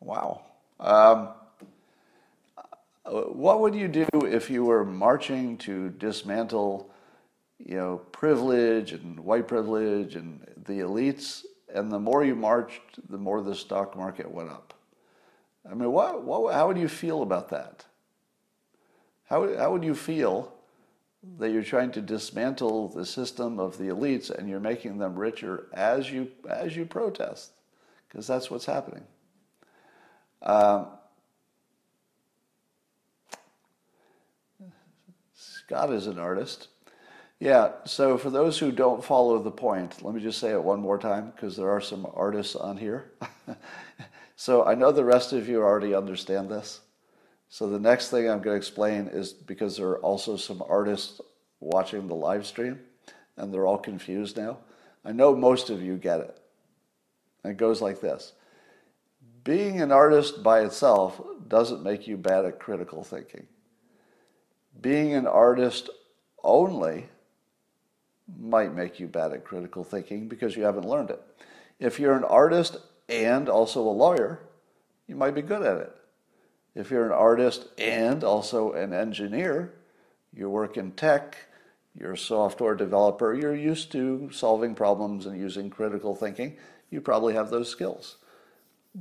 Wow. 0.00 0.42
Um, 0.80 1.28
what 3.04 3.60
would 3.60 3.74
you 3.74 3.88
do 3.88 4.06
if 4.24 4.50
you 4.50 4.64
were 4.64 4.84
marching 4.84 5.58
to 5.58 5.90
dismantle, 5.90 6.90
you 7.58 7.76
know, 7.76 7.98
privilege 8.12 8.92
and 8.92 9.18
white 9.20 9.48
privilege 9.48 10.16
and 10.16 10.46
the 10.64 10.80
elites, 10.80 11.44
and 11.74 11.90
the 11.90 11.98
more 11.98 12.24
you 12.24 12.34
marched, 12.34 13.10
the 13.10 13.18
more 13.18 13.42
the 13.42 13.54
stock 13.54 13.96
market 13.96 14.30
went 14.30 14.50
up? 14.50 14.74
I 15.68 15.74
mean, 15.74 15.90
what, 15.92 16.22
what, 16.22 16.54
how 16.54 16.68
would 16.68 16.78
you 16.78 16.88
feel 16.88 17.22
about 17.22 17.48
that? 17.50 17.84
How, 19.24 19.56
how 19.56 19.72
would 19.72 19.84
you 19.84 19.94
feel 19.94 20.52
that 21.38 21.50
you're 21.50 21.62
trying 21.62 21.92
to 21.92 22.00
dismantle 22.00 22.88
the 22.88 23.06
system 23.06 23.60
of 23.60 23.78
the 23.78 23.84
elites 23.84 24.30
and 24.30 24.48
you're 24.48 24.60
making 24.60 24.98
them 24.98 25.14
richer 25.14 25.68
as 25.72 26.10
you 26.10 26.28
as 26.48 26.76
you 26.76 26.84
protest, 26.84 27.52
because 28.08 28.26
that's 28.26 28.50
what's 28.50 28.66
happening. 28.66 29.04
Um, 30.42 30.88
Scott 35.66 35.92
is 35.92 36.06
an 36.06 36.18
artist. 36.18 36.68
Yeah, 37.38 37.72
so 37.84 38.16
for 38.18 38.30
those 38.30 38.58
who 38.58 38.70
don't 38.70 39.04
follow 39.04 39.42
the 39.42 39.50
point, 39.50 40.02
let 40.02 40.14
me 40.14 40.20
just 40.20 40.38
say 40.38 40.52
it 40.52 40.62
one 40.62 40.80
more 40.80 40.98
time 40.98 41.32
because 41.34 41.56
there 41.56 41.70
are 41.70 41.80
some 41.80 42.06
artists 42.14 42.54
on 42.54 42.76
here. 42.76 43.10
so 44.36 44.64
I 44.64 44.74
know 44.74 44.92
the 44.92 45.04
rest 45.04 45.32
of 45.32 45.48
you 45.48 45.60
already 45.60 45.94
understand 45.94 46.48
this. 46.48 46.80
So 47.48 47.68
the 47.68 47.80
next 47.80 48.10
thing 48.10 48.30
I'm 48.30 48.42
going 48.42 48.54
to 48.54 48.56
explain 48.56 49.08
is 49.08 49.32
because 49.32 49.76
there 49.76 49.88
are 49.88 49.98
also 49.98 50.36
some 50.36 50.62
artists 50.68 51.20
watching 51.60 52.06
the 52.06 52.14
live 52.14 52.46
stream 52.46 52.80
and 53.36 53.52
they're 53.52 53.66
all 53.66 53.78
confused 53.78 54.36
now. 54.36 54.58
I 55.04 55.12
know 55.12 55.34
most 55.34 55.68
of 55.68 55.82
you 55.82 55.96
get 55.96 56.20
it. 56.20 56.40
it 57.44 57.56
goes 57.56 57.82
like 57.82 58.00
this 58.00 58.32
Being 59.42 59.80
an 59.80 59.92
artist 59.92 60.42
by 60.42 60.60
itself 60.60 61.20
doesn't 61.48 61.82
make 61.82 62.06
you 62.06 62.16
bad 62.16 62.44
at 62.44 62.60
critical 62.60 63.02
thinking. 63.02 63.46
Being 64.80 65.14
an 65.14 65.26
artist 65.26 65.90
only 66.42 67.06
might 68.38 68.74
make 68.74 68.98
you 68.98 69.06
bad 69.06 69.32
at 69.32 69.44
critical 69.44 69.84
thinking 69.84 70.28
because 70.28 70.56
you 70.56 70.64
haven't 70.64 70.88
learned 70.88 71.10
it. 71.10 71.22
If 71.78 71.98
you're 71.98 72.16
an 72.16 72.24
artist 72.24 72.76
and 73.08 73.48
also 73.48 73.80
a 73.82 73.90
lawyer, 73.90 74.40
you 75.06 75.16
might 75.16 75.34
be 75.34 75.42
good 75.42 75.62
at 75.62 75.76
it. 75.76 75.94
If 76.74 76.90
you're 76.90 77.06
an 77.06 77.12
artist 77.12 77.66
and 77.78 78.24
also 78.24 78.72
an 78.72 78.92
engineer, 78.92 79.74
you 80.32 80.48
work 80.48 80.76
in 80.76 80.92
tech, 80.92 81.36
you're 81.98 82.12
a 82.12 82.18
software 82.18 82.74
developer, 82.74 83.34
you're 83.34 83.54
used 83.54 83.92
to 83.92 84.30
solving 84.32 84.74
problems 84.74 85.26
and 85.26 85.38
using 85.38 85.68
critical 85.68 86.14
thinking, 86.14 86.56
you 86.90 87.00
probably 87.00 87.34
have 87.34 87.50
those 87.50 87.68
skills. 87.68 88.16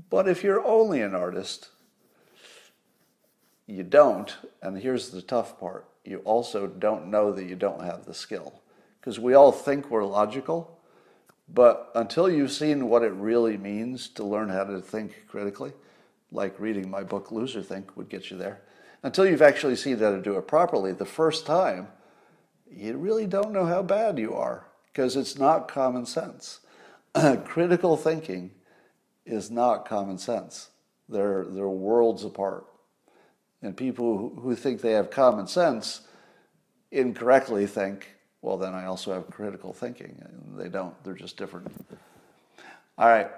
But 0.10 0.28
if 0.28 0.44
you're 0.44 0.66
only 0.66 1.02
an 1.02 1.16
artist, 1.16 1.70
you 3.68 3.84
don't, 3.84 4.36
and 4.62 4.78
here's 4.78 5.10
the 5.10 5.22
tough 5.22 5.60
part 5.60 5.88
you 6.04 6.18
also 6.26 6.66
don't 6.66 7.08
know 7.08 7.32
that 7.32 7.46
you 7.46 7.56
don't 7.56 7.84
have 7.84 8.06
the 8.06 8.14
skill. 8.14 8.62
Because 9.00 9.20
we 9.20 9.34
all 9.34 9.52
think 9.52 9.90
we're 9.90 10.04
logical, 10.04 10.80
but 11.48 11.92
until 11.96 12.30
you've 12.30 12.52
seen 12.52 12.90
what 12.90 13.04
it 13.04 13.14
really 13.14 13.58
means 13.58 14.08
to 14.10 14.24
learn 14.24 14.50
how 14.50 14.64
to 14.64 14.82
think 14.82 15.28
critically, 15.28 15.74
like 16.32 16.60
reading 16.60 16.90
my 16.90 17.04
book 17.04 17.32
Loser 17.32 17.62
Think 17.62 17.96
would 17.98 18.10
get 18.10 18.32
you 18.32 18.38
there. 18.38 18.62
Until 19.04 19.26
you've 19.26 19.42
actually 19.42 19.76
seen 19.76 19.98
how 19.98 20.12
to 20.12 20.22
do 20.22 20.38
it 20.38 20.48
properly 20.48 20.94
the 20.94 21.06
first 21.06 21.46
time, 21.46 21.88
you 22.70 22.96
really 22.98 23.28
don't 23.28 23.52
know 23.52 23.66
how 23.66 23.82
bad 23.82 24.18
you 24.18 24.34
are 24.34 24.68
because 24.88 25.16
it's 25.16 25.38
not 25.38 25.68
common 25.68 26.06
sense. 26.06 26.60
Critical 27.46 27.98
thinking 27.98 28.52
is 29.26 29.52
not 29.52 29.88
common 29.88 30.18
sense. 30.18 30.70
They're, 31.10 31.46
they're 31.46 31.68
worlds 31.68 32.24
apart. 32.24 32.66
And 33.62 33.78
people 33.78 34.34
who 34.42 34.56
think 34.56 34.82
they 34.82 34.94
have 34.94 35.12
common 35.12 35.48
sense 35.48 36.02
incorrectly 36.92 37.68
think, 37.68 38.08
well, 38.42 38.58
then 38.58 38.74
I 38.74 38.86
also 38.86 39.14
have 39.14 39.30
critical 39.30 39.72
thinking. 39.72 40.22
And 40.24 40.60
they 40.60 40.68
don't, 40.68 40.96
they're 41.04 41.14
just 41.14 41.38
different. 41.38 41.72
All 42.98 43.08
right. 43.08 43.30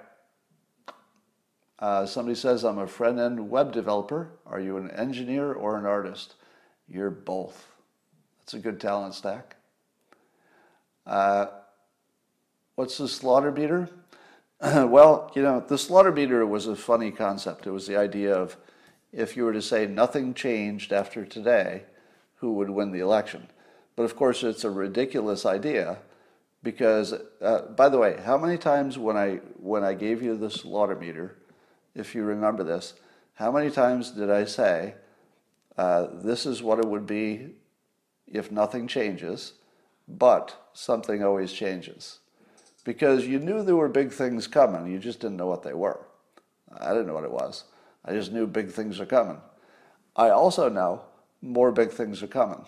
Uh, 1.79 2.05
somebody 2.05 2.35
says, 2.35 2.63
I'm 2.63 2.77
a 2.79 2.87
front 2.87 3.19
end 3.19 3.49
web 3.49 3.73
developer. 3.73 4.31
Are 4.45 4.59
you 4.59 4.77
an 4.77 4.89
engineer 4.91 5.51
or 5.51 5.77
an 5.77 5.85
artist? 5.85 6.35
You're 6.87 7.09
both. 7.09 7.67
That's 8.39 8.53
a 8.53 8.59
good 8.59 8.79
talent 8.79 9.15
stack. 9.15 9.57
Uh, 11.05 11.47
what's 12.75 12.97
the 12.97 13.07
slaughter 13.07 13.51
meter? 13.51 13.89
well, 14.61 15.29
you 15.35 15.41
know, 15.41 15.59
the 15.59 15.77
slaughter 15.77 16.11
meter 16.11 16.45
was 16.45 16.67
a 16.67 16.75
funny 16.75 17.11
concept. 17.11 17.67
It 17.67 17.71
was 17.71 17.85
the 17.85 17.97
idea 17.97 18.33
of 18.33 18.55
if 19.13 19.37
you 19.37 19.45
were 19.45 19.53
to 19.53 19.61
say 19.61 19.85
nothing 19.85 20.33
changed 20.33 20.91
after 20.91 21.23
today, 21.23 21.83
who 22.37 22.53
would 22.53 22.69
win 22.69 22.91
the 22.91 22.99
election? 22.99 23.47
But 23.95 24.03
of 24.03 24.15
course, 24.15 24.43
it's 24.43 24.63
a 24.63 24.71
ridiculous 24.71 25.45
idea 25.45 25.99
because, 26.63 27.13
uh, 27.41 27.61
by 27.75 27.89
the 27.89 27.99
way, 27.99 28.19
how 28.25 28.37
many 28.37 28.57
times 28.57 28.97
when 28.97 29.15
I 29.15 29.35
when 29.57 29.83
I 29.83 29.93
gave 29.93 30.23
you 30.23 30.35
the 30.35 30.49
slaughter 30.49 30.95
meter 30.95 31.37
if 31.95 32.15
you 32.15 32.23
remember 32.23 32.63
this, 32.63 32.95
how 33.35 33.51
many 33.51 33.69
times 33.69 34.11
did 34.11 34.31
I 34.31 34.45
say, 34.45 34.95
uh, 35.77 36.07
this 36.11 36.45
is 36.45 36.63
what 36.63 36.79
it 36.79 36.85
would 36.85 37.05
be 37.05 37.49
if 38.27 38.51
nothing 38.51 38.87
changes, 38.87 39.53
but 40.07 40.69
something 40.73 41.23
always 41.23 41.53
changes? 41.53 42.19
Because 42.83 43.27
you 43.27 43.39
knew 43.39 43.63
there 43.63 43.75
were 43.75 43.89
big 43.89 44.11
things 44.11 44.47
coming, 44.47 44.91
you 44.91 44.99
just 44.99 45.19
didn't 45.19 45.37
know 45.37 45.47
what 45.47 45.63
they 45.63 45.73
were. 45.73 46.05
I 46.75 46.89
didn't 46.89 47.07
know 47.07 47.13
what 47.13 47.23
it 47.23 47.31
was. 47.31 47.65
I 48.05 48.13
just 48.13 48.31
knew 48.31 48.47
big 48.47 48.71
things 48.71 48.99
are 48.99 49.05
coming. 49.05 49.39
I 50.15 50.29
also 50.29 50.69
know 50.69 51.03
more 51.41 51.71
big 51.71 51.91
things 51.91 52.21
are 52.21 52.27
coming. 52.27 52.65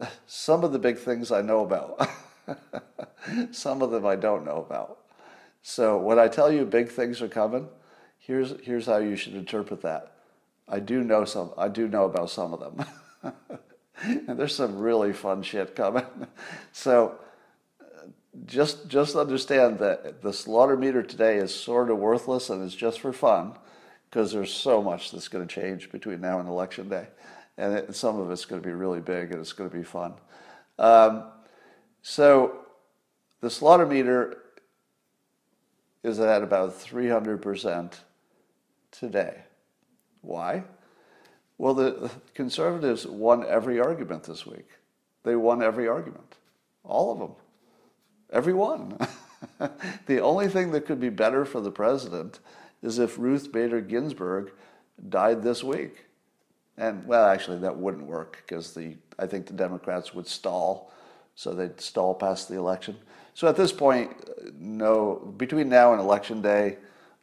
Some 0.26 0.64
of 0.64 0.72
the 0.72 0.78
big 0.78 0.98
things 0.98 1.30
I 1.30 1.42
know 1.42 1.64
about. 1.64 2.08
Some 3.52 3.82
of 3.82 3.90
them 3.90 4.06
I 4.06 4.16
don't 4.16 4.44
know 4.44 4.64
about. 4.68 4.98
So 5.62 5.98
when 5.98 6.18
I 6.18 6.28
tell 6.28 6.52
you 6.52 6.64
big 6.64 6.88
things 6.88 7.22
are 7.22 7.28
coming, 7.28 7.68
here's 8.18 8.54
here's 8.62 8.86
how 8.86 8.98
you 8.98 9.14
should 9.14 9.34
interpret 9.34 9.82
that. 9.82 10.12
I 10.68 10.80
do 10.80 11.04
know 11.04 11.24
some. 11.24 11.52
I 11.56 11.68
do 11.68 11.86
know 11.86 12.04
about 12.04 12.30
some 12.30 12.52
of 12.52 12.60
them, 12.60 12.84
and 14.02 14.38
there's 14.38 14.54
some 14.54 14.78
really 14.78 15.12
fun 15.12 15.42
shit 15.42 15.76
coming. 15.76 16.06
So 16.72 17.16
just 18.46 18.88
just 18.88 19.14
understand 19.14 19.78
that 19.78 20.22
the 20.22 20.32
slaughter 20.32 20.76
meter 20.76 21.02
today 21.02 21.36
is 21.36 21.54
sort 21.54 21.90
of 21.90 21.98
worthless 21.98 22.50
and 22.50 22.64
it's 22.64 22.74
just 22.74 23.00
for 23.00 23.12
fun 23.12 23.54
because 24.12 24.30
there's 24.30 24.52
so 24.52 24.82
much 24.82 25.10
that's 25.10 25.28
going 25.28 25.46
to 25.46 25.52
change 25.52 25.90
between 25.90 26.20
now 26.20 26.38
and 26.38 26.46
election 26.46 26.86
day, 26.90 27.06
and 27.56 27.72
it, 27.72 27.94
some 27.94 28.20
of 28.20 28.30
it's 28.30 28.44
going 28.44 28.60
to 28.60 28.66
be 28.66 28.74
really 28.74 29.00
big 29.00 29.32
and 29.32 29.40
it's 29.40 29.54
going 29.54 29.70
to 29.70 29.76
be 29.76 29.82
fun. 29.82 30.12
Um, 30.78 31.24
so 32.02 32.58
the 33.40 33.48
slaughter 33.48 33.86
meter 33.86 34.36
is 36.02 36.20
at 36.20 36.42
about 36.42 36.74
300 36.74 37.40
percent 37.40 38.00
today. 38.90 39.44
Why? 40.20 40.64
Well, 41.56 41.72
the 41.72 42.10
conservatives 42.34 43.06
won 43.06 43.46
every 43.46 43.80
argument 43.80 44.24
this 44.24 44.44
week. 44.44 44.68
They 45.22 45.36
won 45.36 45.62
every 45.62 45.88
argument, 45.88 46.36
all 46.84 47.12
of 47.12 47.18
them, 47.18 47.32
every 48.30 48.52
one. 48.52 48.98
the 50.06 50.20
only 50.20 50.48
thing 50.48 50.72
that 50.72 50.84
could 50.84 51.00
be 51.00 51.08
better 51.08 51.44
for 51.46 51.60
the 51.60 51.70
president 51.70 52.40
is 52.82 52.98
if 52.98 53.18
Ruth 53.18 53.52
Bader 53.52 53.80
Ginsburg 53.80 54.52
died 55.08 55.42
this 55.42 55.62
week. 55.62 56.06
And 56.76 57.06
well, 57.06 57.26
actually, 57.26 57.58
that 57.58 57.76
wouldn't 57.76 58.06
work 58.06 58.42
because 58.46 58.74
the 58.74 58.96
I 59.18 59.26
think 59.26 59.46
the 59.46 59.52
Democrats 59.52 60.14
would 60.14 60.26
stall 60.26 60.92
so 61.34 61.54
they'd 61.54 61.80
stall 61.80 62.14
past 62.14 62.48
the 62.48 62.56
election. 62.56 62.96
So 63.34 63.48
at 63.48 63.56
this 63.56 63.72
point, 63.72 64.12
no, 64.58 65.34
between 65.36 65.68
now 65.68 65.92
and 65.92 66.00
election 66.00 66.42
day, 66.42 66.78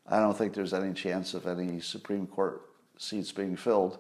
I 0.08 0.20
don't 0.20 0.36
think 0.36 0.54
there's 0.54 0.74
any 0.74 0.94
chance 0.94 1.34
of 1.34 1.46
any 1.46 1.80
Supreme 1.80 2.26
Court 2.26 2.62
seats 2.98 3.32
being 3.32 3.56
filled. 3.56 4.00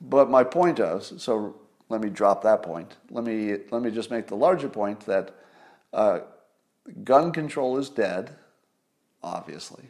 But 0.00 0.28
my 0.28 0.42
point 0.42 0.80
is, 0.80 1.14
so 1.18 1.56
let 1.88 2.00
me 2.00 2.10
drop 2.10 2.42
that 2.42 2.62
point. 2.62 2.96
Let 3.10 3.24
me 3.24 3.56
let 3.70 3.82
me 3.82 3.90
just 3.90 4.10
make 4.10 4.26
the 4.26 4.36
larger 4.36 4.68
point 4.68 5.00
that 5.06 5.34
uh, 5.92 6.20
gun 7.04 7.32
control 7.32 7.78
is 7.78 7.88
dead, 7.88 8.34
obviously. 9.22 9.84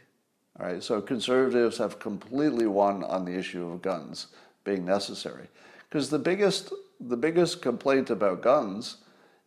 All 0.58 0.66
right, 0.66 0.82
so 0.82 1.00
conservatives 1.02 1.78
have 1.78 1.98
completely 1.98 2.66
won 2.66 3.04
on 3.04 3.24
the 3.24 3.36
issue 3.36 3.68
of 3.70 3.82
guns 3.82 4.28
being 4.64 4.84
necessary, 4.84 5.48
because 5.88 6.10
the 6.10 6.18
biggest 6.18 6.72
the 6.98 7.16
biggest 7.16 7.60
complaint 7.60 8.08
about 8.08 8.40
guns 8.40 8.96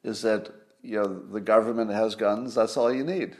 is 0.04 0.22
that 0.22 0.52
you 0.84 0.98
know 0.98 1.20
the 1.20 1.42
government 1.42 1.90
has 1.92 2.16
guns. 2.16 2.56
That's 2.56 2.78
all 2.78 2.94
you 2.94 3.04
need. 3.04 3.36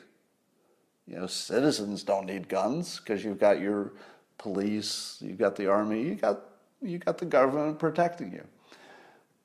You 1.06 1.18
know, 1.18 1.28
citizens 1.28 2.04
don't 2.04 2.26
need 2.26 2.48
guns 2.50 3.00
because 3.00 3.24
you've 3.24 3.40
got 3.40 3.60
your 3.60 3.94
police, 4.38 5.18
you've 5.22 5.38
got 5.38 5.56
the 5.56 5.68
army, 5.68 6.04
you 6.04 6.16
got 6.16 6.40
you 6.82 6.98
got 6.98 7.18
the 7.18 7.26
government 7.26 7.78
protecting 7.78 8.32
you. 8.32 8.46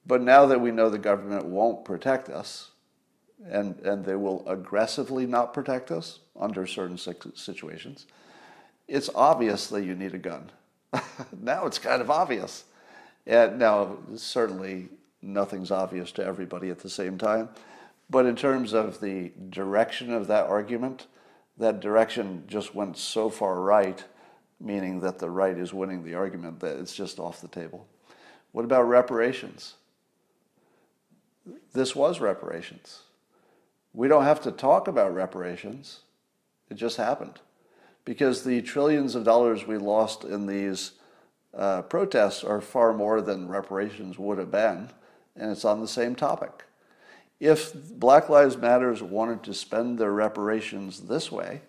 But 0.06 0.22
now 0.22 0.46
that 0.46 0.60
we 0.60 0.70
know 0.70 0.90
the 0.90 0.98
government 0.98 1.46
won't 1.46 1.84
protect 1.84 2.28
us, 2.28 2.70
and, 3.48 3.78
and 3.80 4.04
they 4.04 4.14
will 4.14 4.46
aggressively 4.48 5.26
not 5.26 5.52
protect 5.54 5.90
us 5.90 6.20
under 6.38 6.66
certain 6.66 6.98
situations, 6.98 8.06
it's 8.88 9.10
obvious 9.14 9.68
that 9.68 9.84
you 9.84 9.94
need 9.94 10.14
a 10.14 10.18
gun. 10.18 10.50
now 11.40 11.66
it's 11.66 11.78
kind 11.78 12.02
of 12.02 12.10
obvious. 12.10 12.64
And 13.26 13.58
now, 13.58 13.96
certainly, 14.16 14.88
nothing's 15.22 15.70
obvious 15.70 16.12
to 16.12 16.24
everybody 16.24 16.68
at 16.70 16.80
the 16.80 16.90
same 16.90 17.16
time. 17.16 17.48
But 18.10 18.26
in 18.26 18.36
terms 18.36 18.74
of 18.74 19.00
the 19.00 19.32
direction 19.48 20.12
of 20.12 20.26
that 20.26 20.46
argument, 20.46 21.06
that 21.56 21.80
direction 21.80 22.44
just 22.46 22.74
went 22.74 22.98
so 22.98 23.30
far 23.30 23.60
right, 23.60 24.04
meaning 24.60 25.00
that 25.00 25.18
the 25.18 25.30
right 25.30 25.56
is 25.56 25.72
winning 25.72 26.04
the 26.04 26.14
argument, 26.14 26.60
that 26.60 26.78
it's 26.78 26.94
just 26.94 27.18
off 27.18 27.40
the 27.40 27.48
table. 27.48 27.86
What 28.52 28.64
about 28.66 28.88
reparations? 28.88 29.74
this 31.72 31.94
was 31.94 32.20
reparations. 32.20 33.00
We 33.94 34.08
don't 34.08 34.24
have 34.24 34.42
to 34.42 34.50
talk 34.50 34.88
about 34.88 35.14
reparations. 35.14 36.00
It 36.68 36.74
just 36.74 36.96
happened. 36.96 37.40
Because 38.04 38.44
the 38.44 38.60
trillions 38.60 39.14
of 39.14 39.24
dollars 39.24 39.66
we 39.66 39.78
lost 39.78 40.24
in 40.24 40.46
these 40.46 40.92
uh, 41.56 41.82
protests 41.82 42.44
are 42.44 42.60
far 42.60 42.92
more 42.92 43.22
than 43.22 43.48
reparations 43.48 44.18
would 44.18 44.36
have 44.36 44.50
been, 44.50 44.90
and 45.36 45.50
it's 45.50 45.64
on 45.64 45.80
the 45.80 45.88
same 45.88 46.14
topic. 46.14 46.64
If 47.40 47.72
Black 47.74 48.28
Lives 48.28 48.56
Matters 48.56 49.02
wanted 49.02 49.42
to 49.44 49.54
spend 49.54 49.98
their 49.98 50.12
reparations 50.12 51.00
this 51.02 51.32
way, 51.32 51.62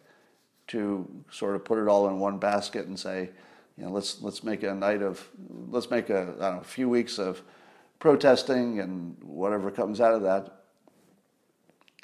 to 0.68 1.08
sort 1.32 1.56
of 1.56 1.64
put 1.64 1.78
it 1.78 1.88
all 1.88 2.08
in 2.10 2.20
one 2.20 2.38
basket 2.40 2.88
and 2.88 3.00
say, 3.00 3.30
you 3.78 3.84
know, 3.84 3.92
let's 3.92 4.22
let's 4.22 4.44
make 4.44 4.64
a 4.64 4.74
night 4.74 5.02
of, 5.02 5.28
let's 5.70 5.92
make 5.92 6.10
a, 6.10 6.34
know, 6.40 6.60
a 6.60 6.64
few 6.64 6.90
weeks 6.90 7.20
of 7.20 7.42
protesting 8.00 8.80
and 8.80 9.16
whatever 9.22 9.70
comes 9.70 10.02
out 10.02 10.14
of 10.14 10.22
that, 10.24 10.64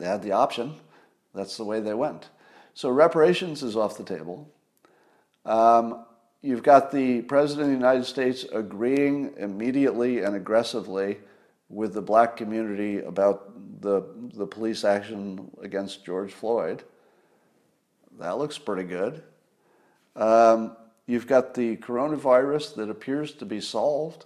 they 0.01 0.07
had 0.07 0.23
the 0.23 0.31
option. 0.31 0.73
That's 1.35 1.57
the 1.57 1.63
way 1.63 1.79
they 1.79 1.93
went. 1.93 2.29
So 2.73 2.89
reparations 2.89 3.61
is 3.61 3.75
off 3.75 3.97
the 3.97 4.03
table. 4.03 4.49
Um, 5.45 6.05
you've 6.41 6.63
got 6.63 6.91
the 6.91 7.21
President 7.21 7.65
of 7.65 7.67
the 7.67 7.77
United 7.77 8.05
States 8.05 8.43
agreeing 8.51 9.33
immediately 9.37 10.23
and 10.23 10.35
aggressively 10.35 11.19
with 11.69 11.93
the 11.93 12.01
black 12.01 12.35
community 12.35 12.99
about 12.99 13.53
the, 13.81 14.03
the 14.33 14.47
police 14.47 14.83
action 14.83 15.51
against 15.61 16.03
George 16.03 16.31
Floyd. 16.31 16.83
That 18.19 18.39
looks 18.39 18.57
pretty 18.57 18.83
good. 18.83 19.21
Um, 20.15 20.75
you've 21.05 21.27
got 21.27 21.53
the 21.53 21.77
coronavirus 21.77 22.75
that 22.75 22.89
appears 22.89 23.33
to 23.33 23.45
be 23.45 23.61
solved. 23.61 24.25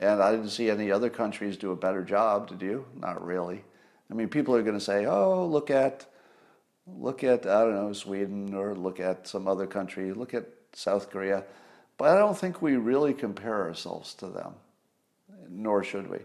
And 0.00 0.22
I 0.22 0.32
didn't 0.32 0.50
see 0.50 0.68
any 0.68 0.90
other 0.90 1.08
countries 1.08 1.56
do 1.56 1.70
a 1.70 1.76
better 1.76 2.02
job, 2.02 2.48
did 2.48 2.60
you? 2.60 2.84
Not 3.00 3.24
really. 3.24 3.64
I 4.10 4.14
mean, 4.14 4.28
people 4.28 4.54
are 4.54 4.62
going 4.62 4.78
to 4.78 4.84
say, 4.84 5.06
oh, 5.06 5.46
look 5.46 5.70
at, 5.70 6.06
look 6.86 7.24
at, 7.24 7.46
I 7.46 7.60
don't 7.62 7.74
know, 7.74 7.92
Sweden 7.92 8.54
or 8.54 8.74
look 8.74 9.00
at 9.00 9.26
some 9.26 9.48
other 9.48 9.66
country, 9.66 10.12
look 10.12 10.34
at 10.34 10.46
South 10.72 11.10
Korea. 11.10 11.44
But 11.96 12.10
I 12.10 12.18
don't 12.18 12.36
think 12.36 12.60
we 12.60 12.76
really 12.76 13.14
compare 13.14 13.62
ourselves 13.62 14.14
to 14.14 14.26
them, 14.26 14.54
nor 15.48 15.84
should 15.84 16.10
we. 16.10 16.18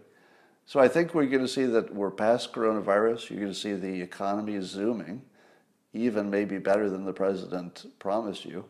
So 0.66 0.80
I 0.80 0.88
think 0.88 1.14
we're 1.14 1.26
going 1.26 1.42
to 1.42 1.48
see 1.48 1.66
that 1.66 1.94
we're 1.94 2.12
past 2.12 2.54
coronavirus. 2.54 3.30
You're 3.30 3.40
going 3.40 3.54
to 3.54 3.60
see 3.60 3.74
the 3.74 4.02
economy 4.02 4.60
zooming, 4.62 5.22
even 5.94 6.30
maybe 6.30 6.58
better 6.58 6.90
than 6.90 7.06
the 7.06 7.14
president 7.14 7.86
promised 7.98 8.46
you. 8.46 8.66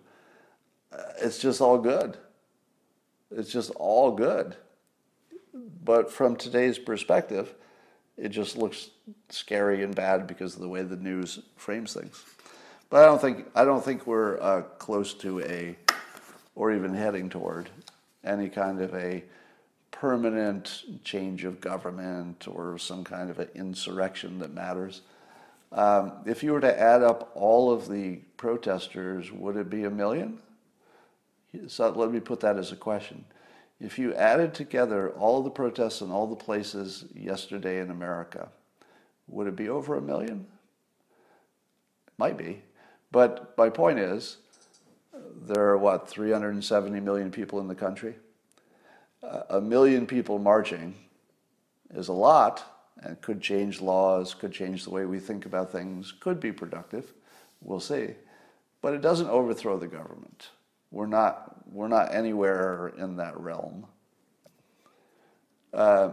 Uh, 0.93 1.03
it's 1.21 1.39
just 1.39 1.61
all 1.61 1.77
good. 1.77 2.17
It's 3.31 3.51
just 3.51 3.71
all 3.71 4.11
good. 4.11 4.55
But 5.83 6.11
from 6.11 6.35
today's 6.35 6.79
perspective, 6.79 7.53
it 8.19 8.29
just 8.29 8.57
looks 8.57 8.89
scary 9.29 9.83
and 9.83 9.95
bad 9.95 10.27
because 10.27 10.55
of 10.55 10.61
the 10.61 10.67
way 10.67 10.83
the 10.83 10.97
news 10.97 11.39
frames 11.55 11.93
things. 11.93 12.23
But 12.89 13.03
I 13.03 13.05
don't 13.05 13.21
think 13.21 13.45
I 13.55 13.63
don't 13.63 13.83
think 13.83 14.05
we're 14.05 14.41
uh, 14.41 14.61
close 14.77 15.13
to 15.15 15.41
a, 15.41 15.77
or 16.55 16.73
even 16.73 16.93
heading 16.93 17.29
toward, 17.29 17.69
any 18.23 18.49
kind 18.49 18.81
of 18.81 18.93
a 18.93 19.23
permanent 19.91 20.83
change 21.03 21.43
of 21.43 21.61
government 21.61 22.47
or 22.47 22.77
some 22.77 23.03
kind 23.03 23.29
of 23.29 23.39
an 23.39 23.49
insurrection 23.55 24.39
that 24.39 24.53
matters. 24.53 25.01
Um, 25.71 26.13
if 26.25 26.41
you 26.41 26.53
were 26.53 26.61
to 26.61 26.79
add 26.79 27.03
up 27.03 27.31
all 27.35 27.71
of 27.71 27.89
the 27.89 28.15
protesters, 28.37 29.31
would 29.31 29.55
it 29.55 29.69
be 29.69 29.83
a 29.83 29.89
million? 29.89 30.39
So 31.67 31.89
let 31.89 32.11
me 32.11 32.19
put 32.19 32.39
that 32.41 32.57
as 32.57 32.71
a 32.71 32.75
question. 32.75 33.23
If 33.79 33.97
you 33.97 34.13
added 34.13 34.53
together 34.53 35.11
all 35.11 35.41
the 35.41 35.49
protests 35.49 36.01
in 36.01 36.11
all 36.11 36.27
the 36.27 36.35
places 36.35 37.05
yesterday 37.13 37.79
in 37.79 37.89
America, 37.91 38.49
would 39.27 39.47
it 39.47 39.55
be 39.55 39.69
over 39.69 39.95
a 39.95 40.01
million? 40.01 40.45
Might 42.17 42.37
be. 42.37 42.61
But 43.11 43.57
my 43.57 43.69
point 43.69 43.99
is, 43.99 44.37
there 45.41 45.69
are 45.69 45.77
what, 45.77 46.09
370 46.09 46.99
million 46.99 47.31
people 47.31 47.59
in 47.59 47.67
the 47.67 47.75
country? 47.75 48.15
a 49.49 49.59
million 49.59 50.05
people 50.05 50.39
marching 50.39 50.95
is 51.93 52.07
a 52.07 52.13
lot 52.13 52.63
and 53.01 53.19
could 53.21 53.41
change 53.41 53.81
laws, 53.81 54.33
could 54.33 54.51
change 54.51 54.83
the 54.83 54.89
way 54.89 55.05
we 55.05 55.19
think 55.19 55.45
about 55.45 55.71
things, 55.71 56.13
could 56.19 56.39
be 56.39 56.51
productive. 56.51 57.13
We'll 57.61 57.79
see. 57.79 58.15
But 58.81 58.93
it 58.93 59.01
doesn't 59.01 59.29
overthrow 59.29 59.77
the 59.77 59.87
government. 59.87 60.49
We're 60.91 61.07
not, 61.07 61.55
we're 61.71 61.87
not 61.87 62.13
anywhere 62.13 62.93
in 62.97 63.17
that 63.17 63.39
realm. 63.39 63.85
Uh, 65.73 66.11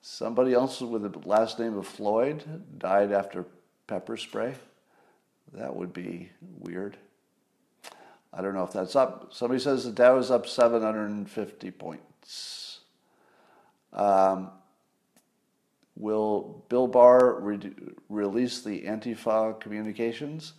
somebody 0.00 0.52
else 0.52 0.80
with 0.80 1.02
the 1.02 1.28
last 1.28 1.60
name 1.60 1.78
of 1.78 1.86
Floyd 1.86 2.42
died 2.78 3.12
after 3.12 3.44
pepper 3.86 4.16
spray. 4.16 4.54
That 5.52 5.74
would 5.74 5.92
be 5.92 6.30
weird. 6.58 6.96
I 8.32 8.42
don't 8.42 8.54
know 8.54 8.64
if 8.64 8.72
that's 8.72 8.96
up. 8.96 9.32
Somebody 9.32 9.60
says 9.60 9.84
the 9.84 9.92
Dow 9.92 10.18
is 10.18 10.30
up 10.30 10.46
750 10.46 11.70
points. 11.70 12.80
Um, 13.92 14.50
Will 15.98 16.64
Bill 16.68 16.86
Barr 16.86 17.40
re- 17.40 17.74
release 18.08 18.62
the 18.62 18.82
Antifa 18.82 19.60
communications? 19.60 20.54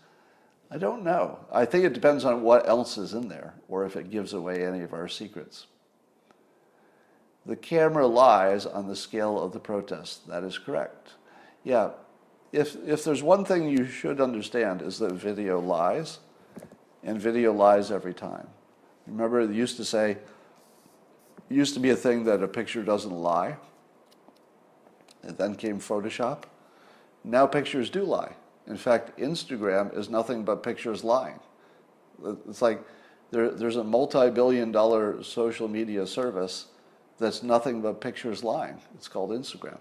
I 0.70 0.78
don't 0.78 1.04
know. 1.04 1.40
I 1.52 1.66
think 1.66 1.86
it 1.86 1.94
depends 1.94 2.26
on 2.26 2.44
what 2.44 2.68
else 2.68 2.98
is 2.98 3.14
in 3.14 3.30
there 3.30 3.56
or 3.68 3.86
if 3.86 3.96
it 3.96 4.12
gives 4.12 4.34
away 4.34 4.66
any 4.66 4.82
of 4.82 4.94
our 4.94 5.08
secrets. 5.08 5.66
The 7.46 7.56
camera 7.56 8.06
lies 8.06 8.66
on 8.66 8.88
the 8.88 8.96
scale 8.96 9.42
of 9.42 9.54
the 9.54 9.60
protest. 9.60 10.28
That 10.28 10.44
is 10.44 10.58
correct. 10.58 11.14
Yeah, 11.64 11.92
if, 12.52 12.76
if 12.86 13.04
there's 13.04 13.24
one 13.24 13.46
thing 13.46 13.70
you 13.70 13.86
should 13.86 14.20
understand 14.20 14.82
is 14.82 15.00
that 15.00 15.14
video 15.14 15.60
lies, 15.60 16.20
and 17.04 17.20
video 17.20 17.54
lies 17.54 17.92
every 17.92 18.14
time. 18.14 18.48
Remember, 19.08 19.46
they 19.48 19.56
used 19.56 19.78
to 19.78 19.86
say, 19.86 20.12
it 20.12 20.20
used 21.50 21.74
to 21.74 21.80
be 21.80 21.92
a 21.92 21.96
thing 21.96 22.26
that 22.26 22.44
a 22.44 22.48
picture 22.48 22.84
doesn't 22.84 23.12
lie. 23.12 23.56
And 25.24 25.38
then 25.38 25.56
came 25.56 25.80
Photoshop. 25.80 26.44
Now 27.24 27.46
pictures 27.46 27.90
do 27.90 28.04
lie. 28.04 28.36
In 28.68 28.78
fact, 28.78 29.18
Instagram 29.18 29.96
is 29.98 30.10
nothing 30.10 30.44
but 30.44 30.64
pictures 30.64 31.04
lying. 31.04 31.40
It's 32.48 32.62
like 32.62 32.84
there, 33.32 33.50
there's 33.52 33.76
a 33.76 33.84
multi 33.84 34.30
billion 34.30 34.72
dollar 34.72 35.24
social 35.24 35.68
media 35.68 36.06
service 36.06 36.68
that's 37.18 37.44
nothing 37.44 37.82
but 37.82 38.00
pictures 38.00 38.44
lying. 38.44 38.80
It's 38.96 39.08
called 39.08 39.32
Instagram. 39.32 39.78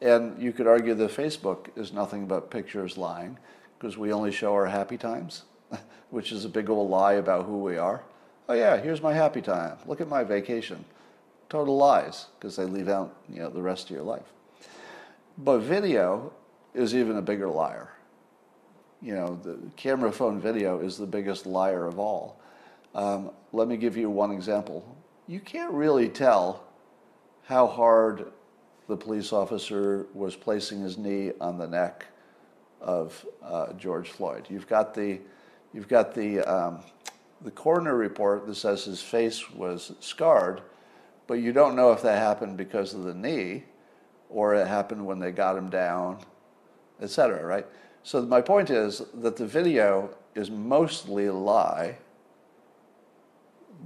And 0.00 0.40
you 0.40 0.52
could 0.52 0.66
argue 0.66 0.94
that 0.94 1.10
Facebook 1.10 1.76
is 1.76 1.92
nothing 1.92 2.26
but 2.26 2.50
pictures 2.50 2.96
lying 2.96 3.36
because 3.78 3.98
we 3.98 4.12
only 4.12 4.32
show 4.32 4.52
our 4.54 4.66
happy 4.66 4.96
times, 4.96 5.42
which 6.10 6.32
is 6.32 6.44
a 6.44 6.48
big 6.48 6.70
old 6.70 6.88
lie 6.88 7.14
about 7.14 7.46
who 7.46 7.58
we 7.58 7.76
are. 7.76 8.04
Oh 8.48 8.54
yeah, 8.54 8.76
here's 8.78 9.02
my 9.02 9.12
happy 9.12 9.42
time. 9.42 9.76
Look 9.86 10.00
at 10.00 10.08
my 10.08 10.24
vacation. 10.24 10.84
Total 11.48 11.76
lies 11.76 12.26
because 12.38 12.56
they 12.56 12.64
leave 12.64 12.88
out 12.88 13.14
you 13.28 13.40
know 13.40 13.50
the 13.50 13.62
rest 13.62 13.90
of 13.90 13.96
your 13.96 14.04
life. 14.04 14.32
But 15.38 15.60
video 15.60 16.32
is 16.74 16.96
even 16.96 17.16
a 17.16 17.22
bigger 17.22 17.48
liar. 17.48 17.92
You 19.00 19.14
know, 19.14 19.40
the 19.40 19.56
camera 19.76 20.10
phone 20.10 20.40
video 20.40 20.80
is 20.80 20.98
the 20.98 21.06
biggest 21.06 21.46
liar 21.46 21.86
of 21.86 22.00
all. 22.00 22.40
Um, 22.92 23.30
let 23.52 23.68
me 23.68 23.76
give 23.76 23.96
you 23.96 24.10
one 24.10 24.32
example. 24.32 24.96
You 25.28 25.38
can't 25.38 25.72
really 25.72 26.08
tell 26.08 26.64
how 27.44 27.68
hard 27.68 28.32
the 28.88 28.96
police 28.96 29.32
officer 29.32 30.06
was 30.12 30.34
placing 30.34 30.82
his 30.82 30.98
knee 30.98 31.30
on 31.40 31.56
the 31.56 31.68
neck 31.68 32.06
of 32.80 33.24
uh, 33.40 33.74
George 33.74 34.10
Floyd. 34.10 34.46
You've 34.50 34.66
got 34.66 34.92
the, 34.92 35.20
you've 35.72 35.88
got 35.88 36.14
the, 36.14 36.40
um, 36.40 36.80
the 37.42 37.50
coroner 37.52 37.94
report 37.94 38.44
that 38.46 38.56
says 38.56 38.84
his 38.84 39.00
face 39.00 39.48
was 39.50 39.92
scarred, 40.00 40.62
but 41.28 41.34
you 41.34 41.52
don't 41.52 41.76
know 41.76 41.92
if 41.92 42.02
that 42.02 42.18
happened 42.18 42.56
because 42.56 42.92
of 42.92 43.04
the 43.04 43.14
knee 43.14 43.64
or 44.30 44.54
it 44.54 44.66
happened 44.66 45.04
when 45.04 45.18
they 45.18 45.30
got 45.30 45.56
him 45.56 45.70
down, 45.70 46.18
etc. 47.00 47.44
Right? 47.44 47.66
So 48.02 48.22
my 48.22 48.40
point 48.40 48.70
is 48.70 49.02
that 49.14 49.36
the 49.36 49.46
video 49.46 50.10
is 50.34 50.50
mostly 50.50 51.26
a 51.26 51.32
lie, 51.32 51.96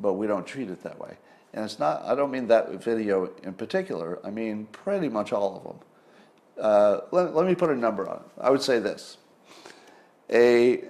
but 0.01 0.15
we 0.15 0.27
don't 0.27 0.47
treat 0.47 0.71
it 0.71 0.83
that 0.83 0.99
way. 0.99 1.17
And 1.55 1.65
it's 1.65 1.79
not, 1.79 2.03
I 2.05 2.15
don't 2.15 2.31
mean 2.31 2.47
that 2.49 2.71
video 2.83 3.31
in 3.43 3.53
particular, 3.55 4.19
I 4.25 4.31
mean 4.31 4.67
pretty 4.73 5.09
much 5.09 5.33
all 5.33 5.57
of 5.57 5.65
them. 5.65 5.79
Uh, 6.59 7.01
let, 7.11 7.35
let 7.35 7.47
me 7.47 7.55
put 7.55 7.71
a 7.71 7.77
number 7.77 8.09
on 8.09 8.17
it. 8.17 8.31
I 8.41 8.51
would 8.51 8.63
say 8.63 8.79
this. 8.79 9.19
A, 10.31 10.85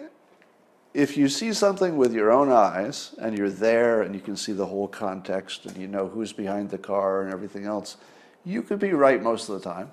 if 0.95 1.17
you 1.17 1.29
see 1.29 1.53
something 1.53 1.97
with 1.97 2.13
your 2.13 2.31
own 2.31 2.53
eyes 2.53 3.15
and 3.19 3.37
you're 3.37 3.51
there 3.51 4.03
and 4.03 4.15
you 4.15 4.21
can 4.21 4.37
see 4.37 4.53
the 4.53 4.67
whole 4.67 4.89
context 4.89 5.67
and 5.67 5.77
you 5.77 5.89
know 5.89 6.07
who's 6.07 6.33
behind 6.33 6.71
the 6.71 6.79
car 6.79 7.23
and 7.23 7.33
everything 7.33 7.65
else, 7.65 7.97
you 8.45 8.63
could 8.63 8.79
be 8.79 8.93
right 8.93 9.23
most 9.23 9.49
of 9.49 9.61
the 9.61 9.69
time. 9.69 9.91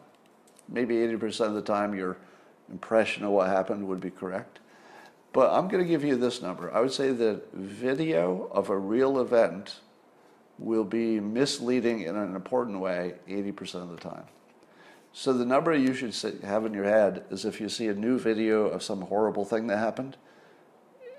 Maybe 0.67 0.95
80% 0.95 1.47
of 1.47 1.53
the 1.53 1.61
time 1.61 1.95
your 1.95 2.17
impression 2.71 3.23
of 3.23 3.31
what 3.31 3.47
happened 3.47 3.87
would 3.87 3.99
be 3.99 4.11
correct. 4.11 4.59
But 5.31 5.51
I'm 5.51 5.67
going 5.67 5.83
to 5.83 5.89
give 5.89 6.03
you 6.03 6.15
this 6.15 6.41
number. 6.41 6.73
I 6.73 6.79
would 6.79 6.91
say 6.91 7.11
that 7.11 7.53
video 7.53 8.49
of 8.51 8.69
a 8.69 8.77
real 8.77 9.19
event 9.19 9.79
will 10.57 10.83
be 10.83 11.19
misleading 11.19 12.01
in 12.01 12.15
an 12.15 12.35
important 12.35 12.79
way 12.79 13.15
80% 13.27 13.75
of 13.75 13.89
the 13.89 13.97
time. 13.97 14.25
So 15.11 15.33
the 15.33 15.45
number 15.45 15.73
you 15.73 15.93
should 15.93 16.13
have 16.43 16.65
in 16.65 16.73
your 16.73 16.83
head 16.83 17.25
is 17.31 17.45
if 17.45 17.59
you 17.59 17.69
see 17.69 17.87
a 17.87 17.93
new 17.93 18.19
video 18.19 18.65
of 18.65 18.83
some 18.83 19.01
horrible 19.01 19.45
thing 19.45 19.67
that 19.67 19.77
happened, 19.77 20.17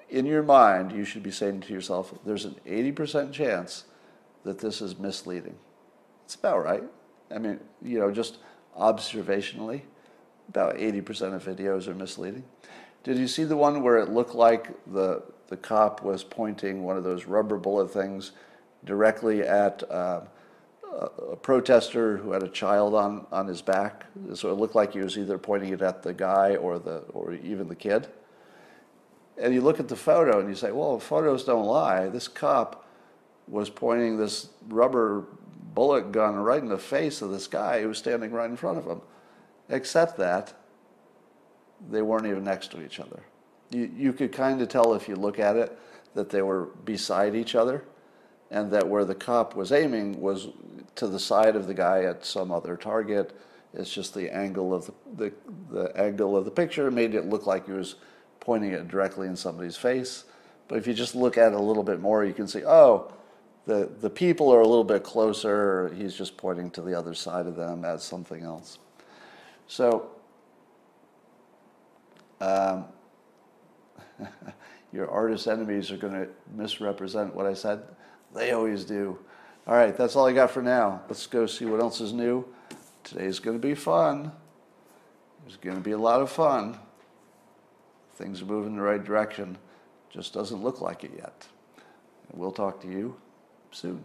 in 0.08 0.26
your 0.26 0.42
mind 0.42 0.92
you 0.92 1.04
should 1.04 1.22
be 1.22 1.30
saying 1.30 1.62
to 1.62 1.72
yourself, 1.72 2.12
there's 2.24 2.44
an 2.44 2.56
80% 2.66 3.32
chance 3.32 3.84
that 4.44 4.58
this 4.58 4.80
is 4.80 4.98
misleading. 4.98 5.56
It's 6.24 6.34
about 6.34 6.64
right. 6.64 6.84
I 7.34 7.38
mean, 7.38 7.60
you 7.82 7.98
know, 7.98 8.10
just 8.10 8.38
observationally, 8.78 9.82
about 10.48 10.76
80% 10.76 11.34
of 11.34 11.44
videos 11.44 11.86
are 11.86 11.94
misleading. 11.94 12.44
Did 13.04 13.16
you 13.16 13.28
see 13.28 13.44
the 13.44 13.56
one 13.56 13.82
where 13.82 13.98
it 13.98 14.10
looked 14.10 14.34
like 14.34 14.72
the, 14.92 15.22
the 15.48 15.56
cop 15.56 16.02
was 16.02 16.24
pointing 16.24 16.82
one 16.82 16.96
of 16.96 17.04
those 17.04 17.26
rubber 17.26 17.56
bullet 17.56 17.92
things 17.92 18.32
directly 18.84 19.42
at 19.42 19.82
uh, 19.90 20.22
a 20.92 21.36
protester 21.36 22.16
who 22.16 22.32
had 22.32 22.42
a 22.42 22.48
child 22.48 22.94
on, 22.94 23.26
on 23.30 23.46
his 23.46 23.62
back. 23.62 24.06
So 24.34 24.50
it 24.50 24.54
looked 24.54 24.74
like 24.74 24.92
he 24.92 25.00
was 25.00 25.16
either 25.16 25.38
pointing 25.38 25.72
it 25.72 25.82
at 25.82 26.02
the 26.02 26.12
guy 26.12 26.56
or, 26.56 26.78
the, 26.78 26.98
or 27.12 27.32
even 27.34 27.68
the 27.68 27.76
kid. 27.76 28.08
And 29.40 29.54
you 29.54 29.60
look 29.60 29.80
at 29.80 29.88
the 29.88 29.96
photo 29.96 30.40
and 30.40 30.48
you 30.48 30.54
say, 30.54 30.72
well, 30.72 30.98
photos 30.98 31.44
don't 31.44 31.64
lie. 31.64 32.08
This 32.08 32.28
cop 32.28 32.84
was 33.48 33.70
pointing 33.70 34.16
this 34.16 34.50
rubber 34.68 35.26
bullet 35.74 36.12
gun 36.12 36.36
right 36.36 36.62
in 36.62 36.68
the 36.68 36.78
face 36.78 37.22
of 37.22 37.30
this 37.30 37.46
guy 37.46 37.80
who 37.80 37.88
was 37.88 37.98
standing 37.98 38.32
right 38.32 38.50
in 38.50 38.56
front 38.56 38.78
of 38.78 38.86
him. 38.86 39.00
Except 39.68 40.16
that 40.18 40.52
they 41.88 42.02
weren't 42.02 42.26
even 42.26 42.44
next 42.44 42.70
to 42.72 42.82
each 42.82 43.00
other. 43.00 43.22
You, 43.70 43.90
you 43.96 44.12
could 44.12 44.32
kind 44.32 44.60
of 44.60 44.68
tell 44.68 44.94
if 44.94 45.08
you 45.08 45.16
look 45.16 45.38
at 45.38 45.56
it 45.56 45.78
that 46.14 46.30
they 46.30 46.42
were 46.42 46.66
beside 46.84 47.34
each 47.34 47.54
other 47.54 47.84
and 48.50 48.70
that 48.72 48.86
where 48.86 49.04
the 49.04 49.14
cop 49.14 49.54
was 49.54 49.70
aiming 49.70 50.20
was 50.20 50.48
to 50.96 51.06
the 51.06 51.20
side 51.20 51.54
of 51.54 51.66
the 51.66 51.74
guy 51.74 52.02
at 52.02 52.24
some 52.24 52.50
other 52.50 52.76
target. 52.76 53.38
It's 53.72 53.92
just 53.92 54.12
the 54.12 54.34
angle 54.34 54.74
of 54.74 54.86
the, 54.86 54.92
the, 55.16 55.32
the 55.70 55.96
angle 55.96 56.36
of 56.36 56.44
the 56.44 56.50
picture 56.50 56.90
made 56.90 57.14
it 57.14 57.26
look 57.26 57.46
like 57.46 57.66
he 57.66 57.72
was 57.72 57.94
pointing 58.40 58.72
it 58.72 58.88
directly 58.88 59.28
in 59.28 59.36
somebody's 59.36 59.76
face. 59.76 60.24
But 60.66 60.78
if 60.78 60.86
you 60.86 60.94
just 60.94 61.14
look 61.14 61.38
at 61.38 61.52
it 61.52 61.58
a 61.58 61.62
little 61.62 61.84
bit 61.84 62.00
more, 62.00 62.24
you 62.24 62.34
can 62.34 62.48
see, 62.48 62.64
oh, 62.64 63.12
the, 63.66 63.90
the 64.00 64.10
people 64.10 64.52
are 64.52 64.60
a 64.60 64.66
little 64.66 64.84
bit 64.84 65.02
closer. 65.02 65.92
He's 65.96 66.14
just 66.14 66.36
pointing 66.36 66.70
to 66.72 66.82
the 66.82 66.94
other 66.94 67.14
side 67.14 67.46
of 67.46 67.56
them 67.56 67.84
as 67.84 68.02
something 68.02 68.42
else. 68.42 68.78
So, 69.66 70.10
um, 72.40 72.86
your 74.92 75.10
artist 75.10 75.46
enemies 75.46 75.90
are 75.90 75.96
going 75.96 76.14
to 76.14 76.28
misrepresent 76.54 77.34
what 77.34 77.46
I 77.46 77.54
said. 77.54 77.82
They 78.34 78.52
always 78.52 78.84
do. 78.84 79.18
All 79.66 79.74
right, 79.74 79.96
that's 79.96 80.16
all 80.16 80.26
I 80.26 80.32
got 80.32 80.50
for 80.50 80.62
now. 80.62 81.02
Let's 81.08 81.26
go 81.26 81.46
see 81.46 81.66
what 81.66 81.80
else 81.80 82.00
is 82.00 82.12
new. 82.12 82.44
Today's 83.04 83.38
going 83.38 83.60
to 83.60 83.66
be 83.66 83.74
fun. 83.74 84.32
There's 85.44 85.56
going 85.56 85.76
to 85.76 85.82
be 85.82 85.92
a 85.92 85.98
lot 85.98 86.20
of 86.20 86.30
fun. 86.30 86.78
Things 88.14 88.42
are 88.42 88.46
moving 88.46 88.72
in 88.72 88.76
the 88.76 88.82
right 88.82 89.02
direction. 89.02 89.58
Just 90.10 90.32
doesn't 90.32 90.62
look 90.62 90.80
like 90.80 91.04
it 91.04 91.12
yet. 91.16 91.46
And 92.30 92.40
we'll 92.40 92.52
talk 92.52 92.80
to 92.82 92.88
you 92.88 93.16
soon. 93.72 94.04